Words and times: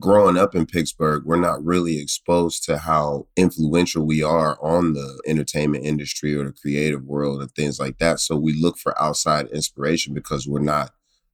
growing 0.00 0.36
up 0.36 0.54
in 0.54 0.66
Pittsburgh, 0.66 1.24
we're 1.24 1.36
not 1.36 1.64
really 1.64 1.98
exposed 1.98 2.64
to 2.64 2.78
how 2.78 3.26
influential 3.36 4.04
we 4.04 4.22
are 4.22 4.58
on 4.60 4.92
the 4.92 5.22
entertainment 5.26 5.84
industry 5.84 6.34
or 6.34 6.44
the 6.44 6.52
creative 6.52 7.04
world 7.04 7.40
and 7.40 7.50
things 7.52 7.80
like 7.80 7.98
that. 7.98 8.20
So 8.20 8.36
we 8.36 8.52
look 8.52 8.78
for 8.78 9.00
outside 9.00 9.48
inspiration 9.48 10.12
because 10.14 10.46
we're 10.46 10.60
not 10.60 10.90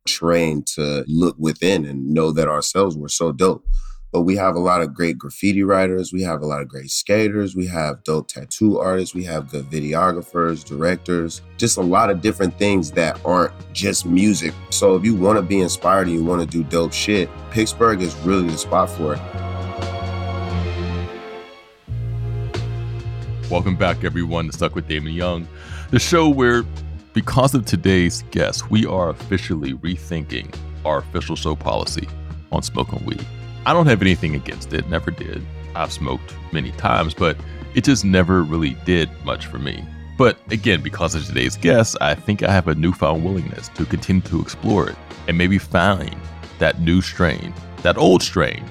trained 0.07 0.67
to 0.67 1.05
look 1.07 1.37
within 1.39 1.85
and 1.85 2.13
know 2.13 2.33
that 2.33 2.49
ourselves 2.49 2.97
we're 2.97 3.09
so 3.09 3.33
dope. 3.33 3.65
But 4.13 4.23
we 4.23 4.37
have 4.37 4.57
a 4.57 4.59
lot 4.59 4.83
of 4.83 4.93
great 4.93 5.17
graffiti 5.17 5.63
writers. 5.63 6.13
We 6.13 6.21
have 6.21 6.43
a 6.43 6.47
lot 6.47 6.61
of 6.61 6.69
great 6.69 6.91
skaters. 6.91 7.57
We 7.57 7.67
have 7.69 8.05
dope 8.05 8.29
tattoo 8.29 8.79
artists. 8.79 9.15
We 9.15 9.25
have 9.25 9.51
good 9.51 9.71
videographers, 9.71 10.63
directors, 10.67 11.41
just 11.57 11.79
a 11.79 11.81
lot 11.81 12.11
of 12.11 12.21
different 12.21 12.59
things 12.59 12.91
that 12.91 13.19
aren't 13.25 13.55
just 13.73 14.05
music. 14.05 14.53
So 14.69 14.97
if 14.97 15.05
you 15.07 15.15
want 15.17 15.39
to 15.39 15.43
be 15.43 15.63
inspired 15.63 16.09
and 16.09 16.17
you 16.17 16.23
want 16.23 16.43
to 16.43 16.47
do 16.47 16.63
dope 16.63 16.93
shit, 16.93 17.31
Pittsburgh 17.53 18.03
is 18.03 18.15
really 18.17 18.51
the 18.51 18.59
spot 18.59 18.91
for 18.91 19.15
it. 19.15 19.21
Welcome 23.51 23.77
back, 23.77 24.05
everyone, 24.05 24.45
to 24.49 24.53
Stuck 24.53 24.75
with 24.75 24.87
Damon 24.89 25.15
Young, 25.15 25.49
the 25.91 25.99
show 25.99 26.29
where, 26.29 26.65
because 27.15 27.55
of 27.55 27.65
today's 27.65 28.25
guest, 28.31 28.71
we 28.71 28.85
are 28.85 29.09
officially 29.09 29.73
rethinking 29.73 30.55
our 30.85 30.99
official 30.99 31.35
show 31.35 31.57
policy 31.57 32.07
on 32.51 32.63
smoking 32.63 33.03
weed. 33.07 33.27
I 33.65 33.73
don't 33.73 33.87
have 33.87 34.03
anything 34.03 34.35
against 34.35 34.73
it, 34.73 34.89
never 34.89 35.11
did. 35.11 35.45
I've 35.75 35.93
smoked 35.93 36.35
many 36.53 36.73
times, 36.73 37.15
but 37.15 37.37
it 37.75 37.85
just 37.85 38.05
never 38.05 38.43
really 38.43 38.77
did 38.85 39.09
much 39.25 39.47
for 39.47 39.59
me. 39.59 39.85
But 40.19 40.39
again, 40.51 40.83
because 40.83 41.15
of 41.15 41.25
today's 41.25 41.57
guest, 41.57 41.97
I 42.01 42.15
think 42.15 42.43
I 42.43 42.53
have 42.53 42.69
a 42.69 42.75
newfound 42.75 43.25
willingness 43.25 43.69
to 43.71 43.87
continue 43.87 44.23
to 44.23 44.41
explore 44.41 44.89
it 44.89 44.97
and 45.29 45.39
maybe 45.39 45.59
find 45.59 46.17
that 46.59 46.81
new 46.81 47.01
strain, 47.01 47.55
that 47.83 47.97
old 47.97 48.23
strain, 48.23 48.65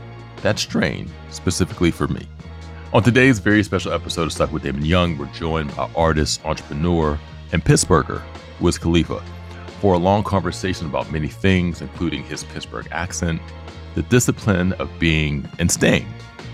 that 0.44 0.60
strain 0.60 1.10
specifically 1.30 1.92
for 1.92 2.08
me. 2.08 2.28
On 2.94 3.02
today's 3.02 3.40
very 3.40 3.64
special 3.64 3.94
episode 3.94 4.24
of 4.24 4.34
Stuck 4.34 4.52
with 4.52 4.64
Damon 4.64 4.86
Young, 4.86 5.18
we're 5.18 5.26
joined 5.28 5.74
by 5.76 5.90
artist, 5.96 6.46
entrepreneur, 6.46 7.18
and 7.54 7.64
Pittsburgher, 7.64 8.22
Wiz 8.60 8.78
Khalifa, 8.78 9.24
for 9.80 9.94
a 9.94 9.98
long 9.98 10.24
conversation 10.24 10.88
about 10.88 11.12
many 11.12 11.30
things, 11.30 11.82
including 11.82 12.24
his 12.24 12.44
Pittsburgh 12.44 12.88
accent, 12.92 13.42
the 13.96 14.04
discipline 14.04 14.74
of 14.74 14.90
being 15.00 15.48
and 15.60 15.72
staying 15.72 16.08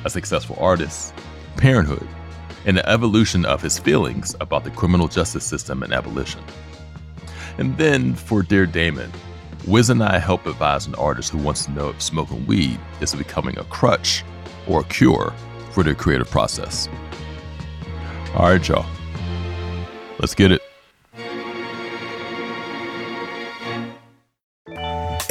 a 0.06 0.10
successful 0.10 0.58
artist, 0.60 1.14
parenthood, 1.58 2.08
and 2.66 2.78
the 2.78 2.90
evolution 2.90 3.46
of 3.46 3.62
his 3.62 3.80
feelings 3.80 4.36
about 4.42 4.64
the 4.64 4.72
criminal 4.72 5.08
justice 5.08 5.44
system 5.44 5.84
and 5.84 5.94
abolition. 5.94 6.42
And 7.58 7.78
then 7.78 8.14
for 8.14 8.44
Dear 8.44 8.66
Damon, 8.66 9.12
Wiz 9.66 9.90
and 9.90 10.04
I 10.04 10.20
help 10.20 10.46
advise 10.46 10.86
an 10.86 10.96
artist 10.96 11.32
who 11.32 11.38
wants 11.40 11.66
to 11.66 11.72
know 11.72 11.90
if 11.90 12.02
smoking 12.02 12.46
weed 12.46 12.80
is 13.02 13.14
becoming 13.16 13.58
a 13.58 13.64
crutch 13.66 14.24
or 14.68 14.82
a 14.82 14.86
cure 14.86 15.34
for 15.72 15.84
their 15.84 15.96
creative 15.96 16.30
process. 16.30 16.88
All 18.36 18.50
right, 18.50 18.68
y'all. 18.68 18.86
Let's 20.20 20.36
get 20.36 20.52
it. 20.52 20.67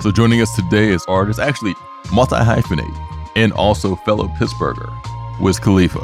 So 0.00 0.10
joining 0.10 0.40
us 0.40 0.56
today 0.56 0.88
is 0.88 1.04
artist, 1.08 1.38
actually 1.38 1.74
multi 2.10 2.36
hyphenate, 2.36 3.30
and 3.36 3.52
also 3.52 3.96
fellow 3.96 4.28
Pittsburgher, 4.28 4.90
Wiz 5.40 5.58
Khalifa. 5.60 6.00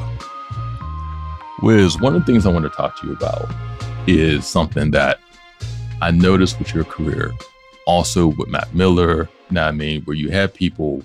Wiz, 1.62 1.99
one 1.99 2.15
of 2.15 2.27
the 2.27 2.31
things 2.31 2.45
I 2.45 2.51
want 2.53 2.65
to 2.65 2.69
talk 2.69 3.01
to 3.01 3.07
you 3.07 3.15
about 3.15 3.51
is 4.07 4.47
something 4.47 4.91
that 4.91 5.19
I 6.03 6.11
noticed 6.11 6.59
with 6.59 6.75
your 6.75 6.84
career, 6.84 7.33
also 7.87 8.27
with 8.27 8.49
Mac 8.49 8.75
Miller, 8.75 9.31
know 9.51 9.62
I 9.62 9.73
mean, 9.73 10.03
where 10.03 10.17
you 10.17 10.31
have 10.31 10.53
people 10.53 11.03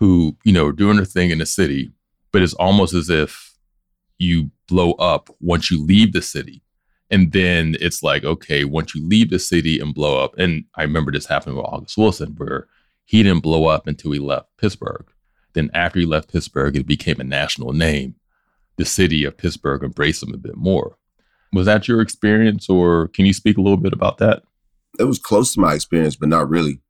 who, 0.00 0.36
you 0.42 0.52
know, 0.52 0.66
are 0.66 0.72
doing 0.72 0.96
their 0.96 1.04
thing 1.04 1.30
in 1.30 1.38
the 1.38 1.46
city, 1.46 1.92
but 2.32 2.42
it's 2.42 2.54
almost 2.54 2.94
as 2.94 3.10
if 3.10 3.54
you 4.18 4.50
blow 4.66 4.94
up 4.94 5.30
once 5.40 5.70
you 5.70 5.80
leave 5.80 6.12
the 6.12 6.20
city. 6.20 6.63
And 7.14 7.30
then 7.30 7.76
it's 7.80 8.02
like, 8.02 8.24
okay, 8.24 8.64
once 8.64 8.92
you 8.92 9.06
leave 9.06 9.30
the 9.30 9.38
city 9.38 9.78
and 9.78 9.94
blow 9.94 10.24
up, 10.24 10.36
and 10.36 10.64
I 10.74 10.82
remember 10.82 11.12
this 11.12 11.26
happening 11.26 11.54
with 11.54 11.64
August 11.64 11.96
Wilson, 11.96 12.34
where 12.36 12.66
he 13.04 13.22
didn't 13.22 13.44
blow 13.44 13.66
up 13.66 13.86
until 13.86 14.10
he 14.10 14.18
left 14.18 14.48
Pittsburgh. 14.58 15.06
Then 15.52 15.70
after 15.74 16.00
he 16.00 16.06
left 16.06 16.32
Pittsburgh, 16.32 16.76
it 16.76 16.88
became 16.88 17.20
a 17.20 17.24
national 17.24 17.72
name. 17.72 18.16
The 18.78 18.84
city 18.84 19.22
of 19.24 19.36
Pittsburgh 19.36 19.84
embraced 19.84 20.24
him 20.24 20.34
a 20.34 20.38
bit 20.38 20.56
more. 20.56 20.98
Was 21.52 21.66
that 21.66 21.86
your 21.86 22.00
experience, 22.00 22.68
or 22.68 23.06
can 23.06 23.26
you 23.26 23.32
speak 23.32 23.58
a 23.58 23.62
little 23.62 23.76
bit 23.76 23.92
about 23.92 24.18
that? 24.18 24.42
It 24.98 25.04
was 25.04 25.20
close 25.20 25.54
to 25.54 25.60
my 25.60 25.74
experience, 25.74 26.16
but 26.16 26.28
not 26.28 26.50
really. 26.50 26.80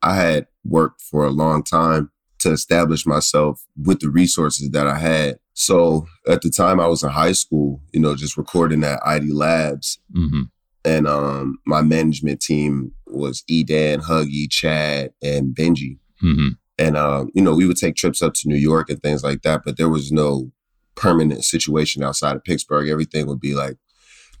I 0.00 0.16
had 0.16 0.46
worked 0.64 1.02
for 1.02 1.26
a 1.26 1.30
long 1.30 1.62
time 1.62 2.10
to 2.38 2.52
establish 2.52 3.04
myself 3.04 3.66
with 3.76 4.00
the 4.00 4.08
resources 4.08 4.70
that 4.70 4.86
I 4.86 4.98
had. 4.98 5.40
So 5.54 6.06
at 6.28 6.42
the 6.42 6.50
time 6.50 6.80
I 6.80 6.86
was 6.88 7.02
in 7.02 7.10
high 7.10 7.32
school, 7.32 7.80
you 7.92 8.00
know, 8.00 8.14
just 8.14 8.36
recording 8.36 8.84
at 8.84 9.00
ID 9.06 9.32
Labs. 9.32 9.98
Mm-hmm. 10.14 10.42
And 10.84 11.06
um, 11.06 11.58
my 11.64 11.80
management 11.80 12.42
team 12.42 12.92
was 13.06 13.42
Edan, 13.50 14.02
Huggy, 14.02 14.50
Chad, 14.50 15.12
and 15.22 15.54
Benji. 15.54 15.98
Mm-hmm. 16.22 16.48
And, 16.78 16.96
um, 16.96 17.30
you 17.34 17.40
know, 17.40 17.54
we 17.54 17.66
would 17.66 17.76
take 17.76 17.94
trips 17.94 18.20
up 18.20 18.34
to 18.34 18.48
New 18.48 18.56
York 18.56 18.90
and 18.90 19.00
things 19.00 19.22
like 19.22 19.42
that, 19.42 19.62
but 19.64 19.76
there 19.78 19.88
was 19.88 20.10
no 20.12 20.50
permanent 20.96 21.44
situation 21.44 22.02
outside 22.02 22.36
of 22.36 22.44
Pittsburgh. 22.44 22.88
Everything 22.88 23.26
would 23.26 23.40
be 23.40 23.54
like 23.54 23.76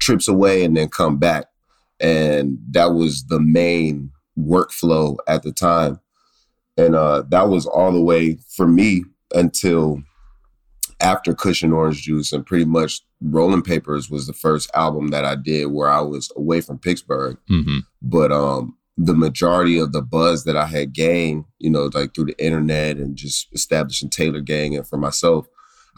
trips 0.00 0.28
away 0.28 0.64
and 0.64 0.76
then 0.76 0.88
come 0.88 1.18
back. 1.18 1.46
And 2.00 2.58
that 2.72 2.92
was 2.92 3.24
the 3.26 3.40
main 3.40 4.10
workflow 4.36 5.16
at 5.28 5.44
the 5.44 5.52
time. 5.52 6.00
And 6.76 6.96
uh, 6.96 7.22
that 7.28 7.48
was 7.48 7.66
all 7.66 7.92
the 7.92 8.02
way 8.02 8.38
for 8.56 8.66
me 8.66 9.04
until 9.32 10.02
after 11.00 11.34
Kush 11.34 11.62
and 11.62 11.72
Orange 11.72 12.02
Juice, 12.02 12.32
and 12.32 12.46
pretty 12.46 12.64
much 12.64 13.00
Rolling 13.20 13.62
Papers 13.62 14.10
was 14.10 14.26
the 14.26 14.32
first 14.32 14.70
album 14.74 15.08
that 15.08 15.24
I 15.24 15.34
did 15.34 15.66
where 15.66 15.88
I 15.88 16.00
was 16.00 16.30
away 16.36 16.60
from 16.60 16.78
Pittsburgh. 16.78 17.38
Mm-hmm. 17.50 17.78
But 18.02 18.32
um, 18.32 18.76
the 18.96 19.14
majority 19.14 19.78
of 19.78 19.92
the 19.92 20.02
buzz 20.02 20.44
that 20.44 20.56
I 20.56 20.66
had 20.66 20.92
gained, 20.92 21.44
you 21.58 21.70
know, 21.70 21.90
like 21.92 22.14
through 22.14 22.26
the 22.26 22.44
internet 22.44 22.96
and 22.96 23.16
just 23.16 23.48
establishing 23.52 24.10
Taylor 24.10 24.40
Gang 24.40 24.76
and 24.76 24.86
for 24.86 24.96
myself, 24.96 25.46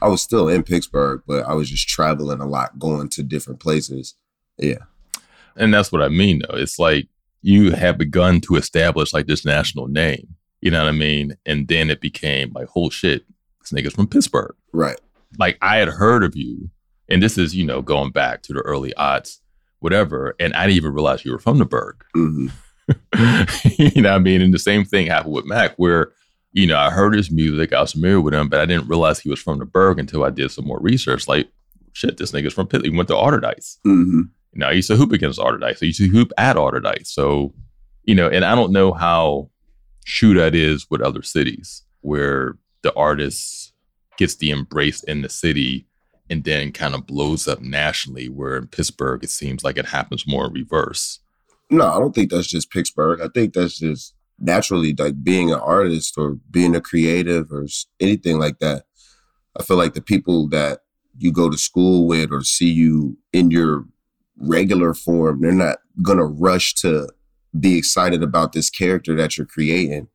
I 0.00 0.08
was 0.08 0.22
still 0.22 0.48
in 0.48 0.62
Pittsburgh, 0.62 1.22
but 1.26 1.44
I 1.46 1.54
was 1.54 1.70
just 1.70 1.88
traveling 1.88 2.40
a 2.40 2.46
lot, 2.46 2.78
going 2.78 3.08
to 3.10 3.22
different 3.22 3.60
places. 3.60 4.14
Yeah. 4.58 4.84
And 5.56 5.72
that's 5.72 5.90
what 5.90 6.02
I 6.02 6.08
mean, 6.08 6.40
though. 6.40 6.56
It's 6.56 6.78
like 6.78 7.08
you 7.42 7.72
have 7.72 7.98
begun 7.98 8.40
to 8.42 8.56
establish 8.56 9.12
like 9.12 9.26
this 9.26 9.44
national 9.44 9.88
name. 9.88 10.34
You 10.60 10.70
know 10.70 10.82
what 10.82 10.88
I 10.88 10.92
mean? 10.92 11.36
And 11.44 11.68
then 11.68 11.90
it 11.90 12.00
became 12.00 12.52
like, 12.52 12.68
whole 12.68 12.90
shit, 12.90 13.24
this 13.60 13.72
nigga's 13.72 13.94
from 13.94 14.06
Pittsburgh. 14.06 14.54
Right. 14.76 15.00
Like 15.38 15.58
I 15.62 15.76
had 15.76 15.88
heard 15.88 16.22
of 16.22 16.36
you, 16.36 16.70
and 17.08 17.22
this 17.22 17.38
is, 17.38 17.54
you 17.54 17.64
know, 17.64 17.82
going 17.82 18.10
back 18.10 18.42
to 18.42 18.52
the 18.52 18.60
early 18.60 18.92
odds, 18.94 19.40
whatever. 19.80 20.34
And 20.38 20.52
I 20.54 20.66
didn't 20.66 20.76
even 20.76 20.92
realize 20.92 21.24
you 21.24 21.32
were 21.32 21.38
from 21.38 21.58
the 21.58 21.64
Burgh. 21.64 21.96
Mm-hmm. 22.14 22.48
you 23.96 24.02
know 24.02 24.10
what 24.10 24.16
I 24.16 24.18
mean? 24.20 24.40
And 24.40 24.52
the 24.52 24.58
same 24.58 24.84
thing 24.84 25.06
happened 25.06 25.34
with 25.34 25.44
Mac, 25.46 25.74
where, 25.76 26.12
you 26.52 26.66
know, 26.66 26.78
I 26.78 26.90
heard 26.90 27.14
his 27.14 27.30
music, 27.30 27.72
I 27.72 27.80
was 27.80 27.92
familiar 27.92 28.20
with 28.20 28.34
him, 28.34 28.48
but 28.48 28.60
I 28.60 28.66
didn't 28.66 28.88
realize 28.88 29.18
he 29.18 29.30
was 29.30 29.40
from 29.40 29.58
the 29.58 29.64
Burgh 29.64 29.98
until 29.98 30.24
I 30.24 30.30
did 30.30 30.50
some 30.50 30.66
more 30.66 30.80
research. 30.80 31.26
Like, 31.26 31.48
shit, 31.92 32.16
this 32.18 32.32
nigga's 32.32 32.54
from 32.54 32.66
Pitt. 32.66 32.84
He 32.84 32.90
went 32.90 33.08
to 33.08 33.14
Allderdice. 33.14 33.78
Mm-hmm. 33.86 34.20
You 34.52 34.60
know, 34.60 34.66
I 34.66 34.72
used 34.72 34.88
to 34.88 34.96
hoop 34.96 35.12
against 35.12 35.38
Allderdice. 35.38 35.82
I 35.82 35.86
used 35.86 35.98
to 36.00 36.08
hoop 36.08 36.32
at 36.38 36.56
Allderdice. 36.56 37.06
So 37.06 37.54
You 38.04 38.14
know, 38.14 38.28
and 38.28 38.44
I 38.44 38.54
don't 38.54 38.72
know 38.72 38.92
how 38.92 39.50
true 40.04 40.34
that 40.34 40.54
is 40.54 40.86
with 40.90 41.00
other 41.00 41.22
cities 41.22 41.82
where 42.02 42.56
the 42.82 42.94
artist 42.94 43.65
gets 44.16 44.36
the 44.36 44.50
embrace 44.50 45.02
in 45.04 45.22
the 45.22 45.28
city 45.28 45.86
and 46.28 46.44
then 46.44 46.72
kind 46.72 46.94
of 46.94 47.06
blows 47.06 47.46
up 47.46 47.60
nationally, 47.60 48.28
where 48.28 48.56
in 48.56 48.66
Pittsburgh, 48.66 49.22
it 49.22 49.30
seems 49.30 49.62
like 49.62 49.76
it 49.76 49.86
happens 49.86 50.26
more 50.26 50.46
in 50.46 50.52
reverse. 50.52 51.20
No, 51.70 51.86
I 51.86 51.98
don't 51.98 52.14
think 52.14 52.30
that's 52.30 52.46
just 52.46 52.70
Pittsburgh. 52.70 53.20
I 53.20 53.28
think 53.32 53.54
that's 53.54 53.78
just 53.78 54.14
naturally 54.38 54.94
like 54.98 55.22
being 55.22 55.52
an 55.52 55.60
artist 55.60 56.18
or 56.18 56.38
being 56.50 56.74
a 56.76 56.80
creative 56.80 57.50
or 57.50 57.66
anything 58.00 58.38
like 58.38 58.58
that. 58.58 58.84
I 59.58 59.62
feel 59.62 59.76
like 59.76 59.94
the 59.94 60.02
people 60.02 60.48
that 60.48 60.80
you 61.18 61.32
go 61.32 61.48
to 61.48 61.56
school 61.56 62.06
with 62.06 62.30
or 62.30 62.42
see 62.42 62.70
you 62.70 63.16
in 63.32 63.50
your 63.50 63.86
regular 64.38 64.92
form, 64.94 65.40
they're 65.40 65.52
not 65.52 65.78
going 66.02 66.18
to 66.18 66.24
rush 66.24 66.74
to 66.74 67.08
be 67.58 67.78
excited 67.78 68.22
about 68.22 68.52
this 68.52 68.68
character 68.68 69.14
that 69.16 69.36
you're 69.36 69.46
creating. 69.46 70.08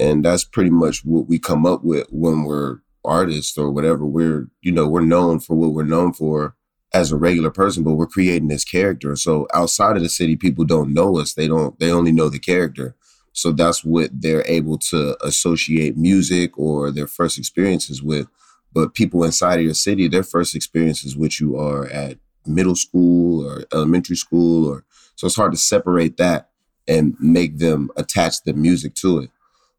And 0.00 0.24
that's 0.24 0.44
pretty 0.44 0.70
much 0.70 1.04
what 1.04 1.28
we 1.28 1.38
come 1.38 1.66
up 1.66 1.84
with 1.84 2.06
when 2.10 2.44
we're 2.44 2.78
artists 3.08 3.56
or 3.56 3.70
whatever. 3.70 4.04
We're, 4.04 4.48
you 4.60 4.72
know, 4.72 4.86
we're 4.88 5.00
known 5.00 5.40
for 5.40 5.56
what 5.56 5.72
we're 5.72 5.84
known 5.84 6.12
for 6.12 6.54
as 6.92 7.12
a 7.12 7.16
regular 7.16 7.50
person, 7.50 7.82
but 7.82 7.94
we're 7.94 8.06
creating 8.06 8.48
this 8.48 8.64
character. 8.64 9.14
So 9.16 9.46
outside 9.54 9.96
of 9.96 10.02
the 10.02 10.08
city, 10.08 10.36
people 10.36 10.64
don't 10.64 10.94
know 10.94 11.18
us. 11.18 11.34
They 11.34 11.48
don't, 11.48 11.78
they 11.78 11.90
only 11.90 12.12
know 12.12 12.28
the 12.28 12.38
character. 12.38 12.94
So 13.32 13.52
that's 13.52 13.84
what 13.84 14.10
they're 14.12 14.44
able 14.46 14.78
to 14.90 15.16
associate 15.24 15.96
music 15.96 16.58
or 16.58 16.90
their 16.90 17.06
first 17.06 17.38
experiences 17.38 18.02
with. 18.02 18.26
But 18.72 18.94
people 18.94 19.24
inside 19.24 19.58
of 19.58 19.64
your 19.64 19.74
city, 19.74 20.08
their 20.08 20.22
first 20.22 20.54
experiences 20.54 21.16
with 21.16 21.40
you 21.40 21.56
are 21.58 21.86
at 21.86 22.18
middle 22.46 22.76
school 22.76 23.46
or 23.46 23.64
elementary 23.72 24.16
school 24.16 24.66
or 24.66 24.84
so 25.14 25.26
it's 25.26 25.36
hard 25.36 25.52
to 25.52 25.58
separate 25.58 26.16
that 26.18 26.50
and 26.86 27.16
make 27.18 27.58
them 27.58 27.90
attach 27.96 28.42
the 28.44 28.54
music 28.54 28.94
to 28.94 29.18
it. 29.18 29.30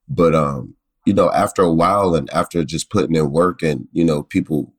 But 0.08 0.36
um, 0.36 0.76
you 1.06 1.14
know, 1.14 1.32
after 1.32 1.62
a 1.62 1.74
while 1.74 2.16
and 2.16 2.30
after 2.32 2.64
just 2.64 2.90
putting 2.90 3.16
in 3.16 3.32
work 3.32 3.62
and, 3.62 3.88
you 3.92 4.04
know, 4.04 4.24
people 4.24 4.74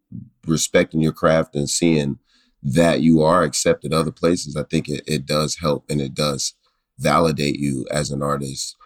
respecting 0.46 1.00
your 1.00 1.12
craft 1.12 1.54
and 1.54 1.68
seeing 1.68 2.18
that 2.62 3.00
you 3.00 3.22
are 3.22 3.42
accepted 3.42 3.92
other 3.92 4.12
places, 4.12 4.56
I 4.56 4.64
think 4.64 4.88
it, 4.88 5.02
it 5.06 5.26
does 5.26 5.56
help 5.56 5.84
and 5.88 6.00
it 6.00 6.14
does 6.14 6.54
validate 6.98 7.58
you 7.58 7.86
as 7.90 8.10
an 8.10 8.22
artist. 8.22 8.76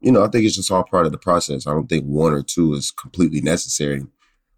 You 0.00 0.12
know, 0.12 0.24
I 0.24 0.28
think 0.28 0.44
it's 0.44 0.56
just 0.56 0.70
all 0.70 0.82
part 0.82 1.06
of 1.06 1.12
the 1.12 1.18
process. 1.18 1.66
I 1.66 1.72
don't 1.72 1.88
think 1.88 2.04
one 2.04 2.32
or 2.32 2.42
two 2.42 2.72
is 2.74 2.90
completely 2.90 3.40
necessary, 3.40 4.06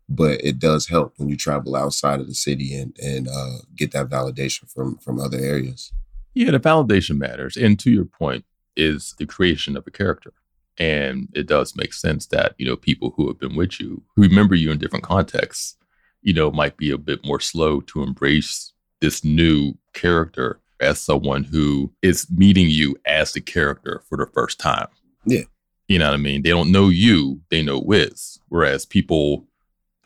but 0.09 0.43
it 0.43 0.59
does 0.59 0.89
help 0.89 1.15
when 1.17 1.29
you 1.29 1.37
travel 1.37 1.77
outside 1.77 2.21
of 2.21 2.29
the 2.29 2.35
city 2.35 2.75
and 2.75 2.97
and 3.03 3.29
uh, 3.29 3.59
get 3.77 3.93
that 3.93 4.09
validation 4.09 4.71
from 4.73 4.99
from 4.99 5.19
other 5.19 5.39
areas. 5.39 5.93
Yeah, 6.33 6.53
the 6.53 6.61
validation 6.61 7.19
matters, 7.19 7.57
and 7.57 7.79
to 7.81 7.91
your 7.91 8.05
point, 8.05 8.45
is 8.77 9.15
the 9.19 9.27
creation 9.27 9.77
of 9.77 9.87
a 9.87 9.91
character. 9.91 10.33
And 10.79 11.29
it 11.35 11.47
does 11.47 11.77
make 11.77 11.93
sense 11.93 12.27
that, 12.29 12.55
you 12.59 12.67
know, 12.67 12.77
people 12.77 13.13
who 13.17 13.29
have 13.29 13.39
been 13.39 13.57
with 13.57 13.79
you, 13.79 14.03
who 14.17 14.23
remember 14.23 14.55
you 14.55 14.71
in 14.71 14.79
different 14.79 15.05
contexts, 15.05 15.77
you 16.23 16.33
know, 16.33 16.51
might 16.51 16.77
be 16.77 16.91
a 16.91 16.99
bit 16.99 17.25
more 17.25 17.41
slow 17.41 17.81
to 17.83 18.03
embrace 18.03 18.73
this 19.01 19.25
new 19.25 19.75
character 19.93 20.61
as 20.81 21.01
someone 21.01 21.45
who 21.45 21.93
is 22.03 22.31
meeting 22.31 22.69
you 22.69 22.97
as 23.07 23.33
the 23.33 23.41
character 23.41 24.03
for 24.09 24.17
the 24.17 24.27
first 24.33 24.59
time. 24.59 24.89
Yeah. 25.27 25.43
You 25.89 25.99
know 25.99 26.07
what 26.07 26.15
I 26.15 26.19
mean? 26.19 26.43
They 26.43 26.51
don't 26.51 26.73
know 26.73 26.89
you, 26.89 27.41
they 27.51 27.63
know 27.63 27.79
Wiz. 27.79 28.39
Whereas 28.49 28.87
people 28.87 29.47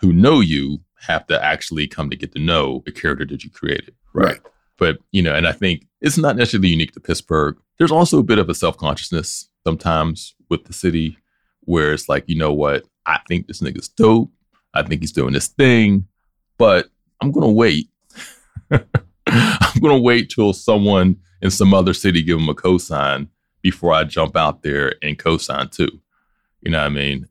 who 0.01 0.13
know 0.13 0.41
you 0.41 0.81
have 1.07 1.27
to 1.29 1.43
actually 1.43 1.87
come 1.87 2.11
to 2.11 2.17
get 2.17 2.33
to 2.33 2.39
know 2.39 2.83
the 2.85 2.93
character 2.93 3.25
that 3.27 3.45
you 3.45 3.51
created. 3.51 3.95
Right. 4.13 4.33
right. 4.33 4.41
But, 4.79 4.99
you 5.13 5.23
know, 5.23 5.35
and 5.35 5.47
I 5.47 5.53
think 5.53 5.87
it's 6.01 6.19
not 6.19 6.37
necessarily 6.37 6.69
unique 6.69 6.93
to 6.93 7.01
Pittsburgh. 7.01 7.57
There's 7.79 7.93
also 7.93 8.19
a 8.19 8.25
bit 8.25 8.39
of 8.39 8.49
a 8.49 8.55
self 8.55 8.77
consciousness 8.77 9.49
sometimes 9.65 10.35
with 10.49 10.65
the 10.65 10.73
city 10.73 11.19
where 11.61 11.93
it's 11.93 12.09
like, 12.09 12.25
you 12.27 12.37
know 12.37 12.53
what? 12.53 12.85
I 13.07 13.21
think 13.29 13.47
this 13.47 13.61
nigga's 13.61 13.89
dope. 13.89 14.31
I 14.75 14.83
think 14.83 15.01
he's 15.01 15.13
doing 15.13 15.33
this 15.33 15.49
thing, 15.49 16.07
but 16.59 16.89
I'm 17.21 17.33
going 17.33 17.47
to 17.47 17.53
wait. 17.53 17.89
I'm 18.71 19.81
going 19.81 19.97
to 19.97 20.03
wait 20.03 20.31
till 20.31 20.53
someone 20.53 21.17
in 21.41 21.51
some 21.51 21.75
other 21.75 21.95
city 21.95 22.23
give 22.23 22.39
him 22.39 22.49
a 22.49 22.55
cosign 22.55 23.29
before 23.63 23.93
I 23.93 24.05
jump 24.05 24.37
out 24.37 24.63
there 24.63 24.95
and 25.03 25.19
cosign 25.19 25.71
too. 25.71 26.01
You 26.61 26.71
know 26.71 26.79
what 26.79 26.87
I 26.87 26.91
mean? 26.91 27.27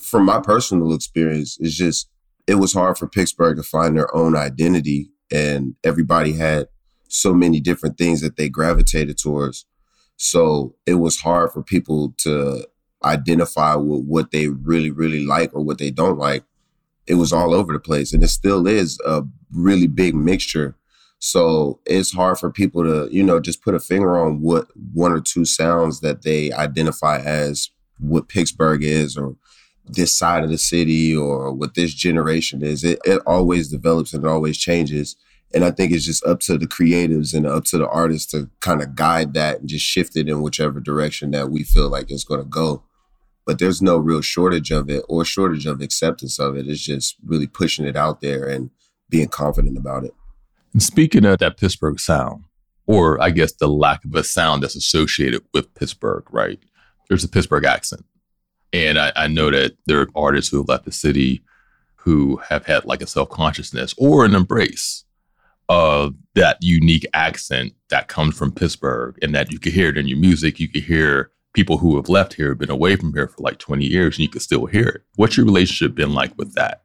From 0.00 0.26
my 0.26 0.40
personal 0.40 0.92
experience, 0.92 1.56
it's 1.60 1.76
just, 1.76 2.08
it 2.46 2.56
was 2.56 2.74
hard 2.74 2.98
for 2.98 3.08
Pittsburgh 3.08 3.56
to 3.56 3.62
find 3.62 3.96
their 3.96 4.14
own 4.14 4.36
identity 4.36 5.10
and 5.30 5.74
everybody 5.84 6.34
had 6.34 6.66
so 7.12 7.34
many 7.34 7.60
different 7.60 7.98
things 7.98 8.20
that 8.22 8.36
they 8.36 8.48
gravitated 8.48 9.18
towards. 9.18 9.66
So 10.16 10.74
it 10.86 10.94
was 10.94 11.18
hard 11.18 11.52
for 11.52 11.62
people 11.62 12.14
to 12.18 12.66
identify 13.04 13.74
with 13.74 14.04
what 14.04 14.30
they 14.30 14.48
really, 14.48 14.90
really 14.90 15.24
like 15.26 15.54
or 15.54 15.62
what 15.62 15.78
they 15.78 15.90
don't 15.90 16.18
like. 16.18 16.44
It 17.06 17.14
was 17.14 17.32
all 17.32 17.52
over 17.52 17.72
the 17.72 17.80
place. 17.80 18.12
And 18.12 18.22
it 18.22 18.28
still 18.28 18.66
is 18.66 18.98
a 19.04 19.22
really 19.50 19.88
big 19.88 20.14
mixture. 20.14 20.76
So 21.18 21.80
it's 21.86 22.12
hard 22.12 22.38
for 22.38 22.50
people 22.50 22.82
to, 22.84 23.08
you 23.14 23.22
know, 23.22 23.40
just 23.40 23.62
put 23.62 23.74
a 23.74 23.80
finger 23.80 24.18
on 24.18 24.40
what 24.40 24.68
one 24.92 25.12
or 25.12 25.20
two 25.20 25.44
sounds 25.44 26.00
that 26.00 26.22
they 26.22 26.52
identify 26.52 27.18
as 27.18 27.70
what 27.98 28.28
Pittsburgh 28.28 28.82
is 28.82 29.16
or 29.16 29.36
this 29.84 30.16
side 30.16 30.44
of 30.44 30.50
the 30.50 30.58
city 30.58 31.14
or 31.14 31.52
what 31.52 31.74
this 31.74 31.92
generation 31.92 32.62
is. 32.62 32.84
It, 32.84 33.00
it 33.04 33.20
always 33.26 33.68
develops 33.68 34.14
and 34.14 34.24
it 34.24 34.28
always 34.28 34.56
changes. 34.56 35.16
And 35.54 35.64
I 35.64 35.70
think 35.70 35.92
it's 35.92 36.06
just 36.06 36.24
up 36.24 36.40
to 36.40 36.56
the 36.56 36.66
creatives 36.66 37.34
and 37.34 37.46
up 37.46 37.64
to 37.64 37.78
the 37.78 37.88
artists 37.88 38.30
to 38.32 38.50
kind 38.60 38.82
of 38.82 38.94
guide 38.94 39.34
that 39.34 39.60
and 39.60 39.68
just 39.68 39.84
shift 39.84 40.16
it 40.16 40.28
in 40.28 40.42
whichever 40.42 40.80
direction 40.80 41.30
that 41.32 41.50
we 41.50 41.62
feel 41.62 41.88
like 41.88 42.10
it's 42.10 42.24
going 42.24 42.40
to 42.40 42.46
go. 42.46 42.82
But 43.44 43.58
there's 43.58 43.82
no 43.82 43.96
real 43.96 44.22
shortage 44.22 44.70
of 44.70 44.88
it 44.88 45.04
or 45.08 45.24
shortage 45.24 45.66
of 45.66 45.80
acceptance 45.80 46.38
of 46.38 46.56
it. 46.56 46.68
It's 46.68 46.82
just 46.82 47.16
really 47.24 47.46
pushing 47.46 47.84
it 47.84 47.96
out 47.96 48.20
there 48.20 48.48
and 48.48 48.70
being 49.10 49.28
confident 49.28 49.76
about 49.76 50.04
it. 50.04 50.14
And 50.72 50.82
speaking 50.82 51.24
of 51.24 51.38
that 51.38 51.58
Pittsburgh 51.58 52.00
sound, 52.00 52.44
or 52.86 53.20
I 53.20 53.30
guess 53.30 53.52
the 53.52 53.68
lack 53.68 54.04
of 54.04 54.14
a 54.14 54.24
sound 54.24 54.62
that's 54.62 54.76
associated 54.76 55.42
with 55.52 55.74
Pittsburgh, 55.74 56.24
right? 56.30 56.58
There's 57.08 57.24
a 57.24 57.28
Pittsburgh 57.28 57.64
accent. 57.64 58.04
And 58.72 58.98
I, 58.98 59.12
I 59.14 59.26
know 59.26 59.50
that 59.50 59.76
there 59.86 60.00
are 60.00 60.08
artists 60.14 60.50
who 60.50 60.58
have 60.58 60.68
left 60.68 60.84
the 60.86 60.92
city 60.92 61.42
who 61.96 62.36
have 62.48 62.66
had 62.66 62.84
like 62.84 63.02
a 63.02 63.06
self 63.06 63.28
consciousness 63.28 63.94
or 63.98 64.24
an 64.24 64.34
embrace 64.34 65.04
of 65.72 66.14
that 66.34 66.58
unique 66.60 67.06
accent 67.14 67.72
that 67.88 68.06
comes 68.06 68.36
from 68.36 68.52
Pittsburgh 68.52 69.16
and 69.22 69.34
that 69.34 69.50
you 69.50 69.58
could 69.58 69.72
hear 69.72 69.88
it 69.88 69.96
in 69.96 70.06
your 70.06 70.18
music. 70.18 70.60
You 70.60 70.68
could 70.68 70.82
hear 70.82 71.30
people 71.54 71.78
who 71.78 71.96
have 71.96 72.10
left 72.10 72.34
here, 72.34 72.54
been 72.54 72.68
away 72.68 72.94
from 72.94 73.14
here 73.14 73.26
for 73.26 73.42
like 73.42 73.58
20 73.58 73.86
years, 73.86 74.16
and 74.16 74.22
you 74.22 74.28
could 74.28 74.42
still 74.42 74.66
hear 74.66 74.86
it. 74.86 75.02
What's 75.16 75.38
your 75.38 75.46
relationship 75.46 75.94
been 75.94 76.12
like 76.12 76.36
with 76.36 76.52
that? 76.56 76.82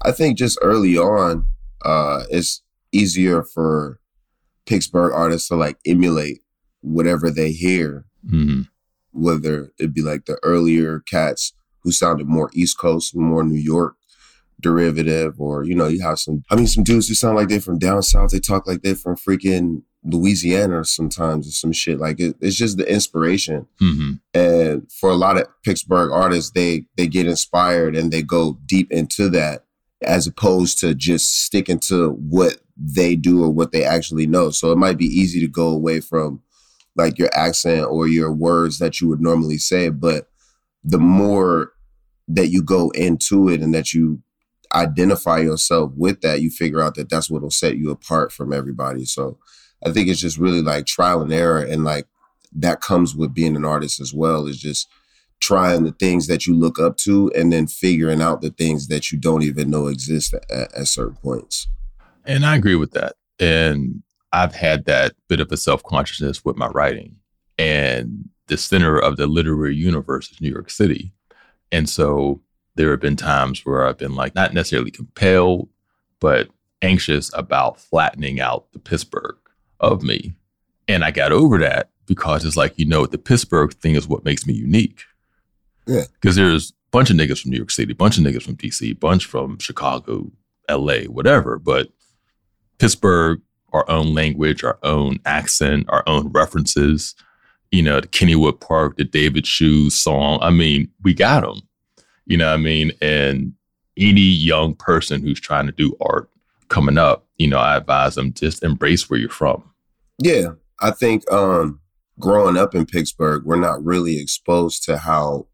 I 0.00 0.12
think 0.12 0.38
just 0.38 0.58
early 0.62 0.96
on, 0.96 1.46
uh, 1.84 2.22
it's 2.30 2.62
easier 2.90 3.42
for 3.42 4.00
Pittsburgh 4.64 5.12
artists 5.12 5.48
to 5.48 5.56
like 5.56 5.76
emulate 5.86 6.40
whatever 6.80 7.30
they 7.30 7.52
hear, 7.52 8.06
mm-hmm. 8.26 8.62
whether 9.12 9.72
it 9.78 9.92
be 9.92 10.00
like 10.00 10.24
the 10.24 10.38
earlier 10.42 11.00
cats 11.00 11.52
who 11.80 11.92
sounded 11.92 12.28
more 12.28 12.48
East 12.54 12.78
Coast, 12.78 13.14
more 13.14 13.44
New 13.44 13.60
York, 13.60 13.96
derivative, 14.66 15.40
or 15.40 15.64
you 15.64 15.74
know, 15.74 15.86
you 15.86 16.02
have 16.02 16.18
some. 16.18 16.42
I 16.50 16.56
mean, 16.56 16.66
some 16.66 16.84
dudes 16.84 17.08
who 17.08 17.14
sound 17.14 17.36
like 17.36 17.48
they're 17.48 17.60
from 17.60 17.78
down 17.78 18.02
south. 18.02 18.30
They 18.30 18.40
talk 18.40 18.66
like 18.66 18.82
they're 18.82 18.94
from 18.94 19.16
freaking 19.16 19.82
Louisiana 20.04 20.84
sometimes 20.84 21.48
or 21.48 21.52
some 21.52 21.72
shit. 21.72 21.98
Like 21.98 22.20
it, 22.20 22.36
it's 22.40 22.56
just 22.56 22.76
the 22.76 22.90
inspiration. 22.90 23.66
Mm-hmm. 23.80 24.12
And 24.34 24.90
for 24.90 25.10
a 25.10 25.14
lot 25.14 25.36
of 25.36 25.46
Pittsburgh 25.64 26.10
artists, 26.12 26.50
they 26.52 26.86
they 26.96 27.06
get 27.06 27.26
inspired 27.26 27.96
and 27.96 28.12
they 28.12 28.22
go 28.22 28.58
deep 28.66 28.90
into 28.90 29.28
that 29.30 29.64
as 30.02 30.26
opposed 30.26 30.78
to 30.80 30.94
just 30.94 31.44
sticking 31.44 31.78
to 31.78 32.10
what 32.10 32.58
they 32.76 33.16
do 33.16 33.42
or 33.42 33.50
what 33.50 33.72
they 33.72 33.84
actually 33.84 34.26
know. 34.26 34.50
So 34.50 34.70
it 34.72 34.78
might 34.78 34.98
be 34.98 35.06
easy 35.06 35.40
to 35.40 35.48
go 35.48 35.68
away 35.68 36.00
from 36.00 36.42
like 36.96 37.18
your 37.18 37.30
accent 37.34 37.86
or 37.88 38.06
your 38.08 38.32
words 38.32 38.78
that 38.78 39.00
you 39.00 39.08
would 39.08 39.20
normally 39.20 39.58
say, 39.58 39.88
but 39.88 40.28
the 40.84 40.98
more 40.98 41.72
that 42.28 42.48
you 42.48 42.62
go 42.62 42.90
into 42.90 43.48
it 43.48 43.60
and 43.60 43.74
that 43.74 43.92
you 43.92 44.22
identify 44.74 45.38
yourself 45.38 45.92
with 45.96 46.20
that, 46.22 46.40
you 46.40 46.50
figure 46.50 46.80
out 46.80 46.94
that 46.94 47.08
that's 47.08 47.30
what 47.30 47.42
will 47.42 47.50
set 47.50 47.76
you 47.76 47.90
apart 47.90 48.32
from 48.32 48.52
everybody. 48.52 49.04
So 49.04 49.38
I 49.84 49.92
think 49.92 50.08
it's 50.08 50.20
just 50.20 50.38
really 50.38 50.62
like 50.62 50.86
trial 50.86 51.22
and 51.22 51.32
error. 51.32 51.60
And 51.60 51.84
like 51.84 52.06
that 52.52 52.80
comes 52.80 53.14
with 53.14 53.34
being 53.34 53.56
an 53.56 53.64
artist 53.64 54.00
as 54.00 54.14
well, 54.14 54.46
is 54.46 54.58
just 54.58 54.88
trying 55.40 55.84
the 55.84 55.92
things 55.92 56.26
that 56.26 56.46
you 56.46 56.54
look 56.54 56.78
up 56.78 56.96
to 56.96 57.30
and 57.34 57.52
then 57.52 57.66
figuring 57.66 58.22
out 58.22 58.40
the 58.40 58.50
things 58.50 58.88
that 58.88 59.12
you 59.12 59.18
don't 59.18 59.42
even 59.42 59.70
know 59.70 59.86
exist 59.86 60.34
at, 60.34 60.72
at 60.74 60.88
certain 60.88 61.16
points. 61.16 61.68
And 62.24 62.44
I 62.44 62.56
agree 62.56 62.76
with 62.76 62.92
that. 62.92 63.14
And 63.38 64.02
I've 64.32 64.54
had 64.54 64.86
that 64.86 65.12
bit 65.28 65.40
of 65.40 65.52
a 65.52 65.56
self 65.56 65.82
consciousness 65.82 66.44
with 66.44 66.56
my 66.56 66.68
writing. 66.68 67.16
And 67.58 68.28
the 68.48 68.56
center 68.56 68.98
of 68.98 69.16
the 69.16 69.26
literary 69.26 69.76
universe 69.76 70.30
is 70.30 70.40
New 70.40 70.50
York 70.50 70.70
City. 70.70 71.12
And 71.72 71.88
so 71.88 72.40
there 72.76 72.90
have 72.92 73.00
been 73.00 73.16
times 73.16 73.64
where 73.64 73.86
I've 73.86 73.98
been 73.98 74.14
like, 74.14 74.34
not 74.34 74.54
necessarily 74.54 74.90
compelled, 74.90 75.68
but 76.20 76.48
anxious 76.82 77.30
about 77.34 77.80
flattening 77.80 78.40
out 78.40 78.72
the 78.72 78.78
Pittsburgh 78.78 79.36
of 79.80 80.02
me. 80.02 80.36
And 80.88 81.04
I 81.04 81.10
got 81.10 81.32
over 81.32 81.58
that 81.58 81.90
because 82.06 82.44
it's 82.44 82.56
like, 82.56 82.78
you 82.78 82.86
know, 82.86 83.06
the 83.06 83.18
Pittsburgh 83.18 83.72
thing 83.74 83.94
is 83.94 84.06
what 84.06 84.24
makes 84.24 84.46
me 84.46 84.54
unique. 84.54 85.02
Yeah. 85.86 86.04
Because 86.20 86.36
there's 86.36 86.70
a 86.70 86.74
bunch 86.90 87.10
of 87.10 87.16
niggas 87.16 87.40
from 87.42 87.50
New 87.50 87.56
York 87.56 87.70
City, 87.70 87.92
a 87.92 87.96
bunch 87.96 88.18
of 88.18 88.24
niggas 88.24 88.42
from 88.42 88.56
DC, 88.56 88.98
bunch 88.98 89.24
from 89.24 89.58
Chicago, 89.58 90.30
LA, 90.70 91.02
whatever. 91.04 91.58
But 91.58 91.88
Pittsburgh, 92.78 93.40
our 93.72 93.88
own 93.90 94.14
language, 94.14 94.62
our 94.64 94.78
own 94.82 95.18
accent, 95.24 95.86
our 95.88 96.04
own 96.06 96.28
references, 96.28 97.14
you 97.70 97.82
know, 97.82 98.00
the 98.00 98.06
Kennywood 98.08 98.60
Park, 98.60 98.96
the 98.96 99.04
David 99.04 99.46
Shoes 99.46 99.94
song. 99.94 100.38
I 100.40 100.50
mean, 100.50 100.88
we 101.02 101.14
got 101.14 101.40
them. 101.42 101.62
You 102.26 102.36
know 102.36 102.46
what 102.46 102.60
I 102.60 102.62
mean? 102.62 102.92
And 103.00 103.52
any 103.96 104.20
young 104.20 104.74
person 104.74 105.22
who's 105.22 105.40
trying 105.40 105.66
to 105.66 105.72
do 105.72 105.96
art 106.00 106.28
coming 106.68 106.98
up, 106.98 107.26
you 107.38 107.48
know, 107.48 107.58
I 107.58 107.76
advise 107.76 108.14
them 108.14 108.32
just 108.32 108.62
embrace 108.62 109.08
where 109.08 109.18
you're 109.18 109.28
from. 109.28 109.62
Yeah. 110.18 110.52
I 110.80 110.90
think 110.90 111.30
um 111.30 111.80
growing 112.18 112.56
up 112.56 112.74
in 112.74 112.86
Pittsburgh, 112.86 113.44
we're 113.44 113.56
not 113.56 113.84
really 113.84 114.20
exposed 114.20 114.82
to 114.84 114.98
how 114.98 115.46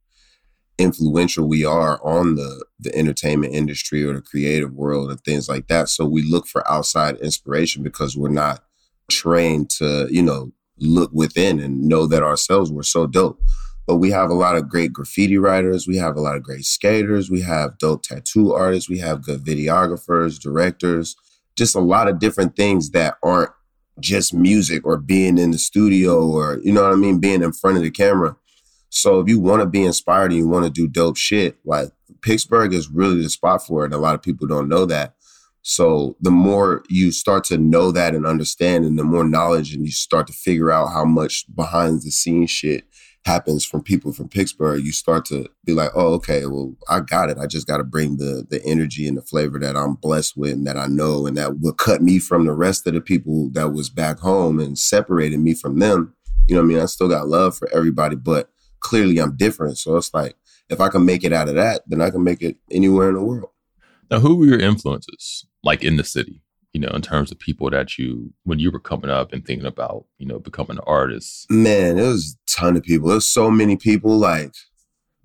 influential 0.78 1.46
we 1.46 1.64
are 1.64 2.00
on 2.02 2.34
the 2.34 2.64
the 2.80 2.94
entertainment 2.96 3.54
industry 3.54 4.02
or 4.04 4.14
the 4.14 4.22
creative 4.22 4.72
world 4.72 5.10
and 5.10 5.20
things 5.20 5.48
like 5.48 5.68
that. 5.68 5.88
So 5.88 6.04
we 6.04 6.22
look 6.22 6.46
for 6.46 6.68
outside 6.70 7.16
inspiration 7.16 7.82
because 7.82 8.16
we're 8.16 8.28
not 8.28 8.64
trained 9.10 9.70
to, 9.70 10.08
you 10.10 10.22
know, 10.22 10.52
look 10.78 11.10
within 11.12 11.60
and 11.60 11.82
know 11.82 12.06
that 12.06 12.22
ourselves 12.22 12.72
we're 12.72 12.82
so 12.82 13.06
dope. 13.06 13.40
But 13.86 13.96
we 13.96 14.10
have 14.10 14.30
a 14.30 14.34
lot 14.34 14.56
of 14.56 14.68
great 14.68 14.92
graffiti 14.92 15.38
writers, 15.38 15.86
we 15.86 15.96
have 15.96 16.16
a 16.16 16.20
lot 16.20 16.36
of 16.36 16.42
great 16.42 16.64
skaters, 16.64 17.30
we 17.30 17.40
have 17.40 17.78
dope 17.78 18.02
tattoo 18.02 18.52
artists, 18.52 18.88
we 18.88 18.98
have 18.98 19.24
good 19.24 19.44
videographers, 19.44 20.40
directors, 20.40 21.16
just 21.56 21.74
a 21.74 21.80
lot 21.80 22.08
of 22.08 22.18
different 22.18 22.56
things 22.56 22.90
that 22.90 23.16
aren't 23.22 23.50
just 24.00 24.32
music 24.32 24.86
or 24.86 24.96
being 24.96 25.36
in 25.36 25.50
the 25.50 25.58
studio 25.58 26.26
or 26.26 26.58
you 26.62 26.72
know 26.72 26.82
what 26.82 26.92
I 26.92 26.96
mean, 26.96 27.18
being 27.18 27.42
in 27.42 27.52
front 27.52 27.76
of 27.76 27.82
the 27.82 27.90
camera. 27.90 28.36
So 28.88 29.20
if 29.20 29.28
you 29.28 29.40
want 29.40 29.62
to 29.62 29.66
be 29.66 29.84
inspired 29.84 30.32
and 30.32 30.36
you 30.36 30.48
want 30.48 30.64
to 30.64 30.70
do 30.70 30.86
dope 30.86 31.16
shit, 31.16 31.56
like 31.64 31.90
Pittsburgh 32.20 32.74
is 32.74 32.90
really 32.90 33.22
the 33.22 33.30
spot 33.30 33.66
for 33.66 33.82
it. 33.82 33.86
And 33.86 33.94
a 33.94 33.98
lot 33.98 34.14
of 34.14 34.22
people 34.22 34.46
don't 34.46 34.68
know 34.68 34.84
that. 34.86 35.14
So 35.62 36.16
the 36.20 36.30
more 36.30 36.82
you 36.88 37.12
start 37.12 37.44
to 37.44 37.58
know 37.58 37.92
that 37.92 38.14
and 38.14 38.26
understand, 38.26 38.84
and 38.84 38.98
the 38.98 39.04
more 39.04 39.24
knowledge, 39.24 39.72
and 39.72 39.84
you 39.84 39.92
start 39.92 40.26
to 40.26 40.32
figure 40.32 40.70
out 40.70 40.88
how 40.88 41.04
much 41.04 41.44
behind 41.54 42.02
the 42.02 42.10
scenes 42.10 42.50
shit 42.50 42.84
happens 43.24 43.64
from 43.64 43.82
people 43.82 44.12
from 44.12 44.28
Pittsburgh, 44.28 44.84
you 44.84 44.92
start 44.92 45.24
to 45.26 45.48
be 45.64 45.72
like, 45.72 45.90
oh, 45.94 46.14
okay, 46.14 46.44
well, 46.46 46.74
I 46.88 47.00
got 47.00 47.30
it. 47.30 47.38
I 47.38 47.46
just 47.46 47.66
got 47.66 47.76
to 47.76 47.84
bring 47.84 48.16
the 48.16 48.44
the 48.48 48.62
energy 48.64 49.06
and 49.06 49.16
the 49.16 49.22
flavor 49.22 49.58
that 49.60 49.76
I'm 49.76 49.94
blessed 49.94 50.36
with 50.36 50.52
and 50.52 50.66
that 50.66 50.76
I 50.76 50.86
know, 50.86 51.26
and 51.26 51.36
that 51.36 51.60
will 51.60 51.72
cut 51.72 52.02
me 52.02 52.18
from 52.18 52.46
the 52.46 52.52
rest 52.52 52.86
of 52.86 52.94
the 52.94 53.00
people 53.00 53.50
that 53.52 53.72
was 53.72 53.88
back 53.90 54.18
home 54.18 54.58
and 54.58 54.78
separated 54.78 55.38
me 55.38 55.54
from 55.54 55.78
them. 55.78 56.14
You 56.48 56.56
know 56.56 56.62
what 56.62 56.66
I 56.66 56.74
mean? 56.74 56.78
I 56.80 56.86
still 56.86 57.08
got 57.08 57.28
love 57.28 57.56
for 57.56 57.68
everybody, 57.72 58.16
but 58.16 58.50
clearly 58.80 59.18
I'm 59.18 59.36
different. 59.36 59.78
So 59.78 59.96
it's 59.96 60.12
like, 60.12 60.34
if 60.68 60.80
I 60.80 60.88
can 60.88 61.04
make 61.04 61.22
it 61.22 61.32
out 61.32 61.48
of 61.48 61.54
that, 61.54 61.82
then 61.86 62.00
I 62.00 62.10
can 62.10 62.24
make 62.24 62.42
it 62.42 62.56
anywhere 62.70 63.08
in 63.08 63.14
the 63.14 63.22
world. 63.22 63.50
Now, 64.10 64.20
who 64.20 64.36
were 64.36 64.46
your 64.46 64.60
influences, 64.60 65.46
like 65.62 65.84
in 65.84 65.96
the 65.96 66.04
city? 66.04 66.41
You 66.72 66.80
know, 66.80 66.88
in 66.88 67.02
terms 67.02 67.30
of 67.30 67.38
people 67.38 67.68
that 67.70 67.98
you, 67.98 68.32
when 68.44 68.58
you 68.58 68.70
were 68.70 68.80
coming 68.80 69.10
up 69.10 69.32
and 69.32 69.44
thinking 69.44 69.66
about, 69.66 70.06
you 70.18 70.26
know, 70.26 70.38
becoming 70.38 70.78
an 70.78 70.84
artist. 70.86 71.50
Man, 71.50 71.98
it 71.98 72.02
was 72.02 72.34
a 72.34 72.50
ton 72.50 72.76
of 72.76 72.82
people. 72.82 73.08
There's 73.10 73.26
so 73.26 73.50
many 73.50 73.76
people 73.76 74.16
like 74.16 74.54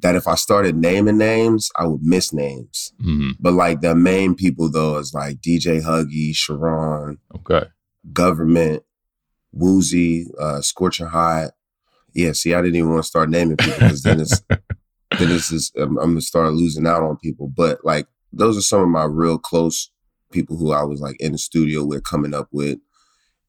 that. 0.02 0.16
If 0.16 0.28
I 0.28 0.36
started 0.36 0.76
naming 0.76 1.18
names, 1.18 1.72
I 1.78 1.88
would 1.88 2.04
miss 2.04 2.34
names. 2.34 2.92
hmm 3.02 3.32
But 3.40 3.54
like 3.54 3.80
the 3.80 3.96
main 3.96 4.36
people 4.36 4.70
though 4.70 4.98
is 4.98 5.14
like 5.14 5.38
DJ 5.38 5.82
Huggy, 5.82 6.36
Sharon, 6.36 7.20
Okay. 7.34 7.68
Government, 8.12 8.84
Woozy, 9.54 10.28
uh, 10.40 10.62
Scorching 10.62 11.08
Hot. 11.08 11.52
Yeah, 12.14 12.32
see, 12.34 12.54
I 12.54 12.62
didn't 12.62 12.76
even 12.76 12.90
want 12.92 13.04
to 13.04 13.08
start 13.08 13.30
naming 13.30 13.58
people 13.58 13.80
because 13.80 14.04
then 14.04 14.20
it's 14.20 14.42
then 14.50 15.32
it's 15.32 15.50
just 15.50 15.78
I'm, 15.78 15.98
I'm 15.98 16.12
gonna 16.12 16.22
start 16.22 16.54
losing 16.54 16.88
out 16.88 17.04
on 17.04 17.18
people. 17.18 17.48
But 17.48 17.80
like 17.86 18.08
those 18.34 18.58
are 18.58 18.62
some 18.62 18.82
of 18.82 18.90
my 18.90 19.06
real 19.06 19.38
close 19.38 19.90
people 20.32 20.58
who 20.58 20.72
I 20.72 20.84
was 20.84 21.02
like 21.02 21.18
in 21.20 21.32
the 21.32 21.38
studio 21.38 21.86
with, 21.86 22.04
coming 22.04 22.34
up 22.34 22.48
with, 22.52 22.80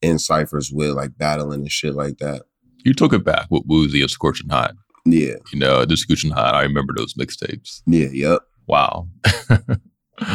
in 0.02 0.18
ciphers 0.18 0.70
with, 0.72 0.90
like 0.90 1.16
battling 1.16 1.60
and 1.60 1.72
shit 1.72 1.94
like 1.94 2.18
that. 2.18 2.42
You 2.84 2.94
took 2.94 3.12
it 3.12 3.24
back 3.24 3.46
with 3.50 3.64
Woozy 3.66 4.00
and 4.00 4.10
Scorching 4.10 4.48
Hot. 4.50 4.74
Yeah, 5.04 5.36
You 5.52 5.58
know, 5.58 5.84
the 5.84 5.96
Scorching 5.96 6.30
Hot. 6.30 6.54
I 6.54 6.62
remember 6.62 6.92
those 6.96 7.14
mixtapes. 7.14 7.82
yeah, 7.86 8.08
yep. 8.12 8.42
Wow. 8.66 9.08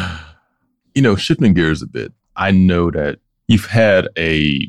you 0.94 1.02
know, 1.02 1.14
shifting 1.16 1.54
gears 1.54 1.82
a 1.82 1.86
bit, 1.86 2.12
I 2.36 2.50
know 2.50 2.90
that 2.90 3.20
you've 3.46 3.66
had 3.66 4.08
a 4.18 4.60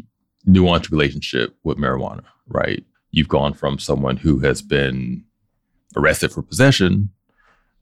nuanced 0.47 0.91
relationship 0.91 1.55
with 1.63 1.77
marijuana, 1.77 2.23
right? 2.47 2.83
You've 3.11 3.27
gone 3.27 3.53
from 3.53 3.79
someone 3.79 4.17
who 4.17 4.39
has 4.39 4.61
been 4.61 5.23
arrested 5.95 6.31
for 6.31 6.43
possession 6.43 7.09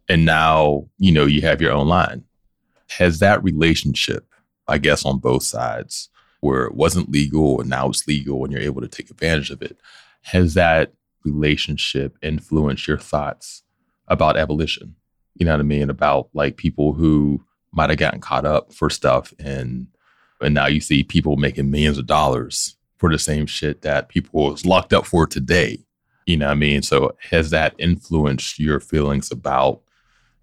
and 0.10 0.26
now, 0.26 0.86
you 0.98 1.12
know, 1.12 1.26
you 1.26 1.42
have 1.42 1.62
your 1.62 1.72
own 1.72 1.88
line. 1.88 2.24
Has 2.98 3.20
that 3.20 3.44
relationship, 3.44 4.28
I 4.68 4.78
guess, 4.78 5.06
on 5.06 5.20
both 5.20 5.44
sides, 5.44 6.10
where 6.42 6.66
it 6.66 6.76
wasn't 6.76 7.12
legal 7.12 7.62
and 7.62 7.70
now 7.70 7.90
it's 7.90 8.08
legal 8.08 8.44
and 8.44 8.52
you're 8.52 8.62
able 8.62 8.82
to 8.82 8.88
take 8.88 9.10
advantage 9.10 9.50
of 9.50 9.62
it, 9.62 9.78
has 10.24 10.54
that 10.56 10.94
relationship 11.24 12.18
influenced 12.22 12.88
your 12.88 12.98
thoughts 12.98 13.64
about 14.08 14.38
abolition? 14.38 14.96
you 15.36 15.46
know 15.46 15.52
what 15.52 15.60
I 15.60 15.64
mean, 15.64 15.90
about 15.90 16.30
like 16.34 16.58
people 16.58 16.94
who 16.94 17.44
might 17.72 17.90
have 17.90 18.00
gotten 18.00 18.22
caught 18.22 18.46
up 18.46 18.74
for 18.74 18.90
stuff 18.90 19.34
and 19.40 19.88
and 20.42 20.54
now 20.54 20.68
you 20.68 20.82
see 20.82 21.04
people 21.04 21.38
making 21.38 21.72
millions 21.72 21.98
of 21.98 22.06
dollars 22.06 22.76
for 22.98 23.10
the 23.10 23.20
same 23.20 23.46
shit 23.46 23.82
that 23.82 24.10
people 24.10 24.52
was 24.52 24.66
locked 24.66 24.92
up 24.92 25.06
for 25.06 25.26
today. 25.26 25.80
You 26.26 26.38
know 26.38 26.48
what 26.48 26.54
I 26.54 26.56
mean? 26.56 26.82
So 26.82 27.16
has 27.30 27.50
that 27.52 27.76
influenced 27.78 28.60
your 28.60 28.80
feelings 28.82 29.32
about 29.32 29.82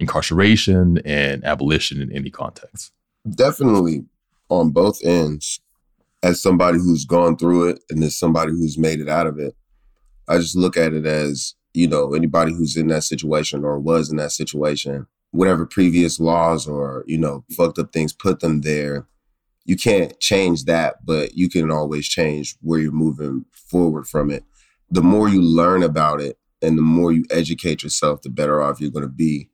incarceration 0.00 0.98
and 1.04 1.44
abolition 1.44 2.00
in 2.02 2.10
any 2.10 2.30
context? 2.30 2.92
Definitely 3.28 4.06
on 4.48 4.70
both 4.70 5.04
ends. 5.04 5.60
As 6.22 6.42
somebody 6.42 6.78
who's 6.78 7.04
gone 7.04 7.36
through 7.36 7.68
it 7.68 7.82
and 7.88 8.02
as 8.04 8.18
somebody 8.18 8.52
who's 8.52 8.76
made 8.76 9.00
it 9.00 9.08
out 9.08 9.26
of 9.26 9.38
it, 9.38 9.54
I 10.28 10.38
just 10.38 10.56
look 10.56 10.76
at 10.76 10.92
it 10.92 11.06
as, 11.06 11.54
you 11.72 11.88
know, 11.88 12.14
anybody 12.14 12.52
who's 12.52 12.76
in 12.76 12.88
that 12.88 13.04
situation 13.04 13.64
or 13.64 13.78
was 13.78 14.10
in 14.10 14.16
that 14.16 14.32
situation, 14.32 15.06
whatever 15.30 15.64
previous 15.64 16.20
laws 16.20 16.66
or, 16.66 17.04
you 17.06 17.18
know, 17.18 17.44
fucked 17.56 17.78
up 17.78 17.92
things 17.92 18.12
put 18.12 18.40
them 18.40 18.62
there, 18.62 19.06
you 19.64 19.76
can't 19.76 20.18
change 20.20 20.64
that, 20.64 21.04
but 21.04 21.34
you 21.36 21.48
can 21.48 21.70
always 21.70 22.08
change 22.08 22.56
where 22.60 22.80
you're 22.80 22.92
moving 22.92 23.44
forward 23.52 24.06
from 24.06 24.30
it. 24.30 24.44
The 24.90 25.02
more 25.02 25.28
you 25.28 25.40
learn 25.40 25.82
about 25.82 26.20
it 26.20 26.38
and 26.62 26.76
the 26.76 26.82
more 26.82 27.12
you 27.12 27.24
educate 27.30 27.82
yourself, 27.82 28.22
the 28.22 28.30
better 28.30 28.60
off 28.60 28.80
you're 28.80 28.90
going 28.90 29.04
to 29.04 29.08
be. 29.08 29.48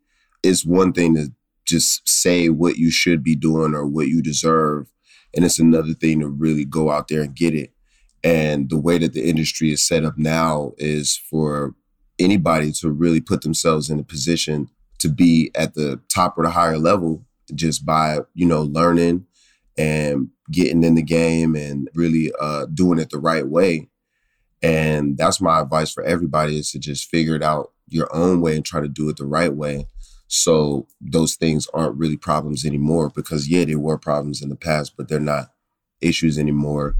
It's 0.46 0.64
one 0.64 0.92
thing 0.92 1.14
to 1.14 1.32
just 1.66 2.08
say 2.08 2.48
what 2.48 2.76
you 2.76 2.90
should 2.90 3.22
be 3.22 3.34
doing 3.34 3.74
or 3.74 3.86
what 3.86 4.08
you 4.08 4.22
deserve. 4.22 4.86
And 5.34 5.44
it's 5.44 5.58
another 5.58 5.92
thing 5.92 6.20
to 6.20 6.28
really 6.28 6.64
go 6.64 6.90
out 6.90 7.08
there 7.08 7.22
and 7.22 7.34
get 7.34 7.54
it. 7.54 7.72
And 8.22 8.70
the 8.70 8.78
way 8.78 8.98
that 8.98 9.12
the 9.12 9.28
industry 9.28 9.72
is 9.72 9.86
set 9.86 10.04
up 10.04 10.16
now 10.16 10.72
is 10.78 11.16
for 11.16 11.74
anybody 12.18 12.72
to 12.72 12.90
really 12.90 13.20
put 13.20 13.42
themselves 13.42 13.90
in 13.90 13.98
a 13.98 14.04
position 14.04 14.68
to 14.98 15.08
be 15.08 15.50
at 15.54 15.74
the 15.74 16.00
top 16.08 16.38
or 16.38 16.44
the 16.44 16.50
higher 16.50 16.78
level 16.78 17.24
just 17.54 17.84
by, 17.84 18.20
you 18.34 18.46
know, 18.46 18.62
learning 18.62 19.26
and 19.76 20.28
getting 20.50 20.82
in 20.82 20.94
the 20.94 21.02
game 21.02 21.54
and 21.54 21.90
really 21.94 22.32
uh, 22.40 22.66
doing 22.72 22.98
it 22.98 23.10
the 23.10 23.18
right 23.18 23.46
way. 23.46 23.88
And 24.62 25.18
that's 25.18 25.40
my 25.40 25.60
advice 25.60 25.92
for 25.92 26.02
everybody 26.02 26.58
is 26.58 26.70
to 26.72 26.78
just 26.78 27.10
figure 27.10 27.34
it 27.34 27.42
out 27.42 27.72
your 27.88 28.08
own 28.14 28.40
way 28.40 28.56
and 28.56 28.64
try 28.64 28.80
to 28.80 28.88
do 28.88 29.08
it 29.08 29.16
the 29.16 29.26
right 29.26 29.54
way. 29.54 29.86
So 30.28 30.88
those 31.00 31.36
things 31.36 31.68
aren't 31.72 31.96
really 31.96 32.16
problems 32.16 32.64
anymore 32.64 33.10
because 33.14 33.48
yeah, 33.48 33.64
they 33.64 33.76
were 33.76 33.98
problems 33.98 34.42
in 34.42 34.48
the 34.48 34.56
past, 34.56 34.94
but 34.96 35.08
they're 35.08 35.20
not 35.20 35.52
issues 36.00 36.38
anymore. 36.38 36.96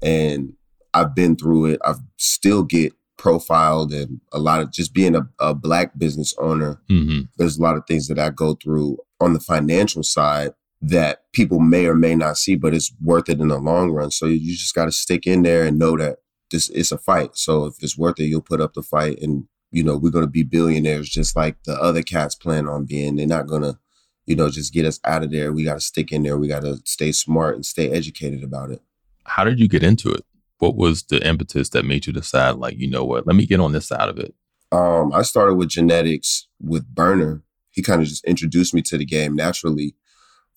And 0.00 0.54
I've 0.94 1.14
been 1.14 1.36
through 1.36 1.66
it. 1.66 1.80
I 1.84 1.94
still 2.16 2.62
get 2.62 2.94
profiled 3.18 3.92
and 3.92 4.20
a 4.32 4.38
lot 4.38 4.60
of 4.60 4.72
just 4.72 4.92
being 4.92 5.14
a, 5.14 5.28
a 5.38 5.54
black 5.54 5.96
business 5.98 6.34
owner. 6.38 6.80
Mm-hmm. 6.90 7.20
There's 7.36 7.58
a 7.58 7.62
lot 7.62 7.76
of 7.76 7.86
things 7.86 8.08
that 8.08 8.18
I 8.18 8.30
go 8.30 8.54
through 8.54 8.98
on 9.20 9.32
the 9.32 9.40
financial 9.40 10.02
side 10.02 10.52
that 10.80 11.30
people 11.32 11.60
may 11.60 11.86
or 11.86 11.94
may 11.94 12.16
not 12.16 12.36
see, 12.36 12.56
but 12.56 12.74
it's 12.74 12.92
worth 13.00 13.28
it 13.28 13.40
in 13.40 13.48
the 13.48 13.58
long 13.58 13.90
run. 13.90 14.10
So 14.10 14.26
you 14.26 14.52
just 14.56 14.74
got 14.74 14.86
to 14.86 14.92
stick 14.92 15.26
in 15.26 15.42
there 15.42 15.64
and 15.64 15.78
know 15.78 15.96
that 15.96 16.18
this 16.50 16.68
is 16.70 16.90
a 16.90 16.98
fight. 16.98 17.36
So 17.36 17.66
if 17.66 17.76
it's 17.80 17.96
worth 17.96 18.18
it, 18.18 18.24
you'll 18.24 18.42
put 18.42 18.60
up 18.60 18.74
the 18.74 18.82
fight 18.82 19.20
and 19.22 19.46
you 19.72 19.82
know, 19.82 19.96
we're 19.96 20.10
going 20.10 20.24
to 20.24 20.30
be 20.30 20.42
billionaires 20.44 21.08
just 21.08 21.34
like 21.34 21.56
the 21.64 21.74
other 21.74 22.02
cats 22.02 22.34
plan 22.34 22.68
on 22.68 22.84
being. 22.84 23.16
They're 23.16 23.26
not 23.26 23.46
going 23.46 23.62
to, 23.62 23.78
you 24.26 24.36
know, 24.36 24.50
just 24.50 24.72
get 24.72 24.84
us 24.84 25.00
out 25.04 25.24
of 25.24 25.32
there. 25.32 25.52
We 25.52 25.64
got 25.64 25.74
to 25.74 25.80
stick 25.80 26.12
in 26.12 26.22
there. 26.22 26.38
We 26.38 26.46
got 26.46 26.62
to 26.62 26.80
stay 26.84 27.10
smart 27.10 27.54
and 27.54 27.66
stay 27.66 27.90
educated 27.90 28.44
about 28.44 28.70
it. 28.70 28.82
How 29.24 29.44
did 29.44 29.58
you 29.58 29.68
get 29.68 29.82
into 29.82 30.12
it? 30.12 30.24
What 30.58 30.76
was 30.76 31.04
the 31.04 31.26
impetus 31.26 31.70
that 31.70 31.84
made 31.84 32.06
you 32.06 32.12
decide, 32.12 32.56
like, 32.56 32.78
you 32.78 32.88
know 32.88 33.04
what, 33.04 33.26
let 33.26 33.34
me 33.34 33.46
get 33.46 33.60
on 33.60 33.72
this 33.72 33.88
side 33.88 34.08
of 34.08 34.18
it? 34.18 34.34
Um, 34.70 35.12
I 35.12 35.22
started 35.22 35.54
with 35.54 35.70
genetics 35.70 36.46
with 36.60 36.86
Berner. 36.94 37.42
He 37.70 37.82
kind 37.82 38.00
of 38.00 38.08
just 38.08 38.24
introduced 38.24 38.74
me 38.74 38.82
to 38.82 38.98
the 38.98 39.04
game 39.04 39.34
naturally 39.34 39.96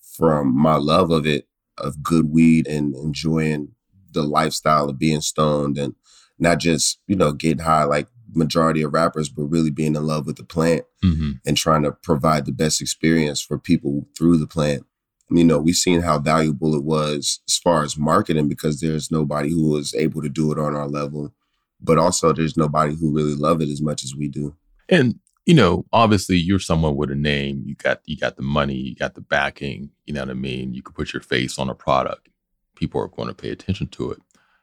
from 0.00 0.56
my 0.56 0.76
love 0.76 1.10
of 1.10 1.26
it, 1.26 1.48
of 1.78 2.02
good 2.02 2.30
weed 2.30 2.66
and 2.66 2.94
enjoying 2.94 3.72
the 4.12 4.22
lifestyle 4.22 4.88
of 4.88 4.98
being 4.98 5.20
stoned 5.20 5.76
and 5.76 5.94
not 6.38 6.58
just, 6.58 6.98
you 7.06 7.16
know, 7.16 7.32
getting 7.32 7.64
high 7.64 7.84
like 7.84 8.08
majority 8.36 8.82
of 8.82 8.92
rappers, 8.92 9.28
but 9.28 9.44
really 9.44 9.70
being 9.70 9.96
in 9.96 10.06
love 10.06 10.26
with 10.26 10.36
the 10.36 10.44
plant 10.44 10.84
Mm-hmm. 11.04 11.32
and 11.46 11.56
trying 11.56 11.82
to 11.84 11.92
provide 11.92 12.46
the 12.46 12.52
best 12.52 12.80
experience 12.80 13.40
for 13.40 13.58
people 13.58 14.08
through 14.18 14.38
the 14.38 14.46
plant. 14.46 14.84
You 15.30 15.44
know, 15.44 15.58
we've 15.58 15.76
seen 15.76 16.00
how 16.02 16.18
valuable 16.18 16.74
it 16.74 16.82
was 16.82 17.40
as 17.46 17.58
far 17.58 17.82
as 17.84 17.96
marketing 17.96 18.48
because 18.48 18.80
there's 18.80 19.10
nobody 19.10 19.50
who 19.50 19.70
was 19.70 19.94
able 19.94 20.20
to 20.22 20.28
do 20.28 20.50
it 20.50 20.58
on 20.58 20.74
our 20.74 20.88
level. 20.88 21.32
But 21.80 21.98
also 21.98 22.32
there's 22.32 22.56
nobody 22.56 22.94
who 22.94 23.14
really 23.14 23.34
love 23.36 23.60
it 23.60 23.68
as 23.68 23.80
much 23.80 24.02
as 24.02 24.16
we 24.16 24.26
do. 24.28 24.56
And 24.88 25.20
you 25.44 25.54
know, 25.54 25.86
obviously, 25.92 26.36
you're 26.38 26.58
someone 26.58 26.96
with 26.96 27.10
a 27.12 27.14
name. 27.14 27.62
You 27.66 27.76
got 27.76 28.00
you 28.04 28.16
got 28.16 28.36
the 28.36 28.42
money. 28.42 28.74
You 28.74 28.96
got 28.96 29.14
the 29.14 29.20
backing. 29.20 29.90
You 30.04 30.14
know 30.14 30.22
what 30.22 30.30
I 30.30 30.34
mean. 30.34 30.74
You 30.74 30.82
could 30.82 30.96
put 30.96 31.12
your 31.12 31.22
face 31.22 31.56
on 31.56 31.68
a 31.70 31.74
product. 31.74 32.28
People 32.74 33.00
are 33.00 33.08
going 33.08 33.28
to 33.28 33.34
pay 33.34 33.50
attention 33.50 33.86
to 33.88 34.10
it. 34.10 34.18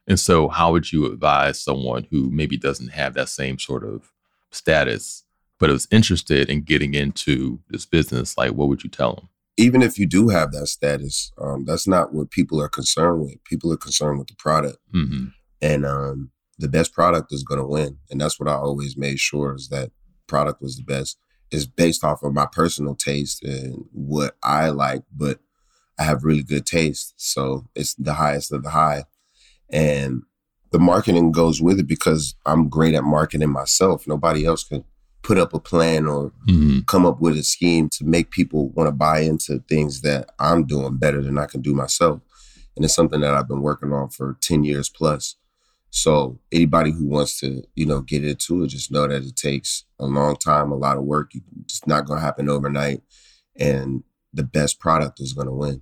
And 0.08 0.20
so, 0.20 0.50
how 0.50 0.72
would 0.72 0.92
you 0.92 1.06
advise 1.06 1.62
someone 1.62 2.08
who 2.12 2.30
maybe 2.30 2.58
doesn't 2.58 2.90
have 2.90 3.14
that 3.14 3.30
same 3.30 3.58
sort 3.58 3.84
of 3.84 4.12
status, 4.52 5.24
but 5.60 5.70
is 5.70 5.88
interested 5.92 6.50
in 6.50 6.62
getting 6.62 6.94
into 6.94 7.60
this 7.70 7.86
business? 7.86 8.38
Like, 8.38 8.52
what 8.52 8.68
would 8.68 8.84
you 8.84 8.90
tell 8.90 9.16
them? 9.16 9.30
Even 9.56 9.82
if 9.82 9.98
you 9.98 10.08
do 10.08 10.30
have 10.30 10.52
that 10.52 10.68
status, 10.68 11.32
um, 11.40 11.64
that's 11.66 11.88
not 11.88 12.14
what 12.14 12.32
people 12.32 12.62
are 12.62 12.70
concerned 12.70 13.22
with. 13.22 13.44
People 13.44 13.72
are 13.72 13.78
concerned 13.78 14.20
with 14.20 14.28
the 14.28 14.36
product. 14.36 14.78
Mm-hmm. 14.94 15.26
and 15.62 15.86
um, 15.86 16.32
the 16.60 16.68
best 16.68 16.94
product 16.94 17.34
is 17.34 17.44
going 17.44 17.60
to 17.60 17.66
win 17.66 17.98
and 18.10 18.22
that's 18.22 18.40
what 18.40 18.50
i 18.50 18.54
always 18.54 18.98
made 18.98 19.20
sure 19.20 19.56
is 19.56 19.70
that 19.70 19.92
product 20.28 20.62
was 20.62 20.78
the 20.78 20.84
best 20.84 21.18
It's 21.52 21.66
based 21.66 22.04
off 22.04 22.24
of 22.24 22.34
my 22.34 22.46
personal 22.46 22.96
taste 22.96 23.44
and 23.44 23.86
what 23.92 24.36
i 24.44 24.70
like 24.70 25.04
but 25.16 25.40
i 26.00 26.04
have 26.04 26.24
really 26.24 26.44
good 26.44 26.66
taste 26.66 27.14
so 27.18 27.66
it's 27.76 27.96
the 27.96 28.14
highest 28.14 28.52
of 28.52 28.64
the 28.64 28.70
high 28.72 29.04
and 29.74 30.22
the 30.72 30.80
marketing 30.80 31.32
goes 31.34 31.62
with 31.62 31.80
it 31.80 31.88
because 31.88 32.36
i'm 32.46 32.70
great 32.70 32.94
at 32.94 33.04
marketing 33.04 33.50
myself 33.50 34.08
nobody 34.08 34.46
else 34.46 34.64
can 34.64 34.84
put 35.24 35.38
up 35.38 35.54
a 35.54 35.60
plan 35.60 36.06
or 36.06 36.32
Mm-hmm. 36.50 36.80
come 36.82 37.06
up 37.06 37.22
with 37.22 37.38
a 37.38 37.44
scheme 37.44 37.88
to 37.94 38.04
make 38.04 38.30
people 38.30 38.70
want 38.72 38.88
to 38.90 38.92
buy 38.92 39.22
into 39.22 39.60
things 39.70 40.02
that 40.02 40.30
I'm 40.38 40.66
doing 40.66 40.98
better 40.98 41.22
than 41.22 41.38
I 41.38 41.46
can 41.46 41.62
do 41.62 41.74
myself. 41.74 42.20
And 42.76 42.84
it's 42.84 42.94
something 42.94 43.22
that 43.22 43.34
I've 43.34 43.48
been 43.48 43.62
working 43.62 43.94
on 43.94 44.10
for 44.10 44.38
10 44.42 44.66
years 44.66 44.90
plus. 44.90 45.38
So 45.92 46.40
anybody 46.52 46.92
who 46.92 47.08
wants 47.08 47.40
to, 47.40 47.64
you 47.76 47.86
know, 47.86 48.02
get 48.02 48.26
into 48.26 48.64
it, 48.64 48.68
just 48.68 48.92
know 48.92 49.08
that 49.08 49.24
it 49.24 49.38
takes 49.38 49.86
a 50.00 50.06
long 50.06 50.36
time, 50.36 50.72
a 50.74 50.76
lot 50.76 50.98
of 50.98 51.04
work. 51.06 51.32
It's 51.62 51.88
not 51.88 52.06
going 52.06 52.20
to 52.20 52.26
happen 52.26 52.50
overnight. 52.50 53.02
And 53.58 54.04
the 54.34 54.44
best 54.44 54.82
product 54.82 55.22
is 55.22 55.32
going 55.32 55.48
to 55.48 55.54
win. 55.54 55.82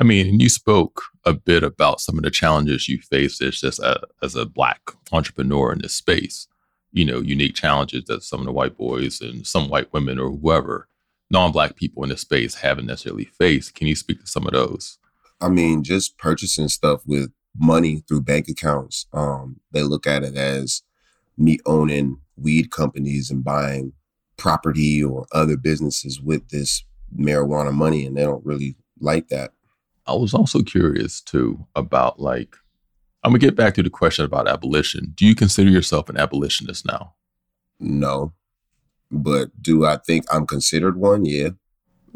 I 0.00 0.04
mean, 0.04 0.38
you 0.38 0.48
spoke 0.48 1.02
a 1.24 1.32
bit 1.32 1.64
about 1.64 2.00
some 2.00 2.18
of 2.18 2.24
the 2.24 2.30
challenges 2.30 2.88
you 2.88 3.00
faced 3.00 3.42
as 3.42 3.60
just 3.60 3.80
a, 3.80 4.00
as 4.22 4.36
a 4.36 4.46
black 4.46 4.80
entrepreneur 5.10 5.72
in 5.72 5.80
this 5.80 5.94
space. 5.94 6.46
You 6.92 7.04
know, 7.04 7.20
unique 7.20 7.56
challenges 7.56 8.04
that 8.04 8.22
some 8.22 8.40
of 8.40 8.46
the 8.46 8.52
white 8.52 8.76
boys 8.76 9.20
and 9.20 9.46
some 9.46 9.68
white 9.68 9.92
women 9.92 10.18
or 10.18 10.30
whoever, 10.30 10.88
non-black 11.30 11.74
people 11.74 12.04
in 12.04 12.10
this 12.10 12.20
space 12.20 12.54
haven't 12.54 12.86
necessarily 12.86 13.24
faced. 13.24 13.74
Can 13.74 13.88
you 13.88 13.96
speak 13.96 14.20
to 14.20 14.26
some 14.26 14.46
of 14.46 14.52
those? 14.52 14.98
I 15.40 15.48
mean, 15.48 15.82
just 15.82 16.16
purchasing 16.16 16.68
stuff 16.68 17.02
with 17.04 17.32
money 17.58 18.04
through 18.08 18.22
bank 18.22 18.48
accounts. 18.48 19.06
Um, 19.12 19.60
they 19.72 19.82
look 19.82 20.06
at 20.06 20.22
it 20.22 20.36
as 20.36 20.82
me 21.36 21.58
owning 21.66 22.20
weed 22.36 22.70
companies 22.70 23.30
and 23.30 23.42
buying 23.42 23.92
property 24.36 25.02
or 25.02 25.26
other 25.32 25.56
businesses 25.56 26.20
with 26.20 26.48
this 26.50 26.84
marijuana 27.16 27.72
money, 27.72 28.06
and 28.06 28.16
they 28.16 28.22
don't 28.22 28.46
really 28.46 28.76
like 29.00 29.28
that. 29.28 29.52
I 30.08 30.14
was 30.14 30.32
also 30.34 30.62
curious 30.62 31.20
too 31.20 31.66
about 31.76 32.18
like, 32.18 32.56
I'm 33.22 33.30
gonna 33.32 33.38
get 33.38 33.56
back 33.56 33.74
to 33.74 33.82
the 33.82 33.90
question 33.90 34.24
about 34.24 34.48
abolition. 34.48 35.12
Do 35.14 35.26
you 35.26 35.34
consider 35.34 35.70
yourself 35.70 36.08
an 36.08 36.16
abolitionist 36.16 36.86
now? 36.86 37.14
No. 37.78 38.32
But 39.10 39.50
do 39.62 39.84
I 39.86 39.98
think 39.98 40.24
I'm 40.32 40.46
considered 40.46 40.96
one? 40.96 41.24
Yeah. 41.24 41.50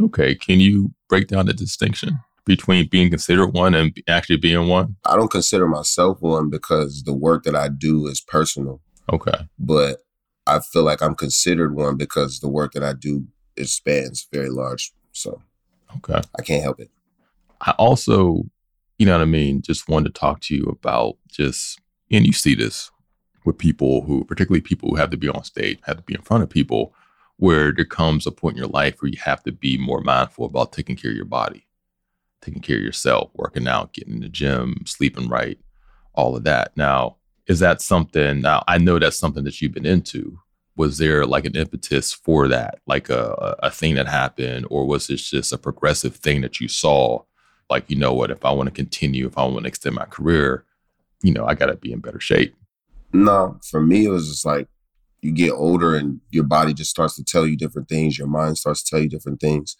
Okay, 0.00 0.34
can 0.34 0.58
you 0.60 0.92
break 1.08 1.28
down 1.28 1.46
the 1.46 1.52
distinction 1.52 2.18
between 2.44 2.88
being 2.88 3.10
considered 3.10 3.48
one 3.48 3.74
and 3.74 3.96
actually 4.08 4.36
being 4.38 4.68
one? 4.68 4.96
I 5.04 5.16
don't 5.16 5.30
consider 5.30 5.68
myself 5.68 6.20
one 6.22 6.50
because 6.50 7.02
the 7.04 7.12
work 7.14 7.44
that 7.44 7.54
I 7.54 7.68
do 7.68 8.06
is 8.06 8.20
personal, 8.20 8.80
Okay. 9.12 9.46
but 9.58 9.98
I 10.46 10.58
feel 10.60 10.82
like 10.82 11.02
I'm 11.02 11.14
considered 11.14 11.74
one 11.74 11.96
because 11.96 12.40
the 12.40 12.48
work 12.48 12.72
that 12.72 12.82
I 12.82 12.94
do 12.94 13.26
it 13.56 13.68
spans 13.68 14.26
very 14.32 14.48
large. 14.50 14.92
So 15.12 15.42
Okay. 15.98 16.20
I 16.38 16.42
can't 16.42 16.62
help 16.62 16.80
it. 16.80 16.90
I 17.62 17.70
also, 17.72 18.44
you 18.98 19.06
know 19.06 19.12
what 19.12 19.22
I 19.22 19.26
mean, 19.26 19.62
just 19.62 19.88
wanted 19.88 20.14
to 20.14 20.20
talk 20.20 20.40
to 20.42 20.54
you 20.54 20.64
about 20.64 21.16
just, 21.28 21.80
and 22.10 22.26
you 22.26 22.32
see 22.32 22.54
this 22.54 22.90
with 23.44 23.58
people 23.58 24.02
who, 24.02 24.24
particularly 24.24 24.60
people 24.60 24.90
who 24.90 24.96
have 24.96 25.10
to 25.10 25.16
be 25.16 25.28
on 25.28 25.44
stage, 25.44 25.78
have 25.84 25.96
to 25.96 26.02
be 26.02 26.14
in 26.14 26.22
front 26.22 26.42
of 26.42 26.50
people, 26.50 26.94
where 27.36 27.72
there 27.72 27.84
comes 27.84 28.26
a 28.26 28.30
point 28.30 28.56
in 28.56 28.62
your 28.62 28.70
life 28.70 29.00
where 29.00 29.10
you 29.10 29.18
have 29.20 29.42
to 29.42 29.52
be 29.52 29.78
more 29.78 30.00
mindful 30.00 30.44
about 30.44 30.72
taking 30.72 30.96
care 30.96 31.10
of 31.10 31.16
your 31.16 31.24
body, 31.24 31.66
taking 32.40 32.62
care 32.62 32.76
of 32.76 32.82
yourself, 32.82 33.30
working 33.34 33.66
out, 33.66 33.92
getting 33.92 34.14
in 34.14 34.20
the 34.20 34.28
gym, 34.28 34.76
sleeping 34.86 35.28
right, 35.28 35.58
all 36.14 36.36
of 36.36 36.44
that. 36.44 36.76
Now, 36.76 37.16
is 37.46 37.58
that 37.58 37.80
something, 37.80 38.40
now 38.40 38.62
I 38.68 38.78
know 38.78 38.98
that's 38.98 39.18
something 39.18 39.44
that 39.44 39.60
you've 39.60 39.72
been 39.72 39.86
into. 39.86 40.38
Was 40.76 40.98
there 40.98 41.26
like 41.26 41.44
an 41.44 41.56
impetus 41.56 42.12
for 42.12 42.48
that, 42.48 42.78
like 42.86 43.10
a, 43.10 43.56
a 43.62 43.70
thing 43.70 43.96
that 43.96 44.08
happened, 44.08 44.66
or 44.70 44.86
was 44.86 45.08
this 45.08 45.28
just 45.28 45.52
a 45.52 45.58
progressive 45.58 46.16
thing 46.16 46.40
that 46.42 46.60
you 46.60 46.68
saw 46.68 47.22
like 47.72 47.88
you 47.90 47.96
know 47.96 48.12
what 48.12 48.30
if 48.30 48.44
i 48.44 48.52
want 48.52 48.68
to 48.68 48.74
continue 48.82 49.26
if 49.26 49.36
i 49.36 49.44
want 49.44 49.64
to 49.64 49.68
extend 49.68 49.94
my 49.94 50.04
career 50.06 50.64
you 51.22 51.32
know 51.32 51.44
i 51.46 51.54
got 51.54 51.66
to 51.66 51.76
be 51.76 51.92
in 51.92 52.00
better 52.00 52.20
shape 52.20 52.54
No, 53.12 53.58
for 53.70 53.80
me, 53.80 54.06
it 54.06 54.10
was 54.10 54.28
just 54.28 54.46
like 54.46 54.68
you 55.20 55.32
get 55.32 55.52
older 55.52 55.94
and 55.94 56.20
your 56.30 56.44
body 56.44 56.72
just 56.72 56.90
starts 56.90 57.14
to 57.16 57.24
tell 57.24 57.46
you 57.46 57.56
different 57.56 57.88
things. 57.88 58.18
Your 58.18 58.26
mind 58.26 58.56
starts 58.58 58.82
to 58.82 58.90
tell 58.90 59.02
you 59.02 59.08
different 59.08 59.40
things. 59.40 59.76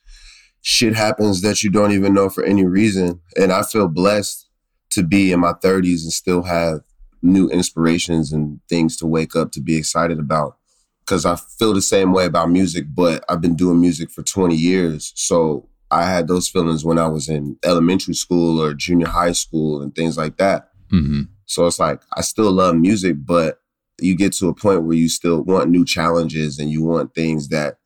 Shit 0.60 0.94
happens 0.94 1.40
that 1.42 1.62
you 1.62 1.70
don't 1.70 1.92
even 1.92 2.12
know 2.14 2.28
for 2.28 2.44
any 2.44 2.64
reason. 2.64 3.20
And 3.36 3.50
I 3.52 3.62
feel 3.62 3.88
blessed 3.88 4.48
to 4.90 5.02
be 5.02 5.32
in 5.32 5.40
my 5.40 5.54
30s 5.54 6.02
and 6.02 6.12
still 6.12 6.42
have 6.42 6.80
new 7.22 7.48
inspirations 7.48 8.32
and 8.32 8.60
things 8.68 8.96
to 8.98 9.06
wake 9.06 9.34
up 9.34 9.50
to 9.52 9.60
be 9.60 9.76
excited 9.76 10.18
about. 10.18 10.58
Because 11.04 11.24
I 11.24 11.36
feel 11.58 11.74
the 11.74 11.82
same 11.82 12.12
way 12.12 12.26
about 12.26 12.50
music, 12.50 12.84
but 12.94 13.24
I've 13.28 13.40
been 13.40 13.56
doing 13.56 13.80
music 13.80 14.10
for 14.10 14.22
20 14.22 14.54
years. 14.54 15.12
So 15.16 15.68
I 15.92 16.04
had 16.04 16.26
those 16.26 16.48
feelings 16.48 16.84
when 16.84 16.98
I 16.98 17.06
was 17.06 17.28
in 17.28 17.56
elementary 17.64 18.14
school 18.14 18.60
or 18.60 18.74
junior 18.74 19.08
high 19.08 19.32
school 19.32 19.82
and 19.82 19.94
things 19.94 20.16
like 20.16 20.38
that. 20.38 20.70
mm-hmm. 20.90 21.22
So 21.46 21.66
it's 21.66 21.78
like 21.78 22.00
I 22.16 22.22
still 22.22 22.50
love 22.50 22.76
music, 22.76 23.16
but 23.26 23.60
you 24.00 24.16
get 24.16 24.32
to 24.34 24.48
a 24.48 24.54
point 24.54 24.84
where 24.84 24.96
you 24.96 25.08
still 25.08 25.42
want 25.42 25.70
new 25.70 25.84
challenges 25.84 26.58
and 26.58 26.70
you 26.70 26.82
want 26.82 27.14
things 27.14 27.48
that 27.48 27.76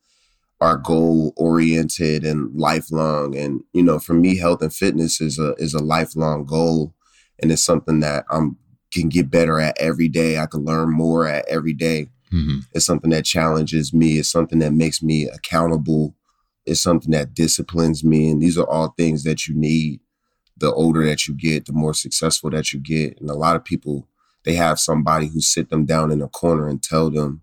are 0.61 0.79
goal 0.79 1.33
oriented 1.37 2.25
and 2.25 2.55
lifelong. 2.59 3.37
And 3.37 3.62
you 3.73 3.83
know, 3.83 3.99
for 3.99 4.14
me, 4.14 4.38
health 4.38 4.62
and 4.62 4.73
fitness 4.73 5.21
is 5.21 5.38
a 5.38 5.55
is 5.55 5.75
a 5.75 5.83
lifelong 5.83 6.45
goal, 6.45 6.95
and 7.40 7.51
it's 7.53 7.64
something 7.64 8.01
that 8.01 8.25
I'm 8.31 8.57
can 8.92 9.09
get 9.09 9.31
better 9.31 9.61
at 9.61 9.77
every 9.79 10.09
day. 10.09 10.38
I 10.38 10.47
can 10.47 10.64
learn 10.64 10.90
more 10.90 11.27
at 11.27 11.47
every 11.49 11.75
day. 11.75 12.09
Mm-hmm. 12.33 12.61
It's 12.73 12.87
something 12.87 13.11
that 13.11 13.25
challenges 13.25 13.92
me. 13.92 14.19
It's 14.19 14.31
something 14.31 14.59
that 14.61 14.73
makes 14.73 15.03
me 15.03 15.29
accountable. 15.29 16.15
It's 16.66 16.81
something 16.83 17.12
that 17.12 17.35
disciplines 17.35 18.05
me. 18.05 18.31
And 18.31 18.42
these 18.42 18.59
are 18.59 18.68
all 18.68 18.88
things 18.98 19.24
that 19.24 19.46
you 19.48 19.55
need. 19.55 20.00
The 20.59 20.72
older 20.72 21.05
that 21.07 21.29
you 21.29 21.35
get, 21.35 21.66
the 21.66 21.72
more 21.72 21.94
successful 21.94 22.50
that 22.50 22.72
you 22.72 22.81
get. 22.81 23.20
And 23.20 23.31
a 23.31 23.35
lot 23.35 23.57
of 23.57 23.64
people, 23.64 24.09
they 24.44 24.55
have 24.55 24.79
somebody 24.81 25.29
who 25.29 25.40
sit 25.40 25.70
them 25.70 25.85
down 25.87 26.11
in 26.12 26.22
a 26.22 26.29
corner 26.29 26.68
and 26.68 26.83
tell 26.83 27.11
them, 27.11 27.42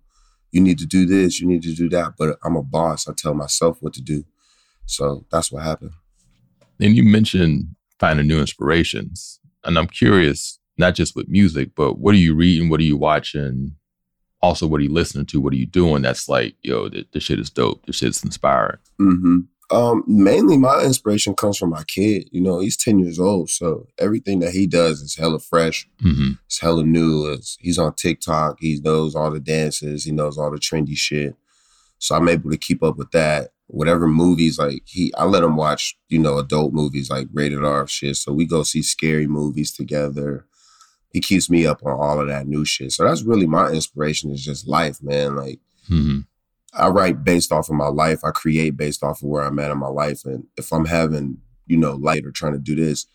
you 0.51 0.61
need 0.61 0.77
to 0.79 0.85
do 0.85 1.05
this, 1.05 1.39
you 1.41 1.47
need 1.47 1.63
to 1.63 1.73
do 1.75 1.89
that. 1.89 2.13
But 2.17 2.37
I'm 2.43 2.55
a 2.55 2.63
boss. 2.63 3.07
I 3.07 3.13
tell 3.17 3.33
myself 3.33 3.77
what 3.81 3.93
to 3.93 4.01
do. 4.01 4.25
So 4.85 5.25
that's 5.31 5.51
what 5.51 5.63
happened. 5.63 5.91
and 6.79 6.95
you 6.95 7.03
mentioned 7.03 7.75
finding 7.99 8.27
new 8.27 8.39
inspirations 8.39 9.39
and 9.63 9.77
i'm 9.77 9.87
curious 9.87 10.59
not 10.77 10.95
just 10.95 11.15
with 11.15 11.27
music 11.29 11.69
but 11.75 11.99
what 11.99 12.13
are 12.15 12.17
you 12.19 12.35
reading 12.35 12.69
what 12.69 12.79
are 12.79 12.83
you 12.83 12.97
watching 12.97 13.75
also 14.43 14.67
what 14.67 14.79
are 14.79 14.83
you 14.83 14.93
listening 14.93 15.25
to 15.25 15.41
what 15.41 15.53
are 15.53 15.57
you 15.57 15.65
doing 15.65 16.03
that's 16.03 16.29
like 16.29 16.55
yo 16.61 16.87
th- 16.89 17.07
this 17.13 17.23
shit 17.23 17.39
is 17.39 17.49
dope 17.49 17.83
this 17.87 17.95
shit's 17.95 18.23
inspiring 18.23 18.77
hmm 18.99 19.39
Um, 19.71 20.03
mainly 20.05 20.57
my 20.57 20.83
inspiration 20.83 21.33
comes 21.33 21.57
from 21.57 21.71
my 21.71 21.83
kid. 21.87 22.29
You 22.31 22.41
know, 22.41 22.59
he's 22.59 22.77
10 22.77 22.99
years 22.99 23.17
old. 23.19 23.49
So 23.49 23.87
everything 23.97 24.39
that 24.41 24.51
he 24.53 24.67
does 24.67 25.01
is 25.01 25.15
hella 25.15 25.39
fresh. 25.39 25.87
mm-hmm. 26.03 26.33
It's 26.45 26.59
hella 26.59 26.83
new. 26.83 27.31
It's, 27.31 27.57
he's 27.59 27.79
on 27.79 27.93
TikTok. 27.95 28.57
He 28.59 28.79
knows 28.83 29.15
all 29.15 29.31
the 29.31 29.39
dances. 29.39 30.03
He 30.03 30.11
knows 30.11 30.37
all 30.37 30.51
the 30.51 30.59
trendy 30.59 30.95
shit. 30.95 31.33
So 31.97 32.13
I'm 32.13 32.27
able 32.29 32.51
to 32.51 32.57
keep 32.57 32.83
up 32.83 32.97
with 32.97 33.11
that. 33.11 33.51
Whatever 33.67 34.07
movies, 34.07 34.59
like 34.59 34.83
he, 34.85 35.11
I 35.17 35.23
let 35.25 35.43
him 35.43 35.55
watch, 35.55 35.97
you 36.09 36.19
know, 36.19 36.37
adult 36.37 36.71
movies 36.73 37.09
like 37.09 37.27
rated 37.33 37.63
R 37.65 37.87
shit. 37.87 38.17
So 38.17 38.31
we 38.31 38.45
go 38.45 38.61
see 38.63 38.83
scary 38.83 39.27
movies 39.27 39.71
together. 39.71 40.45
He 41.13 41.21
keeps 41.21 41.49
me 41.49 41.65
up 41.65 41.81
on 41.85 41.93
all 41.93 42.19
of 42.19 42.27
that 42.27 42.47
new 42.47 42.65
shit. 42.65 42.91
So 42.91 43.05
that's 43.05 43.23
really 43.23 43.47
my 43.47 43.69
inspiration 43.69 44.31
is 44.31 44.43
just 44.43 44.67
life, 44.67 45.01
man. 45.01 45.35
Like 45.35 45.59
Mm-hmm. 45.89 46.19
I 46.73 46.87
write 46.87 47.23
based 47.23 47.51
off 47.51 47.69
of 47.69 47.75
my 47.75 47.87
life. 47.87 48.23
I 48.23 48.31
create 48.31 48.77
based 48.77 49.03
off 49.03 49.21
of 49.21 49.29
where 49.29 49.43
I'm 49.43 49.59
at 49.59 49.71
in 49.71 49.77
my 49.77 49.87
life. 49.87 50.25
And 50.25 50.45
if 50.57 50.71
I'm 50.71 50.85
having, 50.85 51.37
you 51.67 51.77
know, 51.77 51.93
light 51.93 52.25
or 52.25 52.31
trying 52.31 52.53
to 52.53 52.59
do 52.59 52.75
this, 52.75 53.05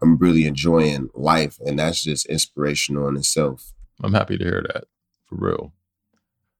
I'm 0.00 0.18
really 0.18 0.46
enjoying 0.46 1.10
life. 1.14 1.58
And 1.64 1.78
that's 1.78 2.02
just 2.02 2.26
inspirational 2.26 3.08
in 3.08 3.16
itself. 3.16 3.72
I'm 4.02 4.14
happy 4.14 4.38
to 4.38 4.44
hear 4.44 4.64
that 4.72 4.84
for 5.26 5.36
real. 5.36 5.72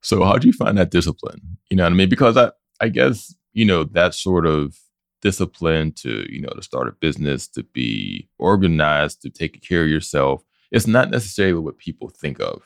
So 0.00 0.24
how 0.24 0.36
do 0.36 0.48
you 0.48 0.52
find 0.52 0.76
that 0.78 0.90
discipline? 0.90 1.58
You 1.70 1.76
know 1.76 1.84
what 1.84 1.92
I 1.92 1.96
mean? 1.96 2.08
Because 2.08 2.36
I, 2.36 2.50
I 2.80 2.88
guess, 2.88 3.34
you 3.52 3.64
know, 3.64 3.84
that 3.84 4.14
sort 4.14 4.46
of 4.46 4.76
discipline 5.20 5.92
to, 5.92 6.26
you 6.28 6.40
know, 6.40 6.48
to 6.48 6.62
start 6.62 6.88
a 6.88 6.92
business, 6.92 7.46
to 7.48 7.62
be 7.62 8.28
organized, 8.38 9.22
to 9.22 9.30
take 9.30 9.62
care 9.62 9.84
of 9.84 9.88
yourself, 9.88 10.42
it's 10.72 10.86
not 10.86 11.10
necessarily 11.10 11.60
what 11.60 11.78
people 11.78 12.08
think 12.08 12.40
of 12.40 12.62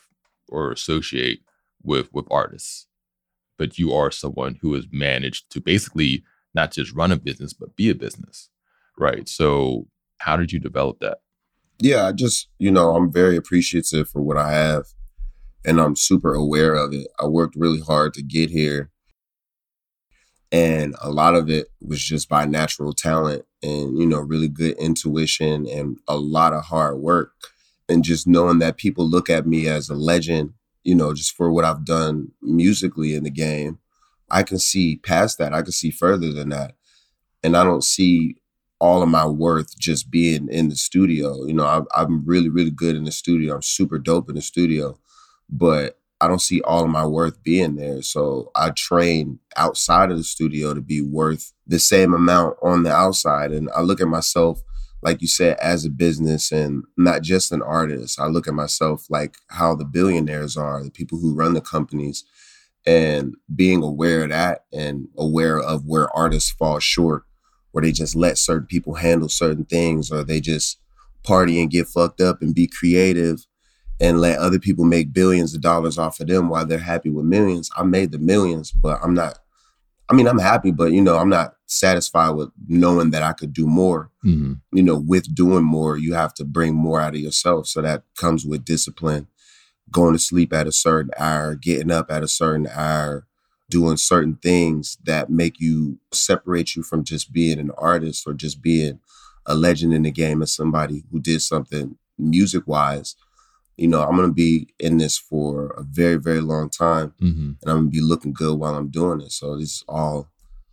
or 0.49 0.73
associate 0.73 1.41
with 1.83 2.09
with 2.15 2.27
artists. 2.31 2.87
But 3.59 3.79
you 3.79 3.93
are 3.93 4.11
someone 4.11 4.59
who 4.63 4.75
has 4.75 4.87
managed 4.93 5.51
to 5.51 5.61
basically 5.61 6.25
not 6.55 6.73
just 6.73 6.95
run 6.95 7.13
a 7.13 7.17
business, 7.17 7.53
but 7.53 7.77
be 7.77 7.91
a 7.91 7.95
business. 7.95 8.49
Right. 8.99 9.29
So 9.29 9.89
how 10.19 10.37
did 10.37 10.53
you 10.53 10.61
develop 10.61 11.01
that? 11.01 11.19
Yeah, 11.79 12.07
I 12.07 12.13
just, 12.13 12.49
you 12.59 12.71
know, 12.71 12.95
I'm 12.95 13.13
very 13.13 13.37
appreciative 13.37 14.09
for 14.09 14.23
what 14.23 14.39
I 14.39 14.53
have 14.53 14.85
and 15.65 15.81
I'm 15.81 15.97
super 15.97 16.33
aware 16.35 16.75
of 16.75 16.95
it. 16.95 17.09
I 17.19 17.27
worked 17.27 17.57
really 17.57 17.81
hard 17.81 18.15
to 18.15 18.23
get 18.23 18.51
here. 18.51 18.91
And 20.53 20.95
a 21.03 21.11
lot 21.11 21.35
of 21.35 21.51
it 21.51 21.69
was 21.81 22.03
just 22.03 22.29
by 22.29 22.47
natural 22.47 22.93
talent 22.93 23.45
and, 23.63 23.99
you 23.99 24.07
know, 24.07 24.21
really 24.21 24.49
good 24.49 24.77
intuition 24.79 25.67
and 25.69 25.99
a 26.07 26.17
lot 26.17 26.53
of 26.53 26.67
hard 26.67 26.99
work. 26.99 27.33
And 27.89 28.05
just 28.05 28.27
knowing 28.27 28.59
that 28.61 28.77
people 28.79 29.09
look 29.09 29.31
at 29.31 29.47
me 29.47 29.69
as 29.69 29.89
a 29.89 29.95
legend, 29.95 30.55
you 30.85 30.95
know, 30.95 31.15
just 31.15 31.37
for 31.37 31.53
what 31.53 31.65
I've 31.65 31.85
done 31.85 32.33
musically 32.43 33.15
in 33.15 33.25
the 33.25 33.31
game, 33.31 33.79
I 34.31 34.43
can 34.43 34.59
see 34.59 34.97
past 34.97 35.39
that. 35.39 35.55
I 35.55 35.63
can 35.63 35.73
see 35.73 35.91
further 35.91 36.33
than 36.33 36.49
that. 36.51 36.75
And 37.45 37.57
I 37.57 37.65
don't 37.65 37.85
see 37.85 38.37
all 38.81 39.03
of 39.03 39.09
my 39.09 39.27
worth 39.27 39.79
just 39.79 40.11
being 40.11 40.49
in 40.51 40.69
the 40.69 40.77
studio. 40.77 41.47
You 41.47 41.55
know, 41.55 41.65
I, 41.65 41.83
I'm 42.01 42.25
really, 42.25 42.49
really 42.49 42.71
good 42.71 42.97
in 42.97 43.05
the 43.05 43.13
studio. 43.13 43.55
I'm 43.55 43.63
super 43.63 43.99
dope 43.99 44.29
in 44.29 44.35
the 44.35 44.43
studio 44.43 44.99
but 45.49 45.99
I 46.21 46.29
don't 46.29 46.41
see 46.41 46.61
all 46.63 46.85
of 46.85 46.91
my 46.91 47.07
worth 47.07 47.43
being 47.43 47.77
there. 47.77 48.03
So 48.03 48.51
I 48.55 48.71
train 48.71 49.39
outside 49.57 50.11
of 50.11 50.17
the 50.17 50.25
studio 50.25 50.73
to 50.73 50.81
be 50.81 51.03
worth 51.03 51.53
the 51.67 51.79
same 51.79 52.15
amount 52.15 52.57
on 52.63 52.85
the 52.85 52.93
outside. 52.93 53.53
And 53.53 53.69
I 53.77 53.83
look 53.83 54.01
at 54.01 54.09
myself, 54.09 54.63
like 55.07 55.23
you 55.23 55.29
said, 55.29 55.57
as 55.59 55.85
a 55.85 55.89
business 55.89 56.51
and 56.51 56.83
not 56.97 57.23
just 57.23 57.53
an 57.53 57.63
artist. 57.63 58.21
I 58.21 58.27
look 58.27 58.49
at 58.49 58.55
myself 58.55 59.07
like 59.09 59.37
how 59.51 59.77
the 59.77 59.85
billionaires 59.85 60.57
are, 60.57 60.83
the 60.83 60.91
people 60.91 61.21
who 61.21 61.33
run 61.33 61.55
the 61.55 61.61
companies, 61.61 62.25
and 62.85 63.37
being 63.55 63.85
aware 63.85 64.25
of 64.25 64.31
that 64.31 64.65
and 64.73 65.07
aware 65.17 65.61
of 65.61 65.87
where 65.87 66.15
artists 66.17 66.51
fall 66.51 66.81
short, 66.81 67.23
where 67.71 67.83
they 67.83 67.93
just 67.93 68.17
let 68.17 68.37
certain 68.37 68.67
people 68.67 68.95
handle 68.95 69.29
certain 69.29 69.65
things 69.65 70.11
or 70.11 70.25
they 70.25 70.41
just 70.41 70.81
party 71.23 71.61
and 71.61 71.71
get 71.71 71.87
fucked 71.87 72.21
up 72.21 72.43
and 72.43 72.53
be 72.53 72.67
creative 72.67 73.47
and 74.01 74.21
let 74.21 74.41
other 74.41 74.59
people 74.59 74.85
make 74.85 75.13
billions 75.13 75.55
of 75.55 75.61
dollars 75.61 75.99
off 75.99 76.19
of 76.19 76.27
them 76.27 76.49
while 76.49 76.67
they're 76.67 76.79
happy 76.79 77.11
with 77.11 77.27
millions. 77.27 77.71
I 77.77 77.85
made 77.85 78.11
the 78.11 78.19
millions, 78.19 78.73
but 78.73 78.99
I'm 79.05 79.15
not. 79.15 79.39
I 80.09 80.15
mean, 80.15 80.29
I'm 80.29 80.39
happy, 80.39 80.71
but 80.71 80.93
you 80.93 81.03
know, 81.03 81.17
I'm 81.17 81.29
not 81.29 81.55
satisfied 81.67 82.31
with 82.31 82.51
knowing 82.69 83.11
that 83.11 83.23
I 83.23 83.33
could 83.33 83.53
do 83.53 83.67
more. 83.67 84.11
Mm-hmm. 84.25 84.55
You 84.73 84.83
know, 84.83 85.03
with 85.05 85.35
doing 85.35 85.65
more, 85.65 85.97
you 85.97 86.15
have 86.15 86.33
to 86.35 86.45
bring 86.45 86.75
more 86.75 87.01
out 87.01 87.15
of 87.15 87.21
yourself. 87.21 87.67
So 87.67 87.83
that 87.83 88.05
comes 88.17 88.47
with 88.47 88.65
discipline, 88.65 89.27
going 89.91 90.13
to 90.13 90.19
sleep 90.19 90.53
at 90.53 90.69
a 90.69 90.73
certain 90.73 91.11
hour, 91.19 91.55
getting 91.57 91.91
up 91.91 92.11
at 92.11 92.23
a 92.23 92.29
certain 92.29 92.69
hour, 92.73 93.27
doing 93.69 93.97
certain 93.97 94.37
things 94.37 94.97
that 95.05 95.29
make 95.29 95.61
you 95.61 95.99
separate 96.13 96.77
you 96.77 96.83
from 96.83 97.03
just 97.03 97.33
being 97.33 97.59
an 97.59 97.73
artist 97.77 98.27
or 98.27 98.33
just 98.33 98.63
being 98.63 99.01
a 99.45 99.55
legend 99.55 99.93
in 99.93 100.03
the 100.03 100.11
game 100.11 100.43
as 100.43 100.53
somebody 100.53 101.05
who 101.11 101.21
did 101.21 101.43
something 101.43 101.97
music 102.19 102.63
wise 102.67 103.17
you 103.77 103.89
know, 103.89 104.03
I'm 104.03 104.17
gonna 104.17 104.33
be 104.33 104.69
in 104.79 104.99
this 104.99 105.19
for 105.19 105.75
a 105.77 105.83
very, 105.83 106.17
very 106.17 106.41
long 106.41 106.71
time, 106.71 107.13
mm-hmm. 107.21 107.53
and 107.61 107.71
I'm 107.71 107.77
gonna 107.77 107.89
be 107.89 108.01
looking 108.01 108.33
good 108.33 108.59
while 108.59 108.75
I'm 108.75 108.89
doing 108.89 109.21
it. 109.21 109.33
So 109.33 109.57
this 109.57 109.71
is 109.71 109.85
all 109.89 110.29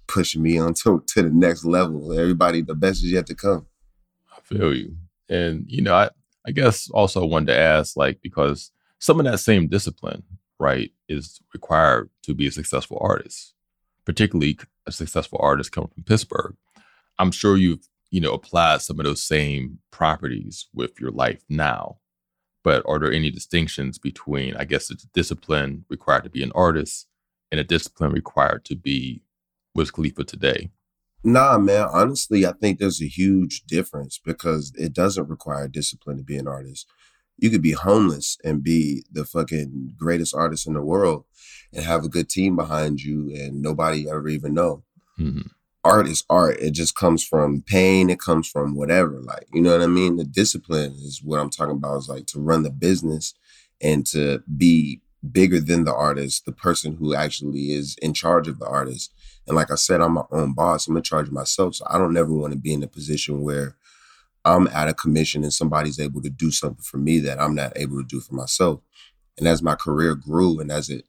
pushing 0.08 0.42
me 0.42 0.58
on 0.58 0.74
to, 0.76 1.04
to 1.08 1.24
the 1.24 1.30
next 1.30 1.66
level. 1.66 2.18
Everybody, 2.18 2.62
the 2.62 2.76
best 2.76 3.04
is 3.04 3.12
yet 3.12 3.28
to 3.28 3.36
come. 3.36 3.68
I 4.32 4.40
feel 4.42 4.74
you, 4.74 4.96
and 5.30 5.66
you 5.68 5.82
know, 5.82 5.94
I 5.94 6.10
I 6.48 6.52
guess 6.52 6.90
also 6.92 7.26
wanted 7.26 7.48
to 7.48 7.58
ask, 7.58 7.98
like, 7.98 8.22
because 8.22 8.72
some 9.00 9.20
of 9.20 9.26
that 9.26 9.40
same 9.40 9.68
discipline, 9.68 10.24
right, 10.60 10.92
is 11.10 11.42
required 11.54 12.10
to 12.24 12.34
be 12.34 12.48
a 12.48 12.52
successful 12.52 12.98
artist, 13.02 13.54
particularly 14.06 14.58
a 14.86 14.92
successful 14.92 15.40
artist 15.42 15.72
coming 15.74 15.90
from 15.94 16.04
Pittsburgh. 16.04 16.56
I'm 17.20 17.32
sure 17.32 17.58
you've 17.58 17.88
you 18.12 18.22
know 18.22 18.32
applied 18.32 18.82
some 18.82 19.00
of 19.00 19.06
those 19.06 19.22
same 19.22 19.80
properties 19.92 20.68
with 20.74 21.02
your 21.02 21.12
life 21.12 21.44
now 21.50 21.98
but 22.64 22.84
are 22.88 23.00
there 23.00 23.12
any 23.12 23.30
distinctions 23.30 23.98
between, 23.98 24.56
I 24.56 24.66
guess, 24.66 24.88
the 24.88 24.98
discipline 25.14 25.86
required 25.90 26.24
to 26.24 26.30
be 26.30 26.44
an 26.44 26.52
artist 26.56 27.08
and 27.52 27.60
a 27.60 27.64
discipline 27.64 28.12
required 28.12 28.66
to 28.66 28.76
be 28.76 29.22
Wiz 29.76 29.92
Khalifa 29.92 30.24
today? 30.24 30.72
Nah, 31.24 31.58
man. 31.58 31.88
Honestly, 31.92 32.46
I 32.46 32.54
think 32.54 32.80
there's 32.80 33.02
a 33.02 33.08
huge 33.08 33.64
difference 33.64 34.20
because 34.24 34.74
it 34.76 34.94
doesn't 34.94 35.30
require 35.30 35.68
discipline 35.68 36.18
to 36.18 36.24
be 36.24 36.38
an 36.38 36.48
artist. 36.48 36.88
You 37.38 37.50
could 37.50 37.62
be 37.62 37.72
homeless 37.72 38.38
and 38.44 38.64
be 38.64 39.04
the 39.12 39.26
fucking 39.26 39.96
greatest 39.98 40.36
artist 40.36 40.68
in 40.68 40.74
the 40.74 40.82
world 40.82 41.26
and 41.74 41.84
have 41.84 42.04
a 42.04 42.10
good 42.10 42.30
team 42.30 42.56
behind 42.56 43.02
you 43.02 43.34
and 43.34 43.62
nobody 43.62 44.10
ever 44.10 44.28
even 44.28 44.54
know. 44.54 44.84
Mm-hmm 45.20 45.48
art 45.84 46.08
is 46.08 46.24
art. 46.30 46.58
It 46.60 46.72
just 46.72 46.96
comes 46.96 47.24
from 47.26 47.62
pain. 47.62 48.10
It 48.10 48.20
comes 48.20 48.48
from 48.48 48.76
whatever. 48.76 49.20
Like, 49.22 49.48
you 49.54 49.62
know 49.62 49.72
what 49.72 49.82
I 49.82 49.88
mean? 49.88 50.18
The 50.18 50.24
discipline 50.24 50.94
is 50.94 51.22
what 51.24 51.40
I'm 51.40 51.50
talking 51.50 51.76
about 51.76 51.98
is 51.98 52.10
like 52.10 52.26
to 52.28 52.40
run 52.40 52.64
the 52.64 52.70
business 52.70 53.34
and 53.82 54.06
to 54.08 54.42
be 54.58 55.02
bigger 55.32 55.60
than 55.60 55.84
the 55.86 55.94
artist, 55.94 56.46
the 56.46 56.52
person 56.52 56.96
who 56.96 57.16
actually 57.16 57.72
is 57.72 57.96
in 58.02 58.14
charge 58.14 58.48
of 58.48 58.60
the 58.60 58.68
artist. 58.68 59.14
And 59.48 59.56
like 59.56 59.72
I 59.72 59.76
said, 59.76 60.02
I'm 60.02 60.14
my 60.14 60.24
own 60.32 60.54
boss. 60.54 60.88
I'm 60.88 60.98
in 60.98 61.04
charge 61.04 61.28
of 61.28 61.34
myself. 61.34 61.76
So 61.76 61.86
I 61.90 61.98
don't 61.98 62.18
ever 62.18 62.34
want 62.34 62.54
to 62.54 62.60
be 62.60 62.74
in 62.74 62.84
a 62.84 62.88
position 62.88 63.42
where 63.42 63.76
I'm 64.46 64.68
out 64.70 64.90
of 64.90 64.98
commission 64.98 65.44
and 65.44 65.54
somebody's 65.54 66.00
able 66.00 66.22
to 66.22 66.30
do 66.30 66.52
something 66.52 66.84
for 66.84 66.98
me 66.98 67.20
that 67.20 67.42
I'm 67.42 67.56
not 67.56 67.74
able 67.78 67.98
to 67.98 68.08
do 68.08 68.20
for 68.20 68.36
myself. 68.36 68.82
And 69.38 69.48
as 69.48 69.62
my 69.62 69.76
career 69.76 70.16
grew 70.16 70.60
and 70.60 70.72
as 70.72 70.90
it 70.90 71.06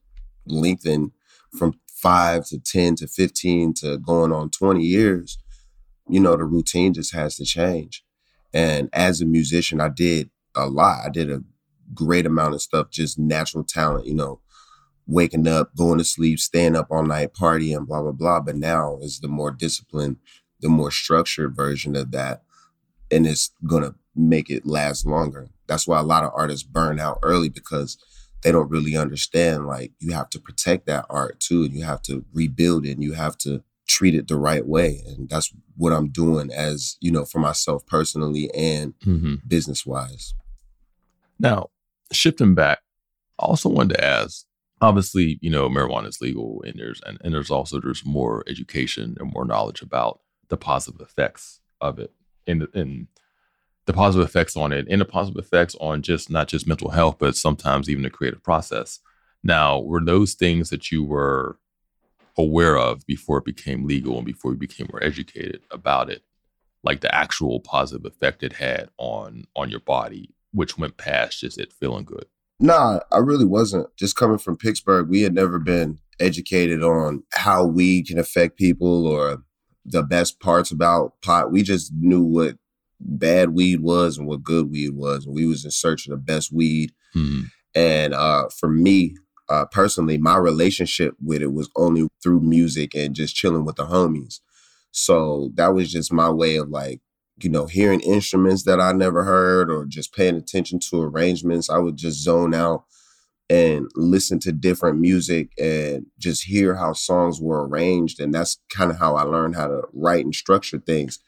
lengthened 0.47 1.13
from 1.59 1.79
five 2.05 2.47
to 2.47 2.59
10 2.59 2.97
to 2.97 3.09
15 3.09 3.73
to 3.73 3.97
going 3.97 4.31
on 4.31 4.51
20 4.51 4.85
years, 4.85 5.39
you 6.07 6.21
know, 6.21 6.37
the 6.37 6.45
routine 6.45 6.93
just 6.93 7.15
has 7.15 7.37
to 7.37 7.47
change. 7.47 8.05
And 8.53 8.91
as 8.93 9.23
a 9.23 9.25
musician, 9.27 9.81
I 9.81 9.89
did 9.89 10.29
a 10.55 10.67
lot. 10.67 10.99
I 11.07 11.09
did 11.09 11.31
a 11.31 11.43
great 11.95 12.27
amount 12.27 12.53
of 12.53 12.61
stuff, 12.61 12.91
just 12.91 13.19
natural 13.19 13.65
talent, 13.65 14.07
you 14.07 14.13
know, 14.13 14.41
waking 15.07 15.49
up, 15.49 15.75
going 15.77 15.97
to 15.97 16.05
sleep, 16.05 16.41
staying 16.41 16.77
up 16.77 16.89
all 16.91 17.05
night, 17.05 17.33
partying, 17.33 17.87
blah, 17.87 18.03
blah, 18.03 18.13
blah. 18.13 18.41
But 18.41 18.57
now 18.57 18.99
is 19.01 19.21
the 19.21 19.29
more 19.29 19.51
disciplined, 19.51 20.19
the 20.61 20.69
more 20.69 20.91
structured 20.91 21.57
version 21.57 21.97
of 21.97 22.11
that. 22.11 22.43
And 23.11 23.27
it's 23.27 23.51
going 23.67 23.83
to 23.83 23.95
make 24.15 24.51
it 24.51 24.67
last 24.67 25.07
longer. 25.07 25.49
That's 25.69 25.89
why 25.89 26.01
a 26.01 26.05
lot 26.05 26.25
of 26.25 26.33
artists 26.35 26.65
burn 26.65 27.01
out 27.01 27.19
early 27.23 27.49
because 27.49 27.97
they 28.45 28.53
don't 28.53 28.71
really 28.71 28.97
understand 28.97 29.67
like 29.67 29.91
you 29.99 30.13
have 30.13 30.31
to 30.31 30.39
protect 30.39 30.87
that 30.87 31.07
art 31.11 31.41
too 31.41 31.65
and 31.65 31.73
you 31.73 31.83
have 31.83 32.03
to 32.03 32.25
rebuild 32.33 32.87
it 32.87 32.93
and 32.93 33.03
you 33.03 33.15
have 33.15 33.37
to 33.39 33.65
treat 33.89 34.15
it 34.15 34.29
the 34.29 34.37
right 34.37 34.67
way 34.67 35.03
and 35.07 35.29
that's 35.29 35.53
what 35.77 35.93
i'm 35.93 36.09
doing 36.09 36.53
as 36.53 36.97
you 37.01 37.11
know 37.11 37.25
for 37.25 37.39
myself 37.39 37.85
personally 37.87 38.51
and 38.55 38.95
mm-hmm. 39.01 39.35
business 39.49 39.85
wise 39.85 40.35
now 41.41 41.69
shifting 42.13 42.55
back 42.55 42.79
i 43.41 43.47
also 43.47 43.69
wanted 43.69 43.95
to 43.95 44.05
ask 44.05 44.47
obviously 44.81 45.39
you 45.41 45.51
know 45.51 45.69
marijuana 45.69 46.07
is 46.07 46.21
legal 46.21 46.63
and 46.67 46.79
there's 46.79 47.01
and, 47.07 47.19
and 47.23 47.35
there's 47.35 47.51
also 47.51 47.81
there's 47.81 48.05
more 48.05 48.45
education 48.47 49.17
and 49.19 49.33
more 49.33 49.45
knowledge 49.45 49.83
about 49.83 50.21
the 50.49 50.57
positive 50.57 51.01
effects 51.01 51.61
of 51.81 51.99
it 51.99 52.13
in 52.47 52.67
in 52.75 53.09
the 53.87 53.93
positive 53.93 54.27
effects 54.27 54.57
on 54.57 54.73
it 54.73 54.87
and 54.89 55.01
the 55.01 55.05
positive 55.05 55.45
effects 55.45 55.77
on 55.81 56.03
just 56.03 56.31
not 56.31 56.49
just 56.49 56.67
mental 56.67 56.91
health, 56.91 57.17
but 57.19 57.37
sometimes 57.37 57.89
even 57.89 58.03
the 58.03 58.11
creative 58.11 58.43
process. 58.43 59.01
Now, 59.43 59.79
were 59.79 60.03
those 60.03 60.35
things 60.35 60.71
that 60.71 60.91
you 60.91 61.05
were 61.05 61.59
aware 62.39 62.79
of 62.79 63.07
before 63.07 63.39
it 63.39 63.45
became 63.45 63.87
legal 63.87 64.17
and 64.17 64.27
before 64.27 64.53
you 64.53 64.59
became 64.59 64.89
more 64.91 65.03
educated 65.05 65.61
about 65.71 66.11
it, 66.11 66.23
like 66.83 67.01
the 67.01 67.15
actual 67.15 67.61
positive 67.61 68.07
effect 68.07 68.43
it 68.43 68.55
had 68.55 68.89
on 68.99 69.45
on 69.55 69.71
your 69.71 69.81
body, 69.81 70.31
which 70.53 70.79
went 70.79 70.97
past 70.97 71.41
just 71.41 71.59
it 71.59 71.73
feeling 71.73 72.05
good? 72.05 72.27
Nah, 72.61 73.01
I 73.13 73.19
really 73.19 73.45
wasn't. 73.45 73.95
Just 73.97 74.17
coming 74.17 74.39
from 74.39 74.57
Pittsburgh, 74.57 75.09
we 75.09 75.23
had 75.23 75.35
never 75.35 75.59
been 75.59 75.99
educated 76.21 76.83
on 76.83 77.25
how 77.35 77.67
weed 77.67 78.07
can 78.07 78.19
affect 78.19 78.57
people 78.57 79.07
or 79.07 79.43
the 79.85 80.03
best 80.03 80.41
parts 80.41 80.71
about 80.71 81.21
pot. 81.21 81.53
We 81.53 81.63
just 81.63 81.93
knew 81.93 82.23
what 82.23 82.57
bad 83.01 83.51
weed 83.51 83.81
was 83.81 84.19
and 84.19 84.27
what 84.27 84.43
good 84.43 84.71
weed 84.71 84.95
was. 84.95 85.27
And 85.27 85.35
we 85.35 85.47
was 85.47 85.65
in 85.65 85.71
search 85.71 86.07
of 86.07 86.11
the 86.11 86.17
best 86.17 86.53
weed. 86.53 86.93
Mm-hmm. 87.15 87.43
And 87.75 88.15
uh, 88.15 88.49
for 88.49 88.69
me, 88.69 89.17
uh, 89.49 89.67
personally, 89.67 90.17
my 90.19 90.37
relationship 90.37 91.15
with 91.23 91.43
it 91.43 91.53
was 91.53 91.71
only 91.77 92.09
through 92.23 92.41
music 92.41 92.95
and 92.95 93.15
just 93.15 93.35
chilling 93.37 93.65
with 93.65 93.77
the 93.77 93.87
homies. 93.87 94.41
So 94.91 95.51
that 95.55 95.75
was 95.75 95.91
just 95.93 96.13
my 96.13 96.31
way 96.31 96.57
of 96.57 96.69
like 96.69 97.01
you 97.43 97.51
know, 97.51 97.67
hearing 97.67 98.01
instruments 98.01 98.65
that 98.65 98.81
I 98.81 98.93
never 98.93 99.25
heard 99.25 99.71
or 99.71 99.85
just 99.87 100.15
paying 100.15 100.37
attention 100.37 100.79
to 100.91 101.03
arrangements. 101.03 101.69
I 101.69 101.79
would 101.79 101.97
just 101.97 102.23
zone 102.23 102.55
out 102.55 102.85
and 103.51 103.91
listen 103.97 104.39
to 104.41 104.53
different 104.53 104.99
music 104.99 105.51
and 105.59 106.07
just 106.19 106.45
hear 106.45 106.77
how 106.77 106.93
songs 106.93 107.41
were 107.41 107.67
arranged. 107.67 108.21
And 108.21 108.33
that's 108.33 108.59
kind 108.73 108.91
of 108.91 108.99
how 108.99 109.17
I 109.17 109.23
learned 109.23 109.57
how 109.57 109.67
to 109.67 109.83
write 109.93 110.25
and 110.25 110.35
structure 110.35 110.79
things. 110.79 111.19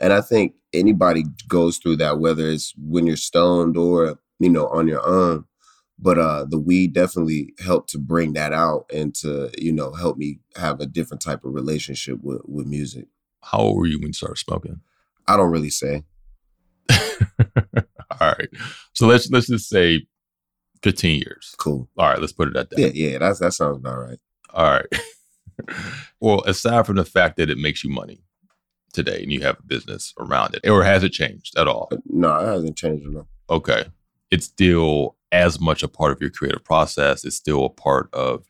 And 0.00 0.12
I 0.12 0.20
think 0.20 0.54
anybody 0.72 1.24
goes 1.48 1.78
through 1.78 1.96
that, 1.96 2.18
whether 2.18 2.48
it's 2.48 2.74
when 2.76 3.06
you're 3.06 3.16
stoned 3.16 3.76
or, 3.76 4.18
you 4.38 4.50
know, 4.50 4.66
on 4.68 4.88
your 4.88 5.06
own. 5.06 5.44
But 5.98 6.18
uh 6.18 6.46
the 6.48 6.58
weed 6.58 6.94
definitely 6.94 7.54
helped 7.64 7.90
to 7.90 7.98
bring 7.98 8.32
that 8.32 8.52
out 8.52 8.86
and 8.92 9.14
to, 9.16 9.50
you 9.56 9.72
know, 9.72 9.92
help 9.92 10.16
me 10.16 10.40
have 10.56 10.80
a 10.80 10.86
different 10.86 11.22
type 11.22 11.44
of 11.44 11.54
relationship 11.54 12.18
with, 12.22 12.42
with 12.46 12.66
music. 12.66 13.06
How 13.42 13.58
old 13.58 13.76
were 13.76 13.86
you 13.86 13.98
when 13.98 14.08
you 14.08 14.12
started 14.12 14.38
smoking? 14.38 14.80
I 15.28 15.36
don't 15.36 15.50
really 15.50 15.70
say. 15.70 16.02
All 16.90 16.98
right. 18.20 18.48
So 18.92 19.06
let's 19.06 19.30
let's 19.30 19.46
just 19.46 19.68
say 19.68 20.06
15 20.82 21.20
years. 21.20 21.54
Cool. 21.58 21.88
All 21.96 22.08
right, 22.08 22.20
let's 22.20 22.32
put 22.32 22.48
it 22.48 22.56
at 22.56 22.70
that. 22.70 22.78
Yeah, 22.78 22.90
yeah, 22.92 23.18
that's 23.18 23.38
that 23.38 23.52
sounds 23.52 23.76
about 23.76 23.98
right. 23.98 24.18
All 24.52 24.70
right. 24.70 24.86
well, 26.20 26.42
aside 26.46 26.86
from 26.86 26.96
the 26.96 27.04
fact 27.04 27.36
that 27.36 27.50
it 27.50 27.58
makes 27.58 27.84
you 27.84 27.90
money 27.90 28.22
today 28.92 29.22
and 29.22 29.32
you 29.32 29.40
have 29.40 29.58
a 29.58 29.62
business 29.62 30.12
around 30.18 30.54
it, 30.54 30.68
or 30.68 30.84
has 30.84 31.02
it 31.02 31.12
changed 31.12 31.58
at 31.58 31.68
all? 31.68 31.90
No, 32.06 32.36
it 32.38 32.46
hasn't 32.46 32.76
changed 32.76 33.06
enough. 33.06 33.26
Okay. 33.50 33.84
It's 34.30 34.46
still 34.46 35.16
as 35.30 35.60
much 35.60 35.82
a 35.82 35.88
part 35.88 36.12
of 36.12 36.20
your 36.20 36.30
creative 36.30 36.64
process. 36.64 37.24
It's 37.24 37.36
still 37.36 37.64
a 37.64 37.70
part 37.70 38.08
of, 38.12 38.44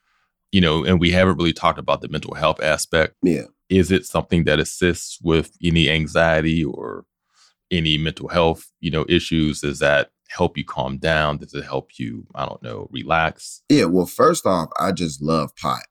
you 0.50 0.60
know, 0.60 0.84
and 0.84 1.00
we 1.00 1.10
haven't 1.10 1.36
really 1.36 1.52
talked 1.52 1.78
about 1.78 2.00
the 2.00 2.08
mental 2.08 2.34
health 2.34 2.60
aspect. 2.62 3.14
Yeah. 3.22 3.44
Is 3.68 3.90
it 3.90 4.04
something 4.04 4.44
that 4.44 4.60
assists 4.60 5.18
with 5.22 5.56
any 5.62 5.88
anxiety 5.88 6.62
or 6.64 7.04
any 7.70 7.96
mental 7.96 8.28
health, 8.28 8.70
you 8.80 8.90
know, 8.90 9.06
issues? 9.08 9.62
Does 9.62 9.78
that 9.78 10.10
help 10.28 10.58
you 10.58 10.64
calm 10.64 10.98
down? 10.98 11.38
Does 11.38 11.54
it 11.54 11.64
help 11.64 11.98
you, 11.98 12.26
I 12.34 12.44
don't 12.46 12.62
know, 12.62 12.88
relax? 12.90 13.62
Yeah, 13.68 13.86
well, 13.86 14.06
first 14.06 14.46
off, 14.46 14.68
I 14.78 14.92
just 14.92 15.22
love 15.22 15.54
pot. 15.56 15.82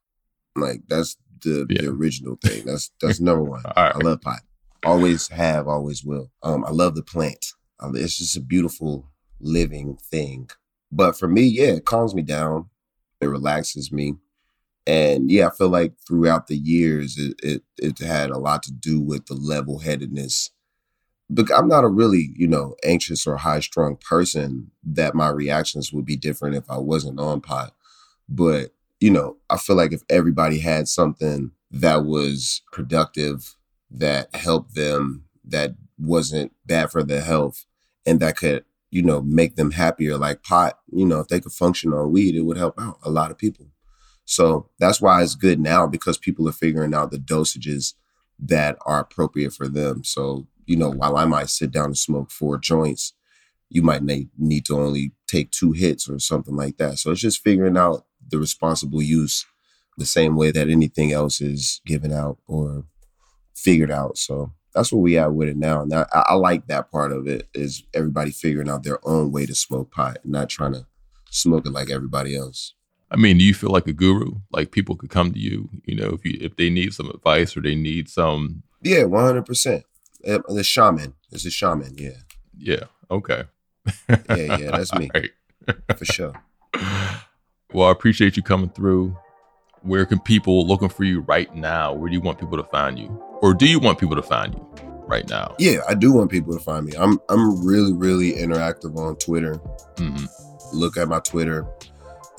Like 0.55 0.81
that's 0.87 1.17
the, 1.41 1.65
Yeah. 1.69 1.83
the 1.83 1.89
original 1.89 2.37
thing. 2.43 2.65
That's 2.65 2.91
that's 3.01 3.19
number 3.19 3.43
one. 3.43 3.63
Right. 3.77 3.95
I 3.95 3.97
love 3.97 4.21
pot. 4.21 4.41
Always 4.83 5.27
have, 5.29 5.67
always 5.67 6.03
will. 6.03 6.31
Um, 6.43 6.65
I 6.65 6.71
love 6.71 6.95
the 6.95 7.03
plant. 7.03 7.45
Um, 7.79 7.95
it's 7.95 8.17
just 8.17 8.35
a 8.37 8.41
beautiful 8.41 9.09
living 9.39 9.97
thing. 10.09 10.49
But 10.91 11.17
for 11.17 11.27
me, 11.27 11.43
yeah, 11.43 11.73
it 11.73 11.85
calms 11.85 12.13
me 12.15 12.21
down. 12.23 12.69
It 13.21 13.27
relaxes 13.27 13.91
me. 13.91 14.15
And 14.87 15.29
yeah, 15.31 15.47
I 15.47 15.51
feel 15.51 15.69
like 15.69 15.93
throughout 16.07 16.47
the 16.47 16.57
years, 16.57 17.17
it 17.17 17.35
it, 17.43 17.61
it 17.77 17.99
had 17.99 18.31
a 18.31 18.39
lot 18.39 18.63
to 18.63 18.71
do 18.71 18.99
with 18.99 19.27
the 19.27 19.35
level 19.35 19.79
headedness. 19.79 20.49
But 21.29 21.49
I'm 21.55 21.67
not 21.69 21.83
a 21.85 21.87
really, 21.87 22.33
you 22.35 22.47
know, 22.47 22.75
anxious 22.83 23.25
or 23.25 23.37
high 23.37 23.61
strung 23.61 23.95
person 23.97 24.71
that 24.83 25.15
my 25.15 25.29
reactions 25.29 25.93
would 25.93 26.03
be 26.05 26.17
different 26.17 26.55
if 26.55 26.69
I 26.69 26.77
wasn't 26.79 27.19
on 27.21 27.39
pot. 27.39 27.73
But, 28.27 28.71
you 29.01 29.09
know, 29.09 29.35
I 29.49 29.57
feel 29.57 29.75
like 29.75 29.91
if 29.91 30.03
everybody 30.09 30.59
had 30.59 30.87
something 30.87 31.51
that 31.71 32.05
was 32.05 32.61
productive, 32.71 33.55
that 33.89 34.33
helped 34.33 34.75
them, 34.75 35.25
that 35.43 35.75
wasn't 35.97 36.53
bad 36.65 36.91
for 36.91 37.03
their 37.03 37.21
health, 37.21 37.65
and 38.05 38.19
that 38.19 38.37
could, 38.37 38.63
you 38.91 39.01
know, 39.01 39.21
make 39.21 39.55
them 39.55 39.71
happier, 39.71 40.17
like 40.17 40.43
pot, 40.43 40.79
you 40.91 41.05
know, 41.05 41.19
if 41.19 41.27
they 41.27 41.39
could 41.39 41.51
function 41.51 41.91
on 41.91 42.11
weed, 42.11 42.35
it 42.35 42.41
would 42.41 42.57
help 42.57 42.79
out 42.79 42.99
a 43.03 43.09
lot 43.09 43.31
of 43.31 43.37
people. 43.37 43.65
So 44.25 44.69
that's 44.79 45.01
why 45.01 45.21
it's 45.23 45.35
good 45.35 45.59
now 45.59 45.87
because 45.87 46.17
people 46.17 46.47
are 46.47 46.53
figuring 46.53 46.93
out 46.93 47.11
the 47.11 47.17
dosages 47.17 47.95
that 48.39 48.77
are 48.85 48.99
appropriate 48.99 49.53
for 49.53 49.67
them. 49.67 50.03
So, 50.03 50.47
you 50.65 50.77
know, 50.77 50.89
while 50.89 51.17
I 51.17 51.25
might 51.25 51.49
sit 51.49 51.71
down 51.71 51.85
and 51.85 51.97
smoke 51.97 52.31
four 52.31 52.57
joints, 52.59 53.13
you 53.69 53.81
might 53.81 54.03
need, 54.03 54.29
to 54.65 54.77
only 54.77 55.13
take 55.27 55.51
two 55.51 55.71
hits 55.71 56.07
or 56.07 56.19
something 56.19 56.55
like 56.55 56.77
that. 56.77 56.99
So 56.99 57.11
it's 57.11 57.21
just 57.21 57.43
figuring 57.43 57.77
out 57.77 58.05
the 58.31 58.39
responsible 58.39 59.01
use 59.01 59.45
the 59.97 60.05
same 60.05 60.35
way 60.35 60.51
that 60.51 60.69
anything 60.69 61.11
else 61.11 61.41
is 61.41 61.81
given 61.85 62.11
out 62.11 62.37
or 62.47 62.85
figured 63.53 63.91
out. 63.91 64.17
So 64.17 64.51
that's 64.73 64.91
where 64.91 65.01
we 65.01 65.17
at 65.17 65.33
with 65.33 65.49
it 65.49 65.57
now. 65.57 65.81
And 65.81 65.93
I, 65.93 66.05
I 66.13 66.33
like 66.35 66.67
that 66.67 66.89
part 66.91 67.11
of 67.11 67.27
it 67.27 67.47
is 67.53 67.83
everybody 67.93 68.31
figuring 68.31 68.69
out 68.69 68.83
their 68.83 69.05
own 69.07 69.31
way 69.31 69.45
to 69.45 69.53
smoke 69.53 69.91
pot, 69.91 70.17
not 70.23 70.49
trying 70.49 70.73
to 70.73 70.85
smoke 71.29 71.65
it 71.65 71.71
like 71.71 71.89
everybody 71.89 72.35
else. 72.35 72.73
I 73.09 73.17
mean, 73.17 73.37
do 73.37 73.43
you 73.43 73.53
feel 73.53 73.71
like 73.71 73.87
a 73.87 73.93
guru? 73.93 74.35
Like 74.51 74.71
people 74.71 74.95
could 74.95 75.09
come 75.09 75.33
to 75.33 75.39
you, 75.39 75.69
you 75.85 75.95
know, 75.95 76.09
if 76.09 76.23
you 76.25 76.37
if 76.39 76.55
they 76.55 76.69
need 76.69 76.93
some 76.93 77.09
advice 77.09 77.57
or 77.57 77.61
they 77.61 77.75
need 77.75 78.07
some 78.07 78.63
Yeah, 78.81 79.03
one 79.03 79.25
hundred 79.25 79.45
percent. 79.45 79.83
Eh, 80.23 80.37
the 80.47 80.63
shaman 80.63 81.15
is 81.31 81.45
a 81.45 81.51
shaman. 81.51 81.95
Yeah, 81.97 82.21
yeah, 82.57 82.83
okay. 83.09 83.43
yeah, 84.07 84.57
yeah. 84.57 84.71
That's 84.71 84.93
me 84.93 85.09
right. 85.13 85.31
for 85.97 86.05
sure. 86.05 86.33
Well, 87.73 87.87
I 87.87 87.91
appreciate 87.91 88.35
you 88.37 88.43
coming 88.43 88.69
through. 88.69 89.15
Where 89.81 90.05
can 90.05 90.19
people 90.19 90.67
looking 90.67 90.89
for 90.89 91.03
you 91.03 91.21
right 91.21 91.53
now? 91.55 91.93
Where 91.93 92.09
do 92.09 92.13
you 92.13 92.21
want 92.21 92.39
people 92.39 92.57
to 92.57 92.63
find 92.65 92.99
you? 92.99 93.07
Or 93.41 93.53
do 93.53 93.65
you 93.65 93.79
want 93.79 93.97
people 93.99 94.15
to 94.15 94.21
find 94.21 94.53
you 94.53 94.67
right 95.07 95.27
now? 95.29 95.55
Yeah, 95.57 95.79
I 95.89 95.95
do 95.95 96.11
want 96.11 96.29
people 96.29 96.53
to 96.53 96.59
find 96.63 96.85
me. 96.85 96.93
I'm 96.97 97.19
I'm 97.29 97.65
really 97.65 97.93
really 97.93 98.33
interactive 98.33 98.95
on 98.97 99.15
Twitter. 99.17 99.55
hmm 99.97 100.25
Look 100.73 100.97
at 100.97 101.07
my 101.07 101.19
Twitter. 101.19 101.65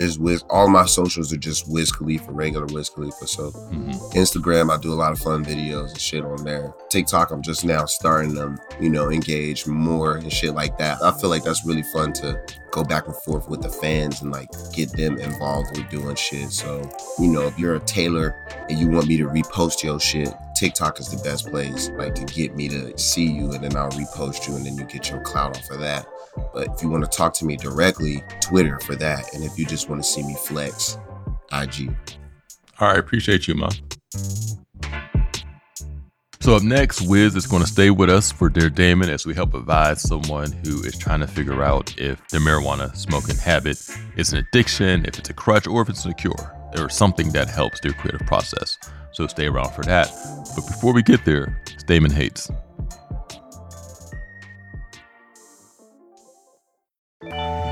Is 0.00 0.18
Wiz 0.18 0.42
all 0.50 0.68
my 0.68 0.86
socials 0.86 1.32
are 1.32 1.36
just 1.38 1.68
Wiz 1.68 1.92
Khalifa, 1.92 2.32
regular 2.32 2.66
Wiz 2.66 2.88
Khalifa. 2.88 3.26
So 3.26 3.50
hmm 3.50 3.90
Instagram, 4.12 4.70
I 4.70 4.78
do 4.80 4.92
a 4.92 4.94
lot 4.94 5.12
of 5.12 5.18
fun 5.18 5.44
videos 5.44 5.90
and 5.90 6.00
shit 6.00 6.24
on 6.24 6.44
there. 6.44 6.74
TikTok, 6.90 7.30
I'm 7.30 7.42
just 7.42 7.64
now 7.64 7.86
starting 7.86 8.34
to, 8.34 8.56
you 8.80 8.90
know, 8.90 9.10
engage 9.10 9.66
more 9.66 10.16
and 10.16 10.30
shit 10.32 10.54
like 10.54 10.76
that. 10.78 11.02
I 11.02 11.12
feel 11.12 11.30
like 11.30 11.44
that's 11.44 11.64
really 11.64 11.82
fun 11.82 12.12
to 12.14 12.38
go 12.70 12.84
back 12.84 13.06
and 13.06 13.16
forth 13.16 13.48
with 13.48 13.62
the 13.62 13.70
fans 13.70 14.20
and 14.22 14.30
like 14.30 14.48
get 14.72 14.92
them 14.92 15.18
involved 15.18 15.76
with 15.76 15.88
doing 15.88 16.16
shit. 16.16 16.50
So, 16.50 16.90
you 17.18 17.28
know, 17.28 17.42
if 17.46 17.58
you're 17.58 17.76
a 17.76 17.80
Taylor 17.80 18.36
and 18.68 18.78
you 18.78 18.88
want 18.88 19.06
me 19.06 19.16
to 19.18 19.24
repost 19.28 19.82
your 19.82 19.98
shit, 20.00 20.32
TikTok 20.56 21.00
is 21.00 21.08
the 21.08 21.22
best 21.22 21.48
place, 21.48 21.90
like 21.96 22.14
to 22.14 22.24
get 22.24 22.54
me 22.54 22.68
to 22.68 22.96
see 22.98 23.26
you 23.26 23.52
and 23.52 23.64
then 23.64 23.76
I'll 23.76 23.90
repost 23.90 24.48
you 24.48 24.56
and 24.56 24.66
then 24.66 24.76
you 24.76 24.84
get 24.84 25.10
your 25.10 25.20
clout 25.20 25.56
off 25.56 25.70
of 25.70 25.80
that. 25.80 26.06
But 26.52 26.68
if 26.68 26.82
you 26.82 26.88
want 26.88 27.04
to 27.04 27.16
talk 27.16 27.34
to 27.34 27.44
me 27.44 27.56
directly, 27.56 28.22
Twitter 28.40 28.78
for 28.80 28.94
that. 28.96 29.34
And 29.34 29.44
if 29.44 29.58
you 29.58 29.66
just 29.66 29.88
want 29.88 30.02
to 30.02 30.08
see 30.08 30.22
me 30.22 30.34
flex, 30.34 30.98
IG. 31.52 31.94
All 32.80 32.88
right, 32.88 32.98
appreciate 32.98 33.46
you, 33.46 33.54
man. 33.54 33.70
So 36.40 36.56
up 36.56 36.62
next, 36.64 37.02
Wiz 37.02 37.36
is 37.36 37.46
going 37.46 37.62
to 37.62 37.68
stay 37.68 37.90
with 37.90 38.10
us 38.10 38.32
for 38.32 38.48
Dear 38.48 38.68
Damon 38.68 39.08
as 39.08 39.24
we 39.24 39.32
help 39.32 39.54
advise 39.54 40.02
someone 40.02 40.50
who 40.50 40.82
is 40.82 40.98
trying 40.98 41.20
to 41.20 41.26
figure 41.28 41.62
out 41.62 41.96
if 41.98 42.26
their 42.30 42.40
marijuana 42.40 42.96
smoking 42.96 43.36
habit 43.36 43.78
is 44.16 44.32
an 44.32 44.38
addiction, 44.38 45.04
if 45.06 45.20
it's 45.20 45.30
a 45.30 45.34
crutch, 45.34 45.68
or 45.68 45.82
if 45.82 45.88
it's 45.88 46.04
a 46.04 46.12
cure, 46.12 46.56
or 46.76 46.88
something 46.88 47.30
that 47.30 47.48
helps 47.48 47.78
their 47.78 47.92
creative 47.92 48.26
process. 48.26 48.76
So 49.12 49.28
stay 49.28 49.46
around 49.46 49.72
for 49.72 49.84
that. 49.84 50.10
But 50.56 50.66
before 50.66 50.92
we 50.92 51.04
get 51.04 51.24
there, 51.24 51.62
Damon 51.86 52.10
Hates. 52.10 52.50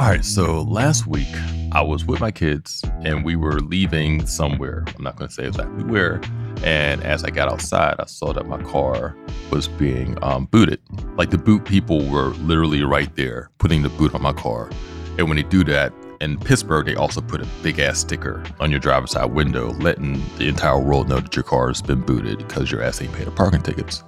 All 0.00 0.06
right, 0.06 0.24
so 0.24 0.62
last 0.62 1.06
week 1.06 1.28
I 1.72 1.82
was 1.82 2.06
with 2.06 2.20
my 2.20 2.30
kids 2.30 2.82
and 3.02 3.22
we 3.22 3.36
were 3.36 3.60
leaving 3.60 4.24
somewhere. 4.26 4.82
I'm 4.96 5.04
not 5.04 5.16
going 5.16 5.28
to 5.28 5.34
say 5.34 5.46
exactly 5.46 5.84
where. 5.84 6.22
And 6.64 7.02
as 7.02 7.22
I 7.22 7.28
got 7.28 7.52
outside, 7.52 7.96
I 7.98 8.06
saw 8.06 8.32
that 8.32 8.46
my 8.46 8.62
car 8.62 9.14
was 9.50 9.68
being 9.68 10.16
um, 10.24 10.46
booted. 10.46 10.80
Like 11.18 11.28
the 11.28 11.36
boot 11.36 11.66
people 11.66 12.08
were 12.08 12.30
literally 12.36 12.82
right 12.82 13.14
there 13.14 13.50
putting 13.58 13.82
the 13.82 13.90
boot 13.90 14.14
on 14.14 14.22
my 14.22 14.32
car. 14.32 14.70
And 15.18 15.28
when 15.28 15.36
they 15.36 15.42
do 15.42 15.64
that, 15.64 15.92
in 16.22 16.38
Pittsburgh, 16.38 16.86
they 16.86 16.94
also 16.94 17.20
put 17.20 17.42
a 17.42 17.48
big 17.62 17.78
ass 17.78 17.98
sticker 17.98 18.42
on 18.58 18.70
your 18.70 18.80
driver's 18.80 19.10
side 19.10 19.30
window, 19.30 19.74
letting 19.74 20.22
the 20.38 20.48
entire 20.48 20.80
world 20.80 21.10
know 21.10 21.20
that 21.20 21.36
your 21.36 21.42
car 21.42 21.68
has 21.68 21.82
been 21.82 22.00
booted 22.00 22.38
because 22.38 22.72
your 22.72 22.82
ass 22.82 23.02
ain't 23.02 23.12
paid 23.12 23.26
the 23.26 23.32
parking 23.32 23.60
tickets. 23.60 24.02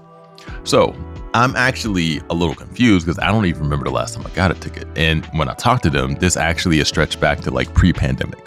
So 0.65 0.97
I'm 1.35 1.57
actually 1.57 2.19
a 2.29 2.35
little 2.35 2.55
confused 2.55 3.07
because 3.07 3.19
I 3.19 3.31
don't 3.31 3.47
even 3.47 3.63
remember 3.63 3.85
the 3.85 3.91
last 3.91 4.15
time 4.15 4.27
I 4.27 4.31
got 4.31 4.51
a 4.51 4.55
ticket. 4.55 4.87
And 4.97 5.25
when 5.27 5.49
I 5.49 5.55
talked 5.55 5.83
to 5.85 5.91
them, 5.91 6.15
this 6.17 6.37
actually 6.37 6.79
is 6.79 6.89
stretched 6.89 7.21
back 7.21 7.41
to 7.41 7.51
like 7.51 7.73
pre 7.73 7.93
pandemic. 7.93 8.45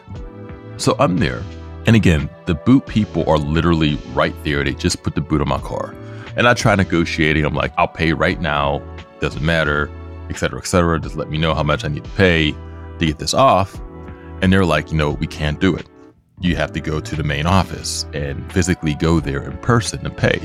So 0.78 0.95
I'm 1.00 1.17
there. 1.17 1.43
And 1.88 1.95
again, 1.95 2.30
the 2.45 2.54
boot 2.54 2.86
people 2.86 3.28
are 3.28 3.39
literally 3.39 3.95
right 4.13 4.36
there. 4.43 4.63
They 4.63 4.76
just 4.76 5.02
put 5.02 5.15
the 5.15 5.21
boot 5.21 5.41
on 5.41 5.48
my 5.48 5.60
car. 5.60 5.95
And 6.36 6.48
I 6.48 6.54
try 6.54 6.76
negotiating. 6.76 7.43
I'm 7.43 7.56
like, 7.56 7.74
I'll 7.78 7.88
pay 7.88 8.13
right 8.13 8.39
now. 8.39 8.84
Doesn't 9.19 9.43
matter, 9.43 9.89
et 10.30 10.38
cetera, 10.38 10.60
et 10.60 10.67
cetera. 10.67 11.00
Just 11.00 11.15
let 11.15 11.30
me 11.30 11.39
know 11.39 11.56
how 11.56 11.63
much 11.63 11.86
I 11.86 11.88
need 11.88 12.04
to 12.04 12.10
pay 12.12 12.52
to 12.52 13.06
get 13.06 13.17
this 13.17 13.34
off. 13.34 13.80
And 14.41 14.54
they're 14.54 14.65
like, 14.65 14.91
you 14.91 14.98
know, 14.98 15.12
we 15.12 15.26
can't 15.26 15.60
do 15.60 15.76
it. 15.76 15.88
You 16.39 16.56
have 16.58 16.71
to 16.74 16.82
go 16.82 17.00
to 17.00 17.15
the 17.15 17.24
main 17.24 17.48
office 17.48 18.06
and 18.13 18.52
physically 18.52 18.93
go 18.93 19.19
there 19.19 19.41
in 19.41 19.58
person 19.60 20.04
to 20.04 20.10
pay. 20.12 20.39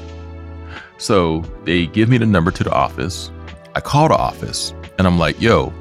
So 1.01 1.41
they 1.65 1.87
give 1.87 2.11
me 2.11 2.19
the 2.19 2.27
number 2.27 2.51
to 2.51 2.63
the 2.63 2.73
office. 2.73 3.33
I 3.75 3.81
call 3.81 4.09
the 4.09 4.17
office 4.17 4.75
and 4.99 5.07
I'm 5.07 5.19
like, 5.19 5.41
yo, 5.41 5.73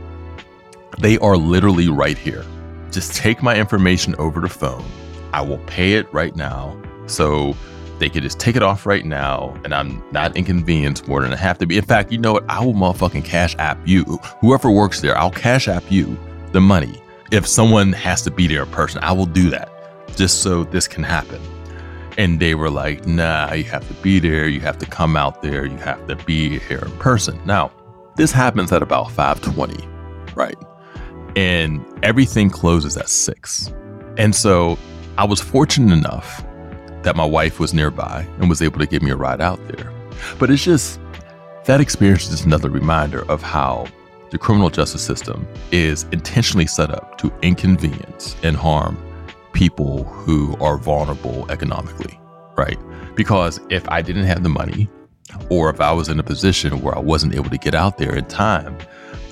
they 0.99 1.17
are 1.17 1.35
literally 1.35 1.89
right 1.89 2.17
here. 2.17 2.45
Just 2.89 3.15
take 3.15 3.43
my 3.43 3.57
information 3.57 4.15
over 4.15 4.39
the 4.39 4.47
phone. 4.47 4.85
I 5.33 5.41
will 5.41 5.57
pay 5.67 5.93
it 5.93 6.11
right 6.13 6.33
now. 6.37 6.81
So 7.07 7.53
they 7.99 8.07
could 8.07 8.23
just 8.23 8.39
take 8.39 8.55
it 8.55 8.63
off 8.63 8.85
right 8.85 9.05
now 9.05 9.53
and 9.65 9.75
I'm 9.75 10.01
not 10.13 10.37
inconvenienced 10.37 11.05
more 11.09 11.21
than 11.21 11.33
I 11.33 11.35
have 11.35 11.57
to 11.57 11.65
be. 11.65 11.77
In 11.77 11.83
fact, 11.83 12.13
you 12.13 12.17
know 12.17 12.31
what? 12.31 12.49
I 12.49 12.63
will 12.63 12.73
motherfucking 12.73 13.25
cash 13.25 13.57
app 13.59 13.77
you. 13.85 14.03
Whoever 14.39 14.71
works 14.71 15.01
there, 15.01 15.17
I'll 15.17 15.31
cash 15.31 15.67
app 15.67 15.91
you 15.91 16.17
the 16.53 16.61
money. 16.61 17.03
If 17.29 17.45
someone 17.45 17.91
has 17.91 18.21
to 18.21 18.31
be 18.31 18.47
there 18.47 18.63
in 18.63 18.71
person, 18.71 19.03
I 19.03 19.11
will 19.11 19.25
do 19.25 19.49
that 19.49 19.69
just 20.15 20.41
so 20.41 20.63
this 20.63 20.87
can 20.87 21.03
happen. 21.03 21.41
And 22.19 22.41
they 22.41 22.53
were 22.53 22.69
like, 22.69 23.07
nah, 23.07 23.53
you 23.53 23.63
have 23.63 23.87
to 23.87 23.93
be 23.95 24.19
there. 24.19 24.45
You 24.45 24.59
have 24.59 24.77
to 24.79 24.85
come 24.85 25.15
out 25.15 25.41
there. 25.41 25.65
You 25.65 25.77
have 25.77 26.05
to 26.07 26.17
be 26.17 26.59
here 26.59 26.79
in 26.79 26.91
person. 26.97 27.39
Now, 27.45 27.71
this 28.17 28.33
happens 28.33 28.73
at 28.73 28.83
about 28.83 29.09
520, 29.09 29.87
right? 30.35 30.57
And 31.37 31.81
everything 32.03 32.49
closes 32.49 32.97
at 32.97 33.07
six. 33.07 33.73
And 34.17 34.35
so 34.35 34.77
I 35.17 35.23
was 35.23 35.39
fortunate 35.39 35.93
enough 35.93 36.43
that 37.03 37.15
my 37.15 37.23
wife 37.23 37.57
was 37.57 37.73
nearby 37.73 38.27
and 38.39 38.49
was 38.49 38.61
able 38.61 38.79
to 38.79 38.85
give 38.85 39.01
me 39.01 39.11
a 39.11 39.15
ride 39.15 39.39
out 39.39 39.65
there. 39.69 39.89
But 40.39 40.51
it's 40.51 40.65
just 40.65 40.99
that 41.63 41.79
experience 41.79 42.23
is 42.23 42.31
just 42.31 42.45
another 42.45 42.69
reminder 42.69 43.23
of 43.31 43.41
how 43.41 43.87
the 44.31 44.37
criminal 44.37 44.69
justice 44.69 45.01
system 45.01 45.47
is 45.71 46.03
intentionally 46.11 46.67
set 46.67 46.91
up 46.91 47.17
to 47.19 47.31
inconvenience 47.41 48.35
and 48.43 48.57
harm 48.57 48.97
people 49.53 50.03
who 50.03 50.55
are 50.57 50.77
vulnerable 50.77 51.49
economically, 51.51 52.19
right? 52.57 52.77
Because 53.15 53.59
if 53.69 53.87
I 53.89 54.01
didn't 54.01 54.25
have 54.25 54.43
the 54.43 54.49
money, 54.49 54.87
or 55.49 55.69
if 55.69 55.79
I 55.79 55.91
was 55.91 56.09
in 56.09 56.19
a 56.19 56.23
position 56.23 56.81
where 56.81 56.95
I 56.95 56.99
wasn't 56.99 57.35
able 57.35 57.49
to 57.49 57.57
get 57.57 57.75
out 57.75 57.97
there 57.97 58.15
in 58.15 58.25
time, 58.25 58.77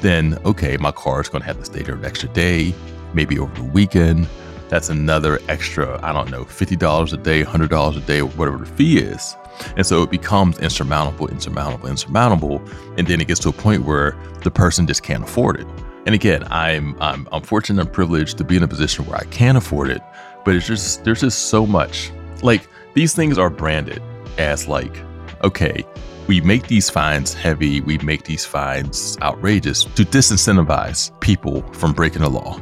then 0.02 0.38
okay, 0.46 0.78
my 0.78 0.92
car 0.92 1.22
is 1.22 1.30
going 1.30 1.42
to 1.42 1.48
have 1.48 1.60
to 1.60 1.66
stay 1.66 1.82
there 1.82 1.96
an 1.96 2.06
extra 2.06 2.30
day, 2.30 2.74
maybe 3.14 3.40
over 3.40 3.54
the 3.56 3.64
weekend. 3.64 4.28
That's 4.70 4.90
another 4.90 5.40
extra, 5.48 6.00
I 6.04 6.12
don't 6.12 6.30
know, 6.30 6.44
$50 6.44 7.14
a 7.14 7.18
day, 7.18 7.44
$100 7.44 7.98
a 7.98 8.00
day, 8.02 8.22
whatever 8.22 8.58
the 8.58 8.66
fee 8.66 9.00
is. 9.00 9.36
And 9.76 9.86
so 9.86 10.04
it 10.04 10.12
becomes 10.12 10.60
insurmountable, 10.60 11.28
insurmountable, 11.30 11.88
insurmountable. 11.88 12.62
And 12.98 13.08
then 13.08 13.22
it 13.22 13.28
gets 13.28 13.40
to 13.42 13.50
a 13.50 13.54
point 13.54 13.86
where 13.86 14.16
the 14.44 14.52
person 14.52 14.86
just 14.86 15.04
can't 15.04 15.24
afford 15.24 15.60
it. 15.60 15.68
And 16.08 16.16
again, 16.16 16.48
I'm 16.50 16.96
I'm, 17.02 17.28
I'm 17.34 17.42
fortunate 17.42 17.82
and 17.82 17.92
privileged 17.92 18.38
to 18.38 18.46
be 18.46 18.56
in 18.56 18.64
a 18.64 18.68
position 18.68 19.06
where 19.06 19.18
I 19.18 19.26
can 19.26 19.58
afford 19.58 19.90
it, 19.90 20.02
but 20.46 20.56
it's 20.56 20.66
just 20.66 21.04
there's 21.04 21.20
just 21.20 21.50
so 21.50 21.68
much. 21.68 22.12
Like 22.42 22.66
these 22.94 23.14
things 23.14 23.38
are 23.38 23.50
branded 23.50 24.02
as 24.38 24.70
like, 24.70 24.96
okay, 25.44 25.86
we 26.28 26.40
make 26.40 26.68
these 26.68 26.90
fines 26.90 27.34
heavy, 27.34 27.82
we 27.82 27.98
make 27.98 28.24
these 28.24 28.46
fines 28.46 29.18
outrageous 29.22 29.84
to 29.84 30.04
disincentivize 30.06 31.12
people 31.20 31.62
from 31.74 31.92
breaking 31.92 32.22
the 32.22 32.30
law 32.30 32.58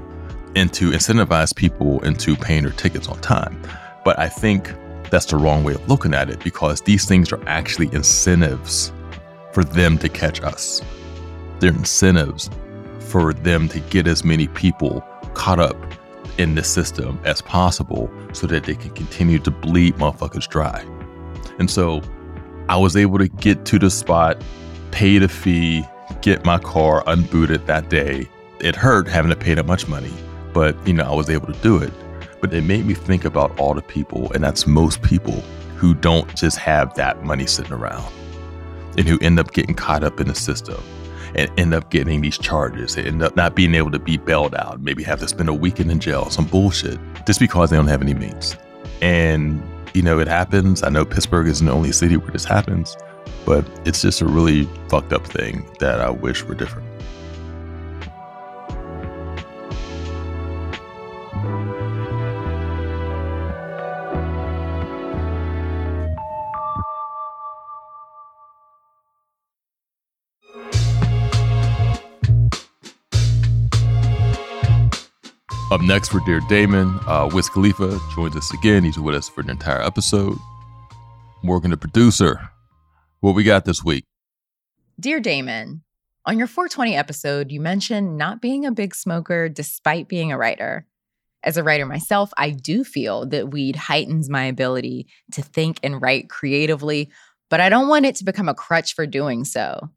and 0.55 0.73
to 0.73 0.89
incentivize 0.89 1.55
people 1.55 2.03
into 2.03 2.35
paying 2.35 2.63
their 2.63 2.71
tickets 2.71 3.07
on 3.07 3.21
time. 3.21 3.61
But 4.03 4.17
I 4.17 4.27
think 4.27 4.73
that's 5.11 5.27
the 5.27 5.37
wrong 5.37 5.63
way 5.63 5.75
of 5.75 5.87
looking 5.87 6.15
at 6.15 6.31
it 6.31 6.43
because 6.43 6.81
these 6.81 7.05
things 7.05 7.31
are 7.31 7.47
actually 7.47 7.93
incentives 7.93 8.91
for 9.53 9.63
them 9.63 9.99
to 9.99 10.09
catch 10.09 10.41
us. 10.41 10.81
They're 11.59 11.69
incentives 11.69 12.49
for 13.15 13.33
them 13.33 13.69
to 13.69 13.79
get 13.79 14.07
as 14.07 14.25
many 14.25 14.45
people 14.49 14.99
caught 15.35 15.57
up 15.57 15.77
in 16.37 16.53
the 16.55 16.63
system 16.65 17.17
as 17.23 17.41
possible 17.41 18.11
so 18.33 18.45
that 18.45 18.65
they 18.65 18.75
can 18.75 18.89
continue 18.89 19.39
to 19.39 19.49
bleed 19.49 19.95
motherfuckers 19.95 20.49
dry. 20.49 20.81
And 21.57 21.71
so 21.71 22.01
I 22.67 22.75
was 22.75 22.97
able 22.97 23.17
to 23.19 23.29
get 23.29 23.63
to 23.67 23.79
the 23.79 23.89
spot, 23.89 24.43
pay 24.91 25.17
the 25.17 25.29
fee, 25.29 25.85
get 26.21 26.43
my 26.43 26.57
car 26.57 27.05
unbooted 27.05 27.67
that 27.67 27.87
day. 27.87 28.27
It 28.59 28.75
hurt 28.75 29.07
having 29.07 29.29
to 29.29 29.37
pay 29.37 29.53
that 29.53 29.65
much 29.65 29.87
money, 29.87 30.11
but 30.53 30.75
you 30.85 30.91
know, 30.91 31.05
I 31.05 31.15
was 31.15 31.29
able 31.29 31.47
to 31.47 31.59
do 31.61 31.77
it. 31.77 31.93
But 32.41 32.53
it 32.53 32.65
made 32.65 32.85
me 32.85 32.95
think 32.95 33.23
about 33.23 33.57
all 33.57 33.73
the 33.73 33.81
people, 33.81 34.29
and 34.33 34.43
that's 34.43 34.67
most 34.67 35.01
people 35.03 35.39
who 35.77 35.93
don't 35.93 36.35
just 36.35 36.57
have 36.57 36.93
that 36.95 37.23
money 37.23 37.45
sitting 37.45 37.71
around 37.71 38.13
and 38.97 39.07
who 39.07 39.17
end 39.21 39.39
up 39.39 39.53
getting 39.53 39.73
caught 39.73 40.03
up 40.03 40.19
in 40.19 40.27
the 40.27 40.35
system 40.35 40.83
and 41.35 41.51
end 41.59 41.73
up 41.73 41.91
getting 41.91 42.21
these 42.21 42.37
charges 42.37 42.95
and 42.95 43.05
end 43.05 43.21
up 43.21 43.35
not 43.35 43.55
being 43.55 43.75
able 43.75 43.91
to 43.91 43.99
be 43.99 44.17
bailed 44.17 44.55
out, 44.55 44.81
maybe 44.81 45.03
have 45.03 45.19
to 45.19 45.27
spend 45.27 45.49
a 45.49 45.53
weekend 45.53 45.91
in 45.91 45.99
jail, 45.99 46.29
some 46.29 46.45
bullshit, 46.45 46.97
just 47.27 47.39
because 47.39 47.69
they 47.69 47.75
don't 47.75 47.87
have 47.87 48.01
any 48.01 48.13
means. 48.13 48.55
And, 49.01 49.61
you 49.93 50.01
know, 50.01 50.19
it 50.19 50.27
happens. 50.27 50.81
I 50.81 50.89
know 50.89 51.05
Pittsburgh 51.05 51.47
isn't 51.47 51.65
the 51.65 51.73
only 51.73 51.91
city 51.91 52.17
where 52.17 52.31
this 52.31 52.45
happens, 52.45 52.95
but 53.45 53.65
it's 53.85 54.01
just 54.01 54.21
a 54.21 54.25
really 54.25 54.63
fucked 54.89 55.13
up 55.13 55.27
thing 55.27 55.69
that 55.79 56.01
I 56.01 56.09
wish 56.09 56.43
were 56.43 56.55
different. 56.55 56.87
Up 75.71 75.81
next 75.81 76.09
for 76.09 76.19
Dear 76.19 76.41
Damon, 76.41 76.99
uh, 77.07 77.27
Wiz 77.33 77.49
Khalifa 77.49 77.99
joins 78.13 78.35
us 78.35 78.53
again. 78.53 78.83
He's 78.83 78.99
with 78.99 79.15
us 79.15 79.27
for 79.27 79.41
an 79.41 79.49
entire 79.49 79.81
episode. 79.81 80.37
Morgan, 81.41 81.71
the 81.71 81.77
producer. 81.77 82.51
What 83.21 83.33
we 83.33 83.43
got 83.43 83.65
this 83.65 83.83
week? 83.83 84.03
Dear 84.99 85.19
Damon, 85.19 85.81
on 86.23 86.37
your 86.37 86.45
420 86.45 86.95
episode, 86.95 87.51
you 87.51 87.59
mentioned 87.59 88.15
not 88.15 88.43
being 88.43 88.63
a 88.63 88.71
big 88.71 88.93
smoker 88.93 89.49
despite 89.49 90.07
being 90.07 90.31
a 90.31 90.37
writer. 90.37 90.85
As 91.41 91.57
a 91.57 91.63
writer 91.63 91.87
myself, 91.87 92.31
I 92.37 92.51
do 92.51 92.83
feel 92.83 93.25
that 93.29 93.49
weed 93.49 93.75
heightens 93.75 94.29
my 94.29 94.43
ability 94.43 95.07
to 95.31 95.41
think 95.41 95.79
and 95.81 95.99
write 95.99 96.29
creatively, 96.29 97.09
but 97.49 97.59
I 97.59 97.69
don't 97.69 97.87
want 97.87 98.05
it 98.05 98.13
to 98.17 98.23
become 98.23 98.49
a 98.49 98.53
crutch 98.53 98.93
for 98.93 99.07
doing 99.07 99.43
so. 99.43 99.89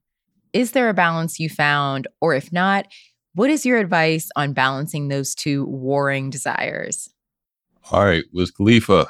Is 0.54 0.72
there 0.72 0.88
a 0.88 0.94
balance 0.94 1.38
you 1.38 1.50
found? 1.50 2.08
Or 2.22 2.34
if 2.34 2.50
not, 2.52 2.86
what 3.38 3.50
is 3.50 3.64
your 3.64 3.78
advice 3.78 4.30
on 4.34 4.52
balancing 4.52 5.06
those 5.06 5.32
two 5.32 5.64
warring 5.66 6.28
desires? 6.28 7.08
All 7.92 8.04
right, 8.04 8.24
Wiz 8.32 8.50
Khalifa, 8.50 9.06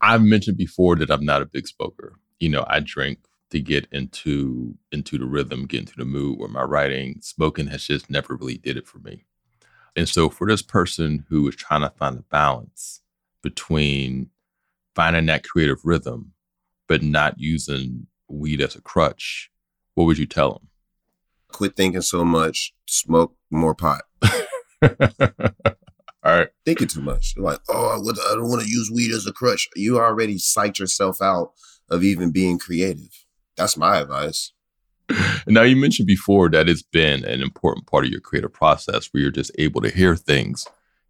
I've 0.00 0.22
mentioned 0.22 0.56
before 0.56 0.94
that 0.94 1.10
I'm 1.10 1.24
not 1.24 1.42
a 1.42 1.46
big 1.46 1.66
smoker. 1.66 2.14
You 2.38 2.50
know, 2.50 2.64
I 2.68 2.78
drink 2.78 3.18
to 3.50 3.58
get 3.58 3.88
into 3.90 4.76
into 4.92 5.18
the 5.18 5.24
rhythm, 5.24 5.66
get 5.66 5.80
into 5.80 5.96
the 5.96 6.04
mood 6.04 6.38
where 6.38 6.48
my 6.48 6.62
writing, 6.62 7.18
smoking 7.22 7.66
has 7.66 7.84
just 7.84 8.08
never 8.08 8.36
really 8.36 8.56
did 8.56 8.76
it 8.76 8.86
for 8.86 9.00
me. 9.00 9.24
And 9.96 10.08
so 10.08 10.28
for 10.28 10.46
this 10.46 10.62
person 10.62 11.26
who 11.28 11.48
is 11.48 11.56
trying 11.56 11.80
to 11.80 11.90
find 11.90 12.20
a 12.20 12.22
balance 12.22 13.00
between 13.42 14.30
finding 14.94 15.26
that 15.26 15.42
creative 15.42 15.84
rhythm, 15.84 16.34
but 16.86 17.02
not 17.02 17.40
using 17.40 18.06
weed 18.28 18.60
as 18.60 18.76
a 18.76 18.80
crutch, 18.80 19.50
what 19.94 20.04
would 20.04 20.18
you 20.18 20.26
tell 20.26 20.52
them? 20.52 20.68
Quit 21.52 21.76
thinking 21.76 22.00
so 22.02 22.24
much, 22.24 22.72
smoke 22.86 23.34
more 23.50 23.74
pot. 23.74 24.02
All 26.24 26.32
right. 26.38 26.48
Thinking 26.64 26.86
too 26.88 27.00
much. 27.00 27.34
You're 27.36 27.44
like, 27.44 27.58
oh, 27.68 27.88
I 27.88 27.98
would- 27.98 28.18
I 28.18 28.34
don't 28.34 28.48
want 28.48 28.62
to 28.62 28.68
use 28.70 28.90
weed 28.92 29.12
as 29.12 29.26
a 29.26 29.32
crutch. 29.32 29.68
You 29.74 29.98
already 29.98 30.36
psyched 30.36 30.78
yourself 30.78 31.20
out 31.20 31.52
of 31.88 32.04
even 32.04 32.30
being 32.30 32.58
creative. 32.58 33.24
That's 33.56 33.76
my 33.76 33.98
advice. 33.98 34.52
Now 35.46 35.62
you 35.62 35.76
mentioned 35.76 36.06
before 36.06 36.48
that 36.50 36.68
it's 36.68 36.82
been 36.82 37.24
an 37.24 37.42
important 37.42 37.86
part 37.86 38.04
of 38.04 38.10
your 38.10 38.20
creative 38.20 38.52
process 38.52 39.08
where 39.10 39.20
you're 39.20 39.30
just 39.32 39.50
able 39.58 39.80
to 39.82 39.90
hear 39.90 40.16
things 40.16 40.66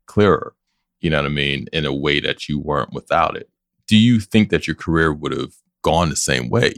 clearer. 0.06 0.54
You 1.00 1.10
know 1.10 1.18
what 1.18 1.26
I 1.26 1.34
mean? 1.34 1.66
In 1.72 1.84
a 1.84 1.94
way 1.94 2.18
that 2.20 2.48
you 2.48 2.58
weren't 2.58 2.92
without 2.92 3.36
it. 3.36 3.48
Do 3.86 3.96
you 3.96 4.18
think 4.18 4.48
that 4.48 4.66
your 4.66 4.74
career 4.76 5.12
would 5.12 5.32
have 5.32 5.52
gone 5.82 6.08
the 6.08 6.16
same 6.16 6.48
way 6.48 6.72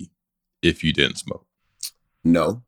if 0.61 0.83
you 0.83 0.93
didn't 0.93 1.19
smoke? 1.19 1.47
No, 2.25 2.63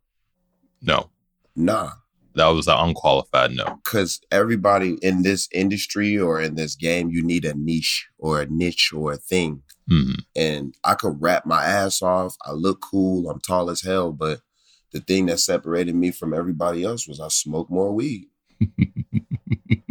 No. 0.87 1.11
nah. 1.55 1.93
That 2.35 2.49
was 2.49 2.67
an 2.69 2.77
unqualified 2.77 3.53
no. 3.53 3.81
because 3.83 4.21
everybody 4.31 4.99
in 5.01 5.23
this 5.23 5.49
industry 5.53 6.19
or 6.19 6.39
in 6.43 6.55
this 6.55 6.75
game, 6.75 7.09
you 7.09 7.25
need 7.25 7.47
a 7.47 7.55
niche 7.55 8.09
or 8.19 8.43
a 8.43 8.47
niche 8.47 8.93
or 8.95 9.13
a 9.13 9.17
thing. 9.17 9.63
Mhm. 9.91 10.19
And 10.37 10.75
I 10.85 10.95
could 10.97 11.17
rap 11.19 11.47
my 11.47 11.65
ass 11.65 12.03
off. 12.03 12.37
I 12.45 12.53
look 12.53 12.83
cool. 12.83 13.31
I'm 13.31 13.41
tall 13.41 13.71
as 13.71 13.81
hell. 13.81 14.13
But 14.13 14.41
the 14.93 15.01
thing 15.01 15.27
that 15.27 15.41
separated 15.41 15.95
me 15.95 16.11
from 16.11 16.35
everybody 16.35 16.85
else 16.85 17.09
was 17.09 17.21
I 17.21 17.29
smoke 17.29 17.71
more 17.71 17.93
weed. 17.95 18.27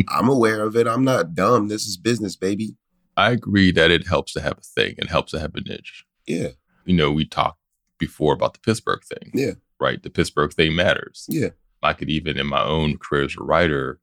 I'm 0.10 0.30
aware 0.30 0.62
of 0.62 0.76
it. 0.76 0.88
I'm 0.88 1.04
not 1.04 1.34
dumb. 1.34 1.68
This 1.68 1.86
is 1.86 1.98
business, 1.98 2.36
baby. 2.36 2.76
I 3.18 3.32
agree 3.32 3.72
that 3.72 3.92
it 3.92 4.08
helps 4.08 4.34
to 4.34 4.42
have 4.42 4.58
a 4.60 4.62
thing 4.62 4.96
and 5.00 5.10
helps 5.10 5.32
to 5.32 5.40
have 5.40 5.56
a 5.56 5.62
niche. 5.62 6.06
Yeah. 6.28 6.50
You 6.86 6.96
know, 6.96 7.12
we 7.12 7.26
talked 7.26 7.60
before 7.98 8.34
about 8.34 8.54
the 8.54 8.60
Pittsburgh 8.60 9.02
thing. 9.04 9.32
Yeah. 9.34 9.54
Right? 9.80 10.02
The 10.02 10.10
Pittsburgh 10.10 10.54
thing 10.54 10.76
matters. 10.76 11.26
Yeah. 11.30 11.50
I 11.84 11.94
could 11.94 12.10
even 12.10 12.38
in 12.38 12.48
my 12.48 12.64
own 12.64 12.98
career 12.98 13.26
as 13.26 13.36
a 13.38 13.44
writer, 13.44 14.00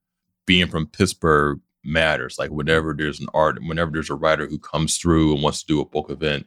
being 0.46 0.68
from 0.68 0.86
Pittsburgh 0.86 1.60
matters. 1.84 2.36
Like 2.38 2.50
whenever 2.50 2.94
there's 2.94 3.20
an 3.20 3.28
art, 3.34 3.58
whenever 3.62 3.90
there's 3.90 4.10
a 4.10 4.14
writer 4.14 4.46
who 4.46 4.58
comes 4.58 4.98
through 4.98 5.34
and 5.34 5.42
wants 5.42 5.60
to 5.60 5.66
do 5.66 5.80
a 5.80 5.84
book 5.84 6.10
event, 6.10 6.46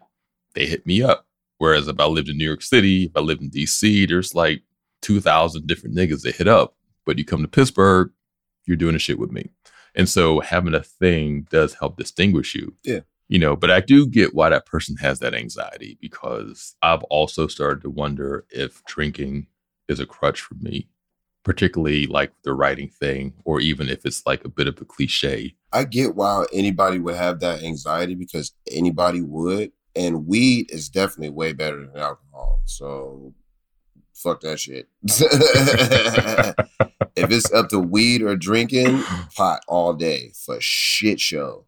they 0.53 0.65
hit 0.65 0.85
me 0.85 1.01
up. 1.01 1.27
Whereas 1.57 1.87
if 1.87 1.99
I 1.99 2.05
lived 2.05 2.29
in 2.29 2.37
New 2.37 2.45
York 2.45 2.61
City, 2.61 3.05
if 3.05 3.11
I 3.15 3.21
lived 3.21 3.41
in 3.41 3.49
DC, 3.49 4.07
there's 4.07 4.35
like 4.35 4.63
2,000 5.01 5.67
different 5.67 5.95
niggas 5.95 6.21
that 6.21 6.35
hit 6.35 6.47
up. 6.47 6.75
But 7.05 7.17
you 7.17 7.25
come 7.25 7.41
to 7.41 7.47
Pittsburgh, 7.47 8.11
you're 8.65 8.77
doing 8.77 8.95
a 8.95 8.99
shit 8.99 9.19
with 9.19 9.31
me. 9.31 9.49
And 9.93 10.09
so 10.09 10.41
having 10.41 10.73
a 10.73 10.83
thing 10.83 11.47
does 11.49 11.75
help 11.75 11.97
distinguish 11.97 12.55
you. 12.55 12.75
Yeah. 12.83 13.01
You 13.27 13.39
know, 13.39 13.55
but 13.55 13.71
I 13.71 13.79
do 13.79 14.07
get 14.07 14.35
why 14.35 14.49
that 14.49 14.67
person 14.67 14.97
has 14.97 15.19
that 15.19 15.33
anxiety 15.33 15.97
because 15.99 16.75
I've 16.83 17.03
also 17.03 17.47
started 17.47 17.81
to 17.81 17.89
wonder 17.89 18.45
if 18.51 18.83
drinking 18.85 19.47
is 19.87 19.99
a 19.99 20.05
crutch 20.05 20.41
for 20.41 20.53
me, 20.55 20.89
particularly 21.43 22.05
like 22.05 22.33
the 22.43 22.53
writing 22.53 22.89
thing, 22.89 23.33
or 23.43 23.59
even 23.59 23.89
if 23.89 24.05
it's 24.05 24.23
like 24.27 24.45
a 24.45 24.49
bit 24.49 24.67
of 24.67 24.79
a 24.79 24.85
cliche. 24.85 25.55
I 25.71 25.85
get 25.85 26.15
why 26.15 26.45
anybody 26.53 26.99
would 26.99 27.15
have 27.15 27.39
that 27.39 27.63
anxiety 27.63 28.13
because 28.13 28.53
anybody 28.71 29.21
would. 29.21 29.71
And 29.95 30.27
weed 30.27 30.69
is 30.71 30.89
definitely 30.89 31.29
way 31.29 31.53
better 31.53 31.79
than 31.79 31.97
alcohol. 31.97 32.61
So 32.65 33.33
fuck 34.13 34.41
that 34.41 34.59
shit. 34.59 34.87
if 37.15 37.31
it's 37.31 37.51
up 37.53 37.69
to 37.69 37.79
weed 37.79 38.21
or 38.21 38.35
drinking, 38.35 39.01
pot 39.35 39.61
all 39.67 39.93
day 39.93 40.31
for 40.45 40.57
shit 40.59 41.19
show. 41.19 41.65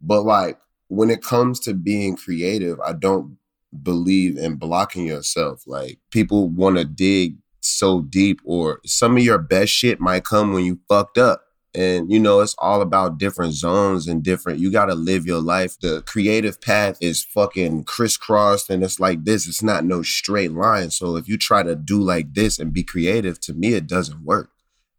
But 0.00 0.22
like 0.22 0.58
when 0.88 1.10
it 1.10 1.22
comes 1.22 1.60
to 1.60 1.74
being 1.74 2.16
creative, 2.16 2.80
I 2.80 2.92
don't 2.92 3.38
believe 3.82 4.36
in 4.36 4.56
blocking 4.56 5.06
yourself. 5.06 5.64
Like 5.66 5.98
people 6.10 6.48
want 6.48 6.78
to 6.78 6.84
dig 6.84 7.36
so 7.60 8.00
deep, 8.02 8.40
or 8.44 8.80
some 8.86 9.16
of 9.16 9.22
your 9.24 9.38
best 9.38 9.72
shit 9.72 10.00
might 10.00 10.24
come 10.24 10.52
when 10.52 10.64
you 10.64 10.78
fucked 10.88 11.18
up. 11.18 11.42
And 11.74 12.10
you 12.10 12.18
know, 12.18 12.40
it's 12.40 12.54
all 12.58 12.80
about 12.80 13.18
different 13.18 13.52
zones 13.52 14.06
and 14.06 14.22
different. 14.22 14.60
You 14.60 14.70
got 14.70 14.86
to 14.86 14.94
live 14.94 15.26
your 15.26 15.42
life. 15.42 15.78
The 15.78 16.02
creative 16.02 16.60
path 16.60 16.96
is 17.02 17.24
fucking 17.24 17.84
crisscrossed, 17.84 18.70
and 18.70 18.82
it's 18.82 19.00
like 19.00 19.24
this. 19.24 19.46
It's 19.46 19.62
not 19.62 19.84
no 19.84 20.02
straight 20.02 20.52
line. 20.52 20.90
So 20.90 21.16
if 21.16 21.28
you 21.28 21.36
try 21.36 21.62
to 21.62 21.76
do 21.76 22.00
like 22.00 22.34
this 22.34 22.58
and 22.58 22.72
be 22.72 22.82
creative, 22.82 23.40
to 23.40 23.52
me, 23.52 23.74
it 23.74 23.86
doesn't 23.86 24.24
work. 24.24 24.50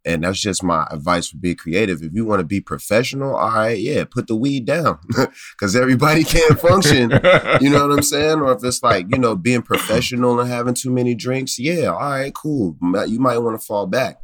And 0.07 0.23
that's 0.23 0.39
just 0.39 0.63
my 0.63 0.87
advice 0.89 1.27
for 1.27 1.35
being 1.35 1.57
creative. 1.57 2.01
If 2.01 2.13
you 2.13 2.23
want 2.23 2.39
to 2.39 2.45
be 2.45 2.61
professional, 2.61 3.35
all 3.35 3.51
right, 3.51 3.77
yeah, 3.77 4.05
put 4.05 4.27
the 4.27 4.37
weed 4.37 4.63
down 4.63 4.99
because 5.51 5.75
everybody 5.75 6.23
can't 6.23 6.57
function. 6.57 7.11
You 7.59 7.69
know 7.69 7.85
what 7.85 7.97
I'm 7.97 8.03
saying? 8.03 8.39
Or 8.39 8.53
if 8.53 8.63
it's 8.63 8.81
like, 8.81 9.07
you 9.09 9.17
know, 9.17 9.35
being 9.35 9.63
professional 9.63 10.39
and 10.39 10.49
having 10.49 10.75
too 10.75 10.91
many 10.91 11.13
drinks, 11.13 11.59
yeah, 11.59 11.87
all 11.87 11.99
right, 11.99 12.33
cool. 12.33 12.77
You 13.05 13.19
might 13.19 13.39
want 13.39 13.59
to 13.59 13.65
fall 13.65 13.85
back. 13.85 14.21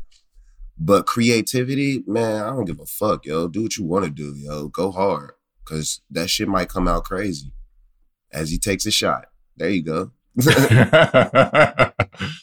But 0.78 1.06
creativity, 1.06 2.02
man, 2.08 2.42
I 2.42 2.52
don't 2.52 2.64
give 2.64 2.80
a 2.80 2.86
fuck, 2.86 3.26
yo. 3.26 3.50
Do 3.50 3.64
what 3.64 3.76
you 3.76 3.84
want 3.84 4.06
to 4.06 4.12
do, 4.12 4.34
yo. 4.38 4.70
Go 4.70 4.90
hard 4.90 5.32
because 5.66 6.00
that 6.12 6.30
shit 6.30 6.48
might 6.48 6.70
come 6.70 6.88
out 6.88 7.04
crazy 7.04 7.52
as 8.32 8.50
he 8.52 8.58
takes 8.58 8.86
a 8.86 8.92
shot. 8.92 9.26
There 9.58 9.70
you 9.70 9.84
go. 9.84 10.12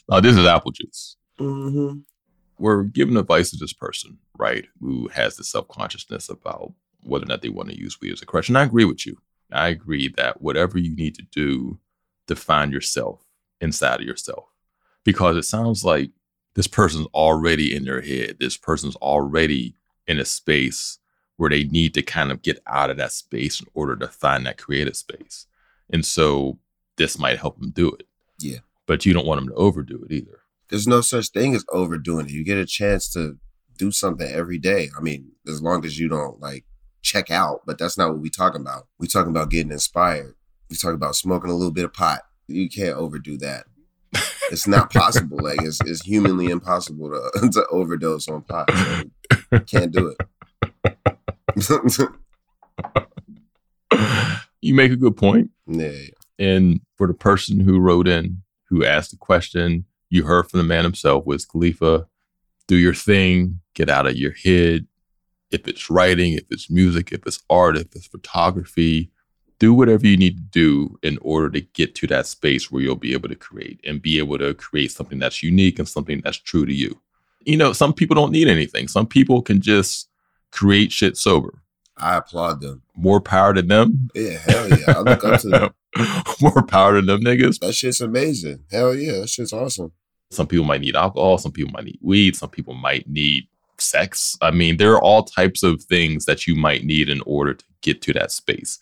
oh, 0.09 0.21
this 0.21 0.37
is 0.37 0.45
apple 0.45 0.71
juice. 0.71 1.17
hmm 1.39 2.01
We're 2.61 2.83
giving 2.83 3.17
advice 3.17 3.49
to 3.51 3.57
this 3.57 3.73
person, 3.73 4.19
right, 4.37 4.65
who 4.79 5.07
has 5.09 5.35
the 5.35 5.43
self 5.43 5.67
consciousness 5.67 6.29
about 6.29 6.73
whether 7.01 7.25
or 7.25 7.27
not 7.27 7.41
they 7.41 7.49
want 7.49 7.69
to 7.69 7.77
use 7.77 7.99
weed 7.99 8.13
as 8.13 8.21
a 8.21 8.25
crutch. 8.25 8.49
And 8.49 8.57
I 8.57 8.63
agree 8.63 8.85
with 8.85 9.05
you. 9.05 9.17
I 9.51 9.69
agree 9.69 10.13
that 10.17 10.41
whatever 10.41 10.77
you 10.77 10.95
need 10.95 11.15
to 11.15 11.23
do 11.23 11.79
to 12.27 12.35
find 12.35 12.71
yourself 12.71 13.25
inside 13.59 13.99
of 13.99 14.05
yourself, 14.05 14.45
because 15.03 15.35
it 15.35 15.43
sounds 15.43 15.83
like 15.83 16.11
this 16.53 16.67
person's 16.67 17.07
already 17.07 17.75
in 17.75 17.83
their 17.85 18.01
head. 18.01 18.37
This 18.39 18.57
person's 18.57 18.95
already 18.97 19.75
in 20.05 20.19
a 20.19 20.25
space 20.25 20.99
where 21.37 21.49
they 21.49 21.63
need 21.63 21.95
to 21.95 22.03
kind 22.03 22.31
of 22.31 22.43
get 22.43 22.61
out 22.67 22.91
of 22.91 22.97
that 22.97 23.11
space 23.11 23.59
in 23.59 23.67
order 23.73 23.95
to 23.95 24.07
find 24.07 24.45
that 24.45 24.59
creative 24.59 24.95
space. 24.95 25.47
And 25.89 26.05
so 26.05 26.59
this 26.97 27.17
might 27.17 27.39
help 27.39 27.59
them 27.59 27.71
do 27.71 27.89
it. 27.89 28.07
Yeah. 28.39 28.59
But 28.85 29.05
you 29.05 29.13
don't 29.13 29.25
want 29.25 29.41
them 29.41 29.49
to 29.49 29.55
overdo 29.55 30.05
it 30.07 30.11
either. 30.11 30.40
There's 30.71 30.87
no 30.87 31.01
such 31.01 31.29
thing 31.29 31.53
as 31.53 31.65
overdoing 31.69 32.27
it. 32.27 32.31
You 32.31 32.45
get 32.45 32.57
a 32.57 32.65
chance 32.65 33.11
to 33.13 33.37
do 33.77 33.91
something 33.91 34.27
every 34.27 34.57
day. 34.57 34.89
I 34.97 35.01
mean, 35.01 35.33
as 35.45 35.61
long 35.61 35.85
as 35.85 35.99
you 35.99 36.07
don't 36.07 36.39
like 36.39 36.63
check 37.01 37.29
out, 37.29 37.61
but 37.65 37.77
that's 37.77 37.97
not 37.97 38.11
what 38.11 38.21
we 38.21 38.29
talking 38.29 38.61
about. 38.61 38.87
We 38.97 39.07
talking 39.07 39.31
about 39.31 39.49
getting 39.49 39.71
inspired. 39.71 40.35
We 40.69 40.77
talking 40.77 40.95
about 40.95 41.15
smoking 41.15 41.49
a 41.49 41.55
little 41.55 41.73
bit 41.73 41.83
of 41.83 41.93
pot. 41.93 42.21
You 42.47 42.69
can't 42.69 42.95
overdo 42.95 43.37
that. 43.39 43.65
It's 44.49 44.65
not 44.67 44.93
possible. 44.93 45.39
like 45.41 45.61
it's, 45.61 45.81
it's 45.81 46.01
humanly 46.01 46.47
impossible 46.47 47.09
to, 47.09 47.49
to 47.53 47.67
overdose 47.69 48.29
on 48.29 48.43
pot. 48.43 48.71
So 48.71 49.59
can't 49.59 49.91
do 49.91 50.15
it. 50.15 50.17
you 54.61 54.73
make 54.73 54.91
a 54.91 54.97
good 54.97 55.17
point. 55.17 55.51
yeah. 55.67 55.91
And 56.39 56.79
for 56.97 57.07
the 57.07 57.13
person 57.13 57.59
who 57.59 57.79
wrote 57.79 58.07
in, 58.07 58.41
who 58.69 58.83
asked 58.85 59.11
the 59.11 59.17
question, 59.17 59.85
you 60.11 60.23
heard 60.23 60.49
from 60.49 60.59
the 60.59 60.63
man 60.65 60.83
himself, 60.83 61.25
Wiz 61.25 61.45
Khalifa. 61.45 62.05
Do 62.67 62.75
your 62.75 62.93
thing, 62.93 63.61
get 63.73 63.89
out 63.89 64.05
of 64.05 64.15
your 64.15 64.33
head. 64.33 64.85
If 65.49 65.67
it's 65.67 65.89
writing, 65.89 66.33
if 66.33 66.43
it's 66.49 66.69
music, 66.69 67.11
if 67.11 67.25
it's 67.25 67.41
art, 67.49 67.77
if 67.77 67.95
it's 67.95 68.07
photography, 68.07 69.09
do 69.57 69.73
whatever 69.73 70.05
you 70.05 70.17
need 70.17 70.37
to 70.37 70.43
do 70.43 70.99
in 71.01 71.17
order 71.21 71.49
to 71.49 71.61
get 71.61 71.95
to 71.95 72.07
that 72.07 72.27
space 72.27 72.69
where 72.69 72.81
you'll 72.81 72.95
be 72.95 73.13
able 73.13 73.29
to 73.29 73.35
create 73.35 73.79
and 73.85 74.01
be 74.01 74.17
able 74.17 74.37
to 74.37 74.53
create 74.53 74.91
something 74.91 75.19
that's 75.19 75.41
unique 75.41 75.79
and 75.79 75.87
something 75.87 76.21
that's 76.23 76.37
true 76.37 76.65
to 76.65 76.73
you. 76.73 76.99
You 77.45 77.57
know, 77.57 77.73
some 77.73 77.93
people 77.93 78.15
don't 78.15 78.31
need 78.31 78.47
anything. 78.47 78.87
Some 78.87 79.07
people 79.07 79.41
can 79.41 79.61
just 79.61 80.09
create 80.51 80.91
shit 80.91 81.17
sober. 81.17 81.61
I 81.97 82.17
applaud 82.17 82.61
them. 82.61 82.81
More 82.95 83.21
power 83.21 83.53
to 83.53 83.61
them. 83.61 84.09
Yeah, 84.13 84.37
hell 84.39 84.69
yeah. 84.69 84.77
I 84.87 84.99
look 84.99 85.23
up 85.23 85.41
to 85.41 85.49
them. 85.49 85.73
More 86.41 86.63
power 86.63 86.99
to 86.99 87.05
them 87.05 87.21
niggas. 87.21 87.59
That 87.59 87.73
shit's 87.73 88.01
amazing. 88.01 88.63
Hell 88.71 88.95
yeah. 88.95 89.19
That 89.19 89.29
shit's 89.29 89.53
awesome. 89.53 89.91
Some 90.31 90.47
people 90.47 90.65
might 90.65 90.81
need 90.81 90.95
alcohol. 90.95 91.37
Some 91.37 91.51
people 91.51 91.71
might 91.71 91.85
need 91.85 91.99
weed. 92.01 92.35
Some 92.35 92.49
people 92.49 92.73
might 92.73 93.07
need 93.07 93.47
sex. 93.77 94.37
I 94.41 94.51
mean, 94.51 94.77
there 94.77 94.93
are 94.93 95.01
all 95.01 95.23
types 95.23 95.63
of 95.63 95.83
things 95.83 96.25
that 96.25 96.47
you 96.47 96.55
might 96.55 96.83
need 96.83 97.09
in 97.09 97.21
order 97.25 97.53
to 97.53 97.65
get 97.81 98.01
to 98.03 98.13
that 98.13 98.31
space. 98.31 98.79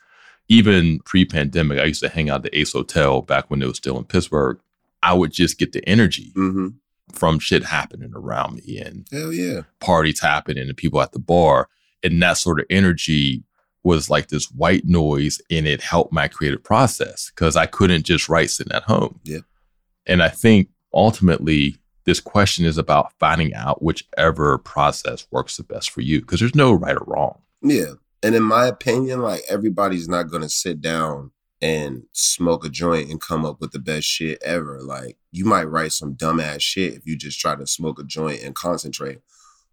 Even 0.48 1.00
pre 1.00 1.26
pandemic, 1.26 1.80
I 1.80 1.86
used 1.86 2.02
to 2.02 2.10
hang 2.10 2.30
out 2.30 2.46
at 2.46 2.52
the 2.52 2.60
Ace 2.60 2.74
Hotel 2.74 3.22
back 3.22 3.50
when 3.50 3.62
it 3.62 3.68
was 3.68 3.78
still 3.78 3.98
in 3.98 4.06
Pittsburgh. 4.06 4.60
I 5.02 5.14
would 5.14 5.32
just 5.32 5.58
get 5.58 5.72
the 5.72 5.88
energy 5.88 6.32
hmm 6.36 6.70
from 7.12 7.40
shit 7.40 7.64
happening 7.64 8.12
around 8.16 8.56
me 8.56 8.78
and 8.78 9.08
Hell 9.12 9.34
yeah. 9.34 9.62
parties 9.80 10.20
happening 10.20 10.68
and 10.68 10.78
people 10.78 11.02
at 11.02 11.12
the 11.12 11.20
bar. 11.20 11.68
And 12.04 12.22
that 12.22 12.38
sort 12.38 12.60
of 12.60 12.66
energy 12.70 13.44
was 13.84 14.10
like 14.10 14.28
this 14.28 14.52
white 14.52 14.86
noise 14.86 15.42
and 15.50 15.68
it 15.68 15.82
helped 15.82 16.14
my 16.14 16.28
creative 16.28 16.64
process 16.64 17.32
because 17.34 17.56
I 17.56 17.66
couldn't 17.66 18.06
just 18.06 18.30
write 18.30 18.50
sitting 18.50 18.74
at 18.74 18.84
home. 18.84 19.20
Yeah. 19.24 19.40
And 20.06 20.22
I 20.22 20.30
think 20.30 20.70
ultimately 20.94 21.76
this 22.06 22.20
question 22.20 22.66
is 22.66 22.78
about 22.78 23.14
finding 23.20 23.54
out 23.54 23.84
whichever 23.84 24.58
process 24.58 25.28
works 25.32 25.58
the 25.58 25.64
best 25.64 25.92
for 25.92 26.02
you 26.02 26.22
because 26.22 26.40
there's 26.40 26.56
no 26.56 26.74
right 26.74 26.96
or 26.96 27.04
wrong. 27.06 27.40
Yeah. 27.62 27.94
And 28.24 28.36
in 28.36 28.44
my 28.44 28.66
opinion, 28.66 29.22
like 29.22 29.42
everybody's 29.48 30.10
not 30.10 30.30
going 30.30 30.42
to 30.42 30.50
sit 30.50 30.82
down 30.82 31.32
and 31.62 32.04
smoke 32.14 32.66
a 32.66 32.70
joint 32.70 33.10
and 33.10 33.22
come 33.22 33.46
up 33.46 33.60
with 33.60 33.72
the 33.72 33.80
best 33.80 34.08
shit 34.08 34.42
ever. 34.44 34.82
Like 34.82 35.18
you 35.32 35.46
might 35.46 35.66
write 35.66 35.92
some 35.92 36.16
dumbass 36.16 36.62
shit 36.62 36.94
if 36.94 37.06
you 37.06 37.16
just 37.16 37.40
try 37.40 37.56
to 37.56 37.68
smoke 37.68 38.00
a 38.00 38.04
joint 38.04 38.42
and 38.44 38.56
concentrate. 38.56 39.20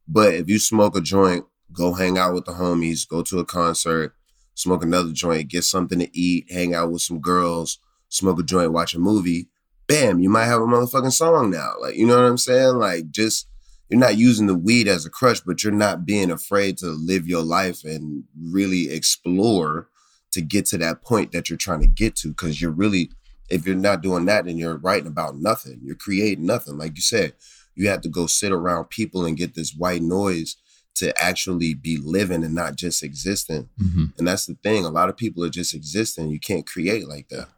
But 0.08 0.34
if 0.34 0.48
you 0.48 0.58
smoke 0.58 0.96
a 0.96 1.00
joint, 1.00 1.46
go 1.72 1.94
hang 1.94 2.18
out 2.18 2.34
with 2.34 2.44
the 2.44 2.52
homies, 2.52 3.08
go 3.08 3.22
to 3.22 3.38
a 3.38 3.44
concert, 3.44 4.14
smoke 4.54 4.82
another 4.82 5.12
joint, 5.12 5.48
get 5.48 5.64
something 5.64 5.98
to 5.98 6.18
eat, 6.18 6.50
hang 6.50 6.74
out 6.74 6.90
with 6.90 7.02
some 7.02 7.20
girls, 7.20 7.78
smoke 8.08 8.40
a 8.40 8.42
joint, 8.42 8.72
watch 8.72 8.94
a 8.94 8.98
movie, 8.98 9.48
bam, 9.86 10.20
you 10.20 10.28
might 10.28 10.46
have 10.46 10.60
a 10.60 10.66
motherfucking 10.66 11.12
song 11.12 11.50
now. 11.50 11.74
Like, 11.80 11.96
you 11.96 12.06
know 12.06 12.16
what 12.16 12.24
I'm 12.24 12.38
saying? 12.38 12.76
Like 12.76 13.10
just 13.10 13.48
you're 13.88 14.00
not 14.00 14.16
using 14.18 14.46
the 14.46 14.54
weed 14.54 14.88
as 14.88 15.06
a 15.06 15.10
crush, 15.10 15.40
but 15.40 15.62
you're 15.62 15.72
not 15.72 16.04
being 16.04 16.30
afraid 16.30 16.78
to 16.78 16.86
live 16.86 17.26
your 17.26 17.42
life 17.42 17.84
and 17.84 18.24
really 18.40 18.90
explore 18.90 19.88
to 20.32 20.40
get 20.40 20.66
to 20.66 20.78
that 20.78 21.02
point 21.02 21.32
that 21.32 21.48
you're 21.48 21.56
trying 21.56 21.80
to 21.80 21.86
get 21.86 22.16
to. 22.16 22.34
Cause 22.34 22.60
you're 22.60 22.72
really, 22.72 23.10
if 23.48 23.64
you're 23.64 23.76
not 23.76 24.02
doing 24.02 24.24
that, 24.26 24.44
then 24.44 24.58
you're 24.58 24.76
writing 24.76 25.06
about 25.06 25.36
nothing. 25.36 25.80
You're 25.82 25.94
creating 25.94 26.46
nothing. 26.46 26.78
Like 26.78 26.96
you 26.96 27.02
said, 27.02 27.34
you 27.74 27.88
have 27.88 28.00
to 28.00 28.08
go 28.08 28.26
sit 28.26 28.52
around 28.52 28.90
people 28.90 29.24
and 29.24 29.36
get 29.36 29.54
this 29.54 29.72
white 29.72 30.02
noise 30.02 30.56
to 30.96 31.16
actually 31.22 31.74
be 31.74 31.98
living 31.98 32.42
and 32.42 32.54
not 32.54 32.74
just 32.74 33.02
existing. 33.02 33.68
Mm-hmm. 33.80 34.04
And 34.18 34.26
that's 34.26 34.46
the 34.46 34.54
thing. 34.54 34.84
A 34.84 34.90
lot 34.90 35.10
of 35.10 35.16
people 35.16 35.44
are 35.44 35.50
just 35.50 35.74
existing. 35.74 36.30
You 36.30 36.40
can't 36.40 36.66
create 36.66 37.06
like 37.06 37.28
that. 37.28 37.48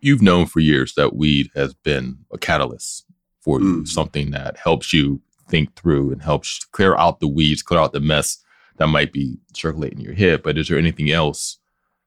You've 0.00 0.22
known 0.22 0.46
for 0.46 0.60
years 0.60 0.94
that 0.94 1.16
weed 1.16 1.50
has 1.54 1.74
been 1.74 2.18
a 2.32 2.38
catalyst 2.38 3.04
for 3.40 3.60
you, 3.60 3.82
Mhm. 3.82 3.88
something 3.88 4.30
that 4.32 4.56
helps 4.56 4.92
you 4.92 5.20
think 5.48 5.74
through 5.76 6.10
and 6.12 6.22
helps 6.22 6.64
clear 6.72 6.96
out 6.96 7.20
the 7.20 7.28
weeds, 7.28 7.62
clear 7.62 7.80
out 7.80 7.92
the 7.92 8.00
mess 8.00 8.38
that 8.78 8.88
might 8.88 9.12
be 9.12 9.38
circulating 9.54 9.98
in 10.00 10.04
your 10.04 10.14
head. 10.14 10.42
But 10.42 10.58
is 10.58 10.68
there 10.68 10.78
anything 10.78 11.10
else 11.10 11.58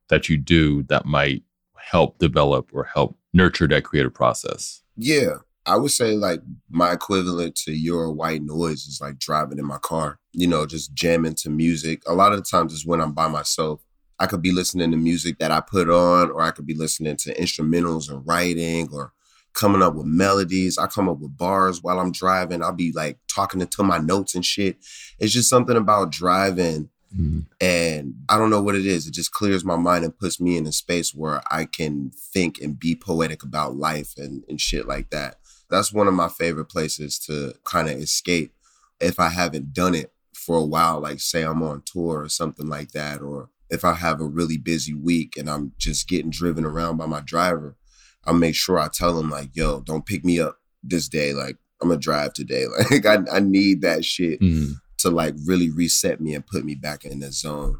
that 0.08 0.28
you 0.28 0.36
do 0.36 0.82
that 0.84 1.06
might 1.06 1.42
help 1.76 2.18
develop 2.18 2.70
or 2.72 2.84
help 2.84 3.18
nurture 3.32 3.66
that 3.68 3.84
creative 3.84 4.14
process? 4.14 4.82
Yeah. 4.96 5.38
I 5.66 5.76
would 5.76 5.90
say 5.90 6.16
like 6.16 6.40
my 6.70 6.92
equivalent 6.92 7.54
to 7.64 7.72
your 7.72 8.10
white 8.12 8.42
noise 8.42 8.86
is 8.86 8.98
like 9.00 9.18
driving 9.18 9.58
in 9.58 9.66
my 9.66 9.78
car, 9.78 10.18
you 10.32 10.46
know, 10.46 10.64
just 10.66 10.94
jamming 10.94 11.34
to 11.36 11.50
music. 11.50 12.02
A 12.06 12.14
lot 12.14 12.32
of 12.32 12.38
the 12.38 12.44
times 12.44 12.72
is 12.72 12.86
when 12.86 13.00
I'm 13.00 13.12
by 13.12 13.28
myself. 13.28 13.80
I 14.20 14.26
could 14.26 14.42
be 14.42 14.52
listening 14.52 14.90
to 14.90 14.96
music 14.96 15.38
that 15.38 15.50
I 15.50 15.60
put 15.60 15.88
on, 15.88 16.30
or 16.30 16.42
I 16.42 16.50
could 16.50 16.66
be 16.66 16.74
listening 16.74 17.16
to 17.16 17.34
instrumentals 17.34 18.10
and 18.10 18.24
writing 18.26 18.88
or 18.92 19.12
coming 19.54 19.82
up 19.82 19.94
with 19.94 20.06
melodies. 20.06 20.78
I 20.78 20.86
come 20.86 21.08
up 21.08 21.18
with 21.18 21.36
bars 21.36 21.82
while 21.82 21.98
I'm 21.98 22.12
driving. 22.12 22.62
I'll 22.62 22.72
be 22.72 22.92
like 22.92 23.18
talking 23.28 23.60
into 23.60 23.82
my 23.82 23.98
notes 23.98 24.34
and 24.34 24.44
shit. 24.44 24.76
It's 25.18 25.32
just 25.32 25.48
something 25.48 25.76
about 25.76 26.12
driving 26.12 26.90
mm-hmm. 27.16 27.40
and 27.60 28.14
I 28.28 28.38
don't 28.38 28.50
know 28.50 28.62
what 28.62 28.74
it 28.74 28.86
is. 28.86 29.06
It 29.06 29.14
just 29.14 29.32
clears 29.32 29.64
my 29.64 29.76
mind 29.76 30.04
and 30.04 30.16
puts 30.16 30.40
me 30.40 30.56
in 30.56 30.66
a 30.66 30.72
space 30.72 31.14
where 31.14 31.40
I 31.50 31.64
can 31.64 32.12
think 32.14 32.60
and 32.60 32.78
be 32.78 32.94
poetic 32.94 33.42
about 33.42 33.76
life 33.76 34.14
and, 34.16 34.44
and 34.48 34.60
shit 34.60 34.86
like 34.86 35.10
that. 35.10 35.36
That's 35.68 35.92
one 35.92 36.08
of 36.08 36.14
my 36.14 36.28
favorite 36.28 36.66
places 36.66 37.18
to 37.20 37.54
kind 37.64 37.88
of 37.88 37.96
escape 37.98 38.54
if 39.00 39.18
I 39.18 39.28
haven't 39.28 39.72
done 39.72 39.94
it 39.94 40.12
for 40.34 40.58
a 40.58 40.64
while, 40.64 41.00
like 41.00 41.20
say 41.20 41.42
I'm 41.42 41.62
on 41.62 41.82
tour 41.84 42.22
or 42.22 42.28
something 42.28 42.68
like 42.68 42.92
that, 42.92 43.20
or 43.20 43.50
if 43.70 43.84
I 43.84 43.94
have 43.94 44.20
a 44.20 44.24
really 44.26 44.58
busy 44.58 44.94
week 44.94 45.36
and 45.36 45.48
I'm 45.48 45.72
just 45.78 46.08
getting 46.08 46.30
driven 46.30 46.64
around 46.64 46.96
by 46.96 47.06
my 47.06 47.20
driver, 47.20 47.76
I'll 48.24 48.34
make 48.34 48.54
sure 48.54 48.78
I 48.78 48.88
tell 48.88 49.18
him 49.18 49.30
like, 49.30 49.50
yo, 49.54 49.80
don't 49.80 50.04
pick 50.06 50.24
me 50.24 50.40
up 50.40 50.58
this 50.82 51.08
day. 51.08 51.32
Like 51.32 51.56
I'm 51.80 51.88
gonna 51.88 52.00
drive 52.00 52.32
today. 52.34 52.66
Like 52.90 53.06
I, 53.06 53.18
I 53.32 53.40
need 53.40 53.80
that 53.82 54.04
shit 54.04 54.40
Mhm. 54.40 54.74
to 54.98 55.10
like 55.10 55.34
really 55.46 55.70
reset 55.70 56.20
me 56.20 56.34
and 56.34 56.46
put 56.46 56.64
me 56.64 56.74
back 56.74 57.04
in 57.04 57.20
the 57.20 57.32
zone. 57.32 57.78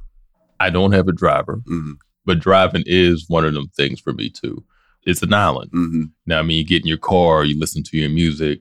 I 0.58 0.70
don't 0.70 0.92
have 0.92 1.08
a 1.08 1.12
driver, 1.12 1.60
hmm 1.66 1.92
but 2.26 2.38
driving 2.38 2.82
is 2.86 3.24
one 3.28 3.44
of 3.46 3.54
them 3.54 3.68
things 3.76 3.98
for 3.98 4.12
me 4.12 4.28
too. 4.30 4.62
It's 5.04 5.22
an 5.22 5.32
island. 5.32 5.70
hmm 5.72 6.04
Now, 6.26 6.38
I 6.38 6.42
mean, 6.42 6.58
you 6.58 6.64
get 6.64 6.82
in 6.82 6.86
your 6.88 6.98
car, 6.98 7.44
you 7.44 7.58
listen 7.58 7.82
to 7.84 7.96
your 7.96 8.10
music, 8.10 8.60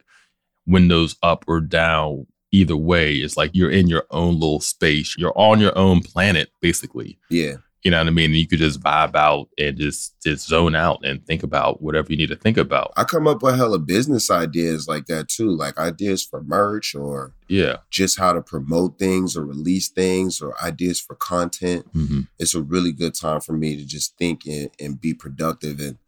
windows 0.66 1.16
up 1.24 1.44
or 1.48 1.60
down, 1.62 2.26
either 2.52 2.78
way, 2.78 3.16
it's 3.16 3.38
like 3.38 3.52
you're 3.54 3.72
in 3.72 3.88
your 3.88 4.06
own 4.12 4.36
little 4.36 4.60
space. 4.60 5.16
You're 5.18 5.38
on 5.38 5.60
your 5.60 5.78
own 5.78 6.02
planet, 6.02 6.50
basically. 6.62 7.20
Yeah. 7.30 7.56
You 7.84 7.92
know 7.92 8.00
what 8.00 8.08
I 8.08 8.10
mean? 8.10 8.32
And 8.32 8.36
you 8.36 8.46
could 8.46 8.60
just 8.60 8.82
vibe 8.82 9.16
out 9.16 9.48
and 9.58 9.78
just 9.78 10.22
just 10.22 10.46
zone 10.50 10.76
out 10.76 11.00
and 11.06 11.26
think 11.26 11.44
about 11.44 11.82
whatever 11.82 12.12
you 12.12 12.18
need 12.18 12.28
to 12.28 12.36
think 12.36 12.58
about. 12.58 12.92
I 12.98 13.06
come 13.06 13.26
up 13.26 13.42
with 13.42 13.56
hella 13.56 13.80
business 13.80 14.30
ideas 14.30 14.86
like 14.90 15.06
that 15.06 15.30
too, 15.30 15.50
like 15.50 15.78
ideas 15.78 16.22
for 16.26 16.44
merch 16.44 16.94
or 16.94 17.34
Yeah. 17.48 17.78
just 17.90 18.20
how 18.20 18.34
to 18.34 18.42
promote 18.42 19.00
things 19.00 19.38
or 19.38 19.46
release 19.46 19.88
things 19.88 20.42
or 20.42 20.62
ideas 20.62 21.00
for 21.00 21.16
content. 21.16 21.86
hmm 21.94 22.22
It's 22.38 22.54
a 22.54 22.62
really 22.62 22.92
good 22.92 23.14
time 23.16 23.40
for 23.40 23.54
me 23.54 23.78
to 23.78 23.86
just 23.86 24.18
think 24.18 24.46
and, 24.46 24.70
and 24.78 25.00
be 25.00 25.14
productive. 25.14 25.80
And 25.80 26.00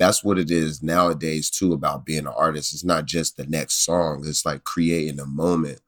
that's 0.00 0.24
what 0.24 0.38
it 0.38 0.50
is 0.50 0.82
nowadays 0.82 1.50
too 1.50 1.72
about 1.74 2.06
being 2.06 2.20
an 2.20 2.26
artist. 2.28 2.72
It's 2.72 2.82
not 2.84 3.04
just 3.04 3.36
the 3.36 3.46
next 3.46 3.84
song, 3.84 4.24
it's 4.26 4.44
like 4.46 4.64
creating 4.64 5.20
a 5.20 5.26
moment 5.26 5.80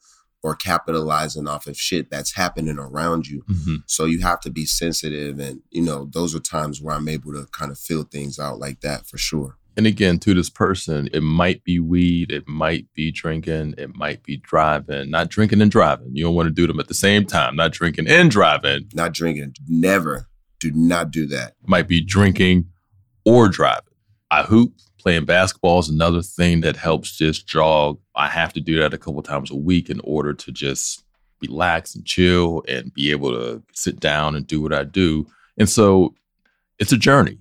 or 0.44 0.54
capitalizing 0.54 1.48
off 1.48 1.66
of 1.66 1.76
shit 1.78 2.10
that's 2.10 2.34
happening 2.34 2.78
around 2.78 3.26
you. 3.26 3.42
hmm 3.48 3.76
So 3.86 4.04
you 4.04 4.20
have 4.20 4.40
to 4.40 4.50
be 4.50 4.66
sensitive. 4.66 5.38
And, 5.38 5.62
you 5.70 5.80
know, 5.82 6.08
those 6.12 6.34
are 6.34 6.40
times 6.40 6.80
where 6.82 6.94
I'm 6.94 7.08
able 7.08 7.32
to 7.32 7.46
kind 7.52 7.70
of 7.72 7.78
feel 7.78 8.02
things 8.02 8.38
out 8.38 8.58
like 8.58 8.80
that 8.82 9.06
for 9.06 9.16
sure. 9.18 9.56
And 9.76 9.86
again, 9.86 10.18
to 10.18 10.34
this 10.34 10.50
person, 10.50 11.08
it 11.14 11.22
might 11.22 11.64
be 11.64 11.80
weed, 11.80 12.30
it 12.30 12.46
might 12.46 12.92
be 12.92 13.10
drinking, 13.10 13.76
it 13.78 13.94
might 13.96 14.22
be 14.22 14.36
driving. 14.36 15.10
Not 15.10 15.30
drinking 15.30 15.62
and 15.62 15.70
driving. 15.70 16.10
You 16.14 16.24
don't 16.24 16.34
want 16.34 16.48
to 16.48 16.54
do 16.54 16.66
them 16.66 16.78
at 16.80 16.88
the 16.88 16.94
same 16.94 17.24
time. 17.24 17.56
Not 17.56 17.72
drinking 17.72 18.08
and 18.08 18.30
driving. 18.30 18.90
Not 18.92 19.14
drinking. 19.14 19.54
Never. 19.68 20.28
Do 20.60 20.70
not 20.72 21.10
do 21.10 21.26
that. 21.28 21.54
might 21.66 21.88
be 21.88 22.04
drinking 22.04 22.66
or 23.24 23.48
driving. 23.48 23.91
I 24.32 24.42
hoop. 24.44 24.72
Playing 24.98 25.24
basketball 25.24 25.80
is 25.80 25.88
another 25.88 26.22
thing 26.22 26.60
that 26.60 26.76
helps 26.76 27.16
just 27.18 27.46
jog. 27.46 27.98
I 28.14 28.28
have 28.28 28.52
to 28.52 28.60
do 28.60 28.78
that 28.78 28.94
a 28.94 28.98
couple 28.98 29.20
times 29.20 29.50
a 29.50 29.56
week 29.56 29.90
in 29.90 30.00
order 30.04 30.32
to 30.32 30.52
just 30.52 31.04
relax 31.40 31.94
and 31.94 32.06
chill 32.06 32.62
and 32.68 32.94
be 32.94 33.10
able 33.10 33.32
to 33.32 33.62
sit 33.72 33.98
down 34.00 34.36
and 34.36 34.46
do 34.46 34.62
what 34.62 34.72
I 34.72 34.84
do. 34.84 35.26
And 35.58 35.68
so 35.68 36.14
it's 36.78 36.92
a 36.92 36.96
journey 36.96 37.38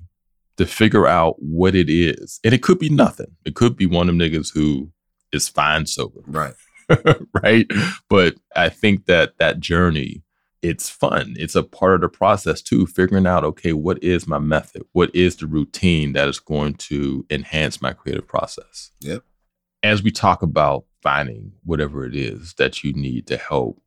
to 0.57 0.65
figure 0.65 1.07
out 1.07 1.35
what 1.37 1.75
it 1.75 1.87
is. 1.89 2.39
And 2.43 2.53
it 2.53 2.63
could 2.63 2.79
be 2.79 2.89
nothing. 2.89 3.37
It 3.45 3.55
could 3.55 3.77
be 3.77 3.85
one 3.85 4.09
of 4.09 4.17
them 4.17 4.19
niggas 4.19 4.51
who 4.53 4.91
is 5.31 5.47
fine 5.47 5.85
sober 5.85 6.21
Right. 6.25 6.55
right? 7.43 7.71
But 8.09 8.35
I 8.55 8.69
think 8.69 9.05
that 9.05 9.37
that 9.37 9.59
journey, 9.59 10.23
it's 10.61 10.89
fun. 10.89 11.35
It's 11.37 11.55
a 11.55 11.63
part 11.63 11.95
of 11.95 12.01
the 12.01 12.09
process 12.09 12.61
too, 12.61 12.85
figuring 12.85 13.25
out, 13.25 13.43
okay, 13.43 13.73
what 13.73 14.01
is 14.03 14.27
my 14.27 14.39
method? 14.39 14.83
What 14.91 15.13
is 15.15 15.35
the 15.37 15.47
routine 15.47 16.13
that 16.13 16.27
is 16.27 16.39
going 16.39 16.75
to 16.75 17.25
enhance 17.29 17.81
my 17.81 17.93
creative 17.93 18.27
process? 18.27 18.91
Yep. 18.99 19.23
As 19.83 20.03
we 20.03 20.11
talk 20.11 20.43
about 20.43 20.85
finding 21.01 21.53
whatever 21.63 22.05
it 22.05 22.15
is 22.15 22.53
that 22.55 22.83
you 22.83 22.93
need 22.93 23.25
to 23.27 23.37
help 23.37 23.81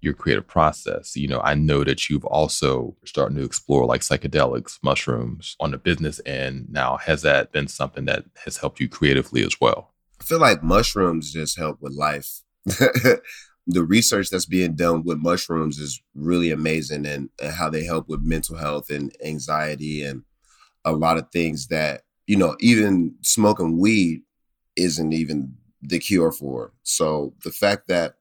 your 0.00 0.14
creative 0.14 0.46
process, 0.46 1.16
you 1.16 1.28
know, 1.28 1.40
I 1.40 1.54
know 1.54 1.84
that 1.84 2.08
you've 2.08 2.24
also 2.24 2.96
starting 3.04 3.36
to 3.36 3.44
explore 3.44 3.86
like 3.86 4.00
psychedelics, 4.00 4.78
mushrooms 4.82 5.56
on 5.60 5.70
the 5.70 5.78
business 5.78 6.20
end. 6.26 6.66
Now, 6.70 6.96
has 6.96 7.22
that 7.22 7.52
been 7.52 7.68
something 7.68 8.06
that 8.06 8.24
has 8.44 8.56
helped 8.56 8.80
you 8.80 8.88
creatively 8.88 9.44
as 9.44 9.60
well? 9.60 9.94
I 10.20 10.24
feel 10.24 10.40
like 10.40 10.64
mushrooms 10.64 11.32
just 11.32 11.56
help 11.56 11.80
with 11.80 11.92
life. 11.92 12.42
the 13.68 13.84
research 13.84 14.30
that's 14.30 14.46
being 14.46 14.74
done 14.74 15.04
with 15.04 15.18
mushrooms 15.18 15.78
is 15.78 16.00
really 16.14 16.50
amazing 16.50 17.04
and, 17.06 17.28
and 17.40 17.52
how 17.52 17.68
they 17.68 17.84
help 17.84 18.08
with 18.08 18.22
mental 18.22 18.56
health 18.56 18.88
and 18.88 19.14
anxiety 19.22 20.02
and 20.02 20.22
a 20.86 20.92
lot 20.92 21.18
of 21.18 21.30
things 21.30 21.66
that, 21.66 22.02
you 22.26 22.36
know, 22.36 22.56
even 22.60 23.14
smoking 23.20 23.78
weed 23.78 24.22
isn't 24.74 25.12
even 25.12 25.54
the 25.82 25.98
cure 25.98 26.32
for. 26.32 26.72
So 26.82 27.34
the 27.44 27.50
fact 27.50 27.88
that 27.88 28.14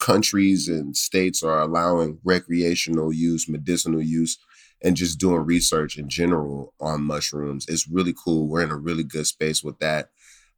countries 0.00 0.68
and 0.68 0.96
states 0.96 1.44
are 1.44 1.60
allowing 1.60 2.18
recreational 2.24 3.12
use, 3.12 3.48
medicinal 3.48 4.02
use, 4.02 4.38
and 4.82 4.96
just 4.96 5.20
doing 5.20 5.46
research 5.46 5.96
in 5.96 6.08
general 6.08 6.74
on 6.80 7.04
mushrooms 7.04 7.68
is 7.68 7.86
really 7.86 8.12
cool. 8.12 8.48
We're 8.48 8.64
in 8.64 8.72
a 8.72 8.76
really 8.76 9.04
good 9.04 9.26
space 9.28 9.62
with 9.62 9.78
that. 9.78 10.08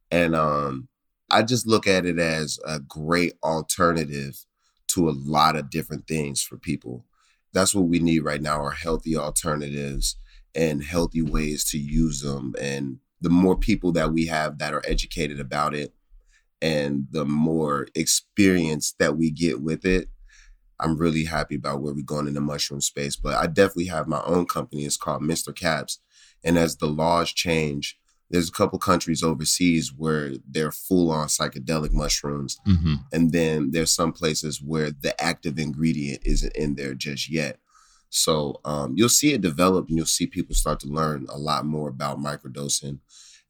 And 0.09 0.35
um, 0.35 0.87
I 1.29 1.43
just 1.43 1.67
look 1.67 1.87
at 1.87 2.05
it 2.05 2.19
as 2.19 2.59
a 2.65 2.79
great 2.79 3.33
alternative 3.43 4.45
to 4.89 5.09
a 5.09 5.11
lot 5.11 5.55
of 5.55 5.69
different 5.69 6.07
things 6.07 6.41
for 6.41 6.57
people. 6.57 7.05
That's 7.53 7.75
what 7.75 7.85
we 7.87 7.99
need 7.99 8.19
right 8.19 8.41
now 8.41 8.61
are 8.61 8.71
healthy 8.71 9.17
alternatives 9.17 10.15
and 10.55 10.83
healthy 10.83 11.21
ways 11.21 11.65
to 11.71 11.77
use 11.77 12.21
them. 12.21 12.55
And 12.59 12.99
the 13.19 13.29
more 13.29 13.57
people 13.57 13.91
that 13.93 14.13
we 14.13 14.27
have 14.27 14.59
that 14.59 14.73
are 14.73 14.83
educated 14.85 15.39
about 15.39 15.75
it 15.75 15.93
and 16.61 17.07
the 17.11 17.25
more 17.25 17.87
experience 17.95 18.93
that 18.99 19.17
we 19.17 19.29
get 19.29 19.61
with 19.61 19.85
it, 19.85 20.09
I'm 20.79 20.97
really 20.97 21.25
happy 21.25 21.55
about 21.55 21.81
where 21.81 21.93
we're 21.93 22.03
going 22.03 22.27
in 22.27 22.35
the 22.35 22.41
mushroom 22.41 22.81
space. 22.81 23.15
But 23.15 23.33
I 23.33 23.47
definitely 23.47 23.85
have 23.87 24.07
my 24.07 24.21
own 24.23 24.45
company. 24.45 24.85
It's 24.85 24.97
called 24.97 25.23
Mr. 25.23 25.53
Caps. 25.53 25.99
And 26.43 26.57
as 26.57 26.77
the 26.77 26.87
laws 26.87 27.31
change, 27.31 27.97
there's 28.29 28.49
a 28.49 28.53
couple 28.53 28.77
countries 28.79 29.23
overseas 29.23 29.93
where 29.95 30.33
they're 30.47 30.71
full 30.71 31.11
on 31.11 31.27
psychedelic 31.27 31.93
mushrooms. 31.93 32.57
Mm-hmm. 32.67 32.95
And 33.13 33.31
then 33.31 33.71
there's 33.71 33.91
some 33.91 34.11
places 34.11 34.61
where 34.61 34.91
the 34.91 35.19
active 35.21 35.57
ingredient 35.57 36.21
isn't 36.25 36.55
in 36.55 36.75
there 36.75 36.93
just 36.93 37.29
yet. 37.29 37.59
So 38.09 38.59
um, 38.65 38.93
you'll 38.95 39.09
see 39.09 39.33
it 39.33 39.41
develop 39.41 39.87
and 39.87 39.97
you'll 39.97 40.05
see 40.05 40.27
people 40.27 40.55
start 40.55 40.79
to 40.81 40.87
learn 40.87 41.25
a 41.29 41.37
lot 41.37 41.65
more 41.65 41.89
about 41.89 42.19
microdosing 42.19 42.99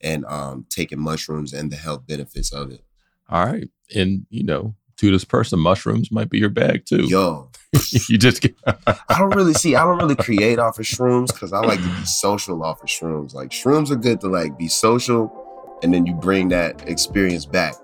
and 0.01 0.25
um, 0.25 0.65
taking 0.69 0.99
mushrooms 0.99 1.53
and 1.53 1.71
the 1.71 1.75
health 1.75 2.05
benefits 2.07 2.51
of 2.51 2.71
it. 2.71 2.83
All 3.29 3.45
right. 3.45 3.69
And, 3.95 4.25
you 4.29 4.43
know, 4.43 4.75
to 4.97 5.11
this 5.11 5.23
person, 5.23 5.59
mushrooms 5.59 6.11
might 6.11 6.29
be 6.29 6.39
your 6.39 6.49
bag 6.49 6.85
too. 6.85 7.05
Yo, 7.07 7.49
you 8.09 8.17
just 8.17 8.41
get. 8.41 8.55
I 8.65 9.17
don't 9.17 9.35
really 9.35 9.53
see, 9.53 9.75
I 9.75 9.83
don't 9.83 9.97
really 9.97 10.15
create 10.15 10.59
off 10.59 10.79
of 10.79 10.85
shrooms 10.85 11.27
because 11.27 11.53
I 11.53 11.59
like 11.59 11.79
to 11.79 11.87
be 11.87 12.05
social 12.05 12.63
off 12.63 12.81
of 12.81 12.89
shrooms. 12.89 13.33
Like 13.33 13.49
shrooms 13.49 13.91
are 13.91 13.95
good 13.95 14.21
to 14.21 14.27
like 14.27 14.57
be 14.57 14.67
social 14.67 15.79
and 15.83 15.93
then 15.93 16.05
you 16.05 16.15
bring 16.15 16.49
that 16.49 16.87
experience 16.87 17.45
back. 17.45 17.75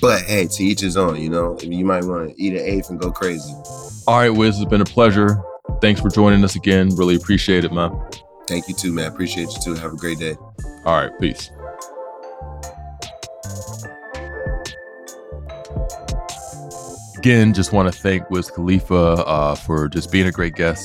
But 0.00 0.22
hey, 0.22 0.46
to 0.46 0.64
each 0.64 0.80
his 0.80 0.96
own, 0.96 1.20
you 1.20 1.28
know, 1.28 1.58
you 1.60 1.84
might 1.84 2.04
want 2.04 2.30
to 2.30 2.42
eat 2.42 2.54
an 2.54 2.60
eighth 2.60 2.88
and 2.88 2.98
go 2.98 3.10
crazy. 3.10 3.52
All 4.06 4.18
right, 4.18 4.30
Wiz, 4.30 4.58
it's 4.58 4.70
been 4.70 4.80
a 4.80 4.86
pleasure. 4.86 5.42
Thanks 5.80 6.00
for 6.00 6.08
joining 6.08 6.42
us 6.42 6.56
again. 6.56 6.94
Really 6.96 7.16
appreciate 7.16 7.64
it, 7.64 7.72
man. 7.72 7.92
Thank 8.46 8.66
you 8.68 8.74
too, 8.74 8.92
man. 8.92 9.12
Appreciate 9.12 9.48
you 9.48 9.58
too. 9.62 9.74
Have 9.74 9.92
a 9.92 9.96
great 9.96 10.18
day. 10.18 10.36
All 10.84 10.96
right, 10.96 11.10
peace. 11.20 11.50
Again, 17.20 17.52
just 17.52 17.74
want 17.74 17.92
to 17.92 18.00
thank 18.00 18.30
Wiz 18.30 18.50
Khalifa 18.50 18.94
uh, 18.94 19.54
for 19.54 19.90
just 19.90 20.10
being 20.10 20.26
a 20.26 20.32
great 20.32 20.54
guest. 20.54 20.82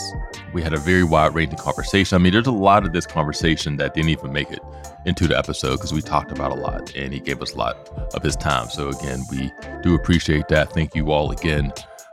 We 0.54 0.62
had 0.62 0.74
a 0.74 0.78
very 0.78 1.06
wide 1.06 1.34
ranging 1.34 1.58
conversation. 1.58 2.14
I 2.14 2.20
mean, 2.20 2.34
there's 2.34 2.46
a 2.46 2.52
lot 2.52 2.86
of 2.86 2.92
this 2.92 3.06
conversation 3.06 3.78
that 3.78 3.94
didn't 3.94 4.10
even 4.10 4.34
make 4.34 4.52
it 4.52 4.60
into 5.06 5.30
the 5.30 5.38
episode 5.38 5.78
because 5.78 5.94
we 5.94 6.02
talked 6.02 6.34
about 6.34 6.52
a 6.52 6.56
lot 6.56 6.94
and 6.94 7.14
he 7.14 7.22
gave 7.22 7.42
us 7.42 7.54
a 7.54 7.58
lot 7.58 7.78
of 8.14 8.22
his 8.22 8.36
time. 8.36 8.68
So, 8.68 8.90
again, 8.90 9.24
we 9.32 9.50
do 9.82 9.96
appreciate 9.96 10.50
that. 10.50 10.74
Thank 10.74 10.94
you 10.94 11.10
all 11.10 11.32
again 11.32 11.72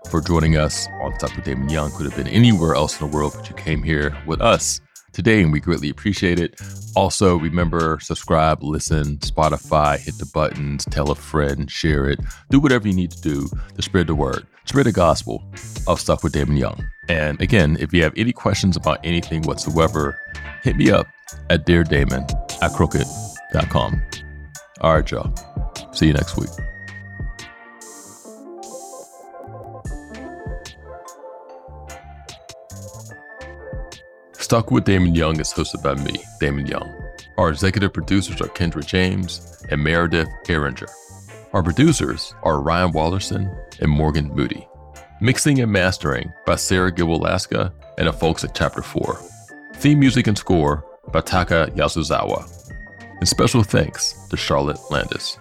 for 0.08 0.20
joining 0.20 0.56
us 0.56 0.86
on 1.00 1.18
Stuck 1.18 1.34
with 1.34 1.44
Damon 1.44 1.68
Young. 1.68 1.90
Could 1.90 2.06
have 2.06 2.16
been 2.16 2.32
anywhere 2.32 2.76
else 2.76 3.00
in 3.00 3.10
the 3.10 3.12
world, 3.12 3.32
but 3.36 3.50
you 3.50 3.56
came 3.56 3.82
here 3.82 4.16
with 4.28 4.40
us 4.40 4.80
today, 5.12 5.42
and 5.42 5.52
we 5.52 5.60
greatly 5.60 5.90
appreciate 5.90 6.38
it. 6.38 6.60
Also, 6.94 7.36
remember, 7.36 7.98
subscribe, 8.00 8.62
listen, 8.62 9.18
Spotify, 9.18 9.98
hit 9.98 10.18
the 10.18 10.26
buttons, 10.26 10.84
tell 10.86 11.10
a 11.10 11.14
friend, 11.14 11.70
share 11.70 12.08
it, 12.08 12.18
do 12.50 12.60
whatever 12.60 12.88
you 12.88 12.94
need 12.94 13.10
to 13.10 13.20
do 13.20 13.48
to 13.74 13.82
spread 13.82 14.06
the 14.06 14.14
word, 14.14 14.46
spread 14.64 14.86
the 14.86 14.92
gospel 14.92 15.42
of 15.86 16.00
Stuck 16.00 16.22
with 16.22 16.32
Damon 16.32 16.56
Young. 16.56 16.84
And 17.08 17.40
again, 17.40 17.76
if 17.80 17.92
you 17.92 18.02
have 18.02 18.14
any 18.16 18.32
questions 18.32 18.76
about 18.76 18.98
anything 19.04 19.42
whatsoever, 19.42 20.18
hit 20.62 20.76
me 20.76 20.90
up 20.90 21.06
at 21.50 21.66
deardamon 21.66 22.30
at 22.62 22.72
crooked.com. 22.72 24.02
All 24.80 24.94
right, 24.94 25.10
y'all. 25.10 25.32
See 25.92 26.06
you 26.06 26.12
next 26.12 26.36
week. 26.36 26.71
Stuck 34.52 34.70
with 34.70 34.84
Damon 34.84 35.14
Young 35.14 35.40
is 35.40 35.50
hosted 35.50 35.82
by 35.82 35.94
me, 35.94 36.22
Damon 36.38 36.66
Young. 36.66 36.92
Our 37.38 37.48
executive 37.48 37.94
producers 37.94 38.38
are 38.42 38.48
Kendra 38.48 38.84
James 38.84 39.64
and 39.70 39.82
Meredith 39.82 40.28
Erringer. 40.44 40.90
Our 41.54 41.62
producers 41.62 42.34
are 42.42 42.60
Ryan 42.60 42.92
Wallerson 42.92 43.50
and 43.80 43.90
Morgan 43.90 44.28
Moody. 44.34 44.68
Mixing 45.22 45.60
and 45.60 45.72
mastering 45.72 46.30
by 46.44 46.56
Sarah 46.56 46.92
Gilwalaska 46.92 47.72
and 47.96 48.06
the 48.06 48.12
folks 48.12 48.44
at 48.44 48.54
Chapter 48.54 48.82
4. 48.82 49.18
Theme 49.76 49.98
music 49.98 50.26
and 50.26 50.36
score 50.36 50.84
by 51.12 51.22
Taka 51.22 51.72
Yasuzawa. 51.74 52.46
And 53.20 53.26
special 53.26 53.62
thanks 53.62 54.12
to 54.28 54.36
Charlotte 54.36 54.80
Landis. 54.90 55.38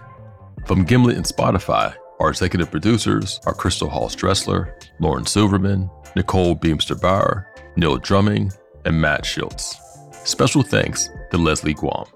From 0.64 0.84
Gimlet 0.84 1.18
and 1.18 1.26
Spotify, 1.26 1.94
our 2.18 2.30
executive 2.30 2.70
producers 2.70 3.40
are 3.44 3.52
Crystal 3.52 3.90
Hall 3.90 4.08
Stressler, 4.08 4.72
Lauren 5.00 5.26
Silverman, 5.26 5.90
Nicole 6.16 6.56
Beemsterboer, 6.56 7.44
Neil 7.76 7.98
Drumming, 7.98 8.50
and 8.84 9.00
Matt 9.00 9.24
Schultz. 9.24 9.76
Special 10.24 10.62
thanks 10.62 11.08
to 11.30 11.38
Leslie 11.38 11.74
Guam. 11.74 12.06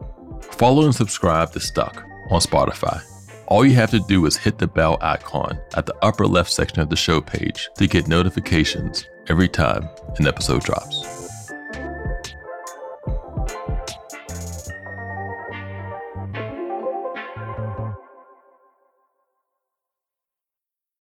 Follow 0.40 0.84
and 0.84 0.94
subscribe 0.94 1.52
to 1.52 1.60
Stuck 1.60 2.04
on 2.30 2.40
Spotify. 2.40 3.02
All 3.48 3.64
you 3.64 3.74
have 3.74 3.90
to 3.92 4.00
do 4.00 4.26
is 4.26 4.36
hit 4.36 4.58
the 4.58 4.66
bell 4.66 4.98
icon 5.00 5.58
at 5.76 5.86
the 5.86 5.94
upper 6.02 6.26
left 6.26 6.50
section 6.50 6.80
of 6.80 6.90
the 6.90 6.96
show 6.96 7.20
page 7.20 7.68
to 7.76 7.86
get 7.86 8.08
notifications 8.08 9.06
every 9.28 9.48
time 9.48 9.88
an 10.18 10.26
episode 10.26 10.62
drops. 10.62 11.25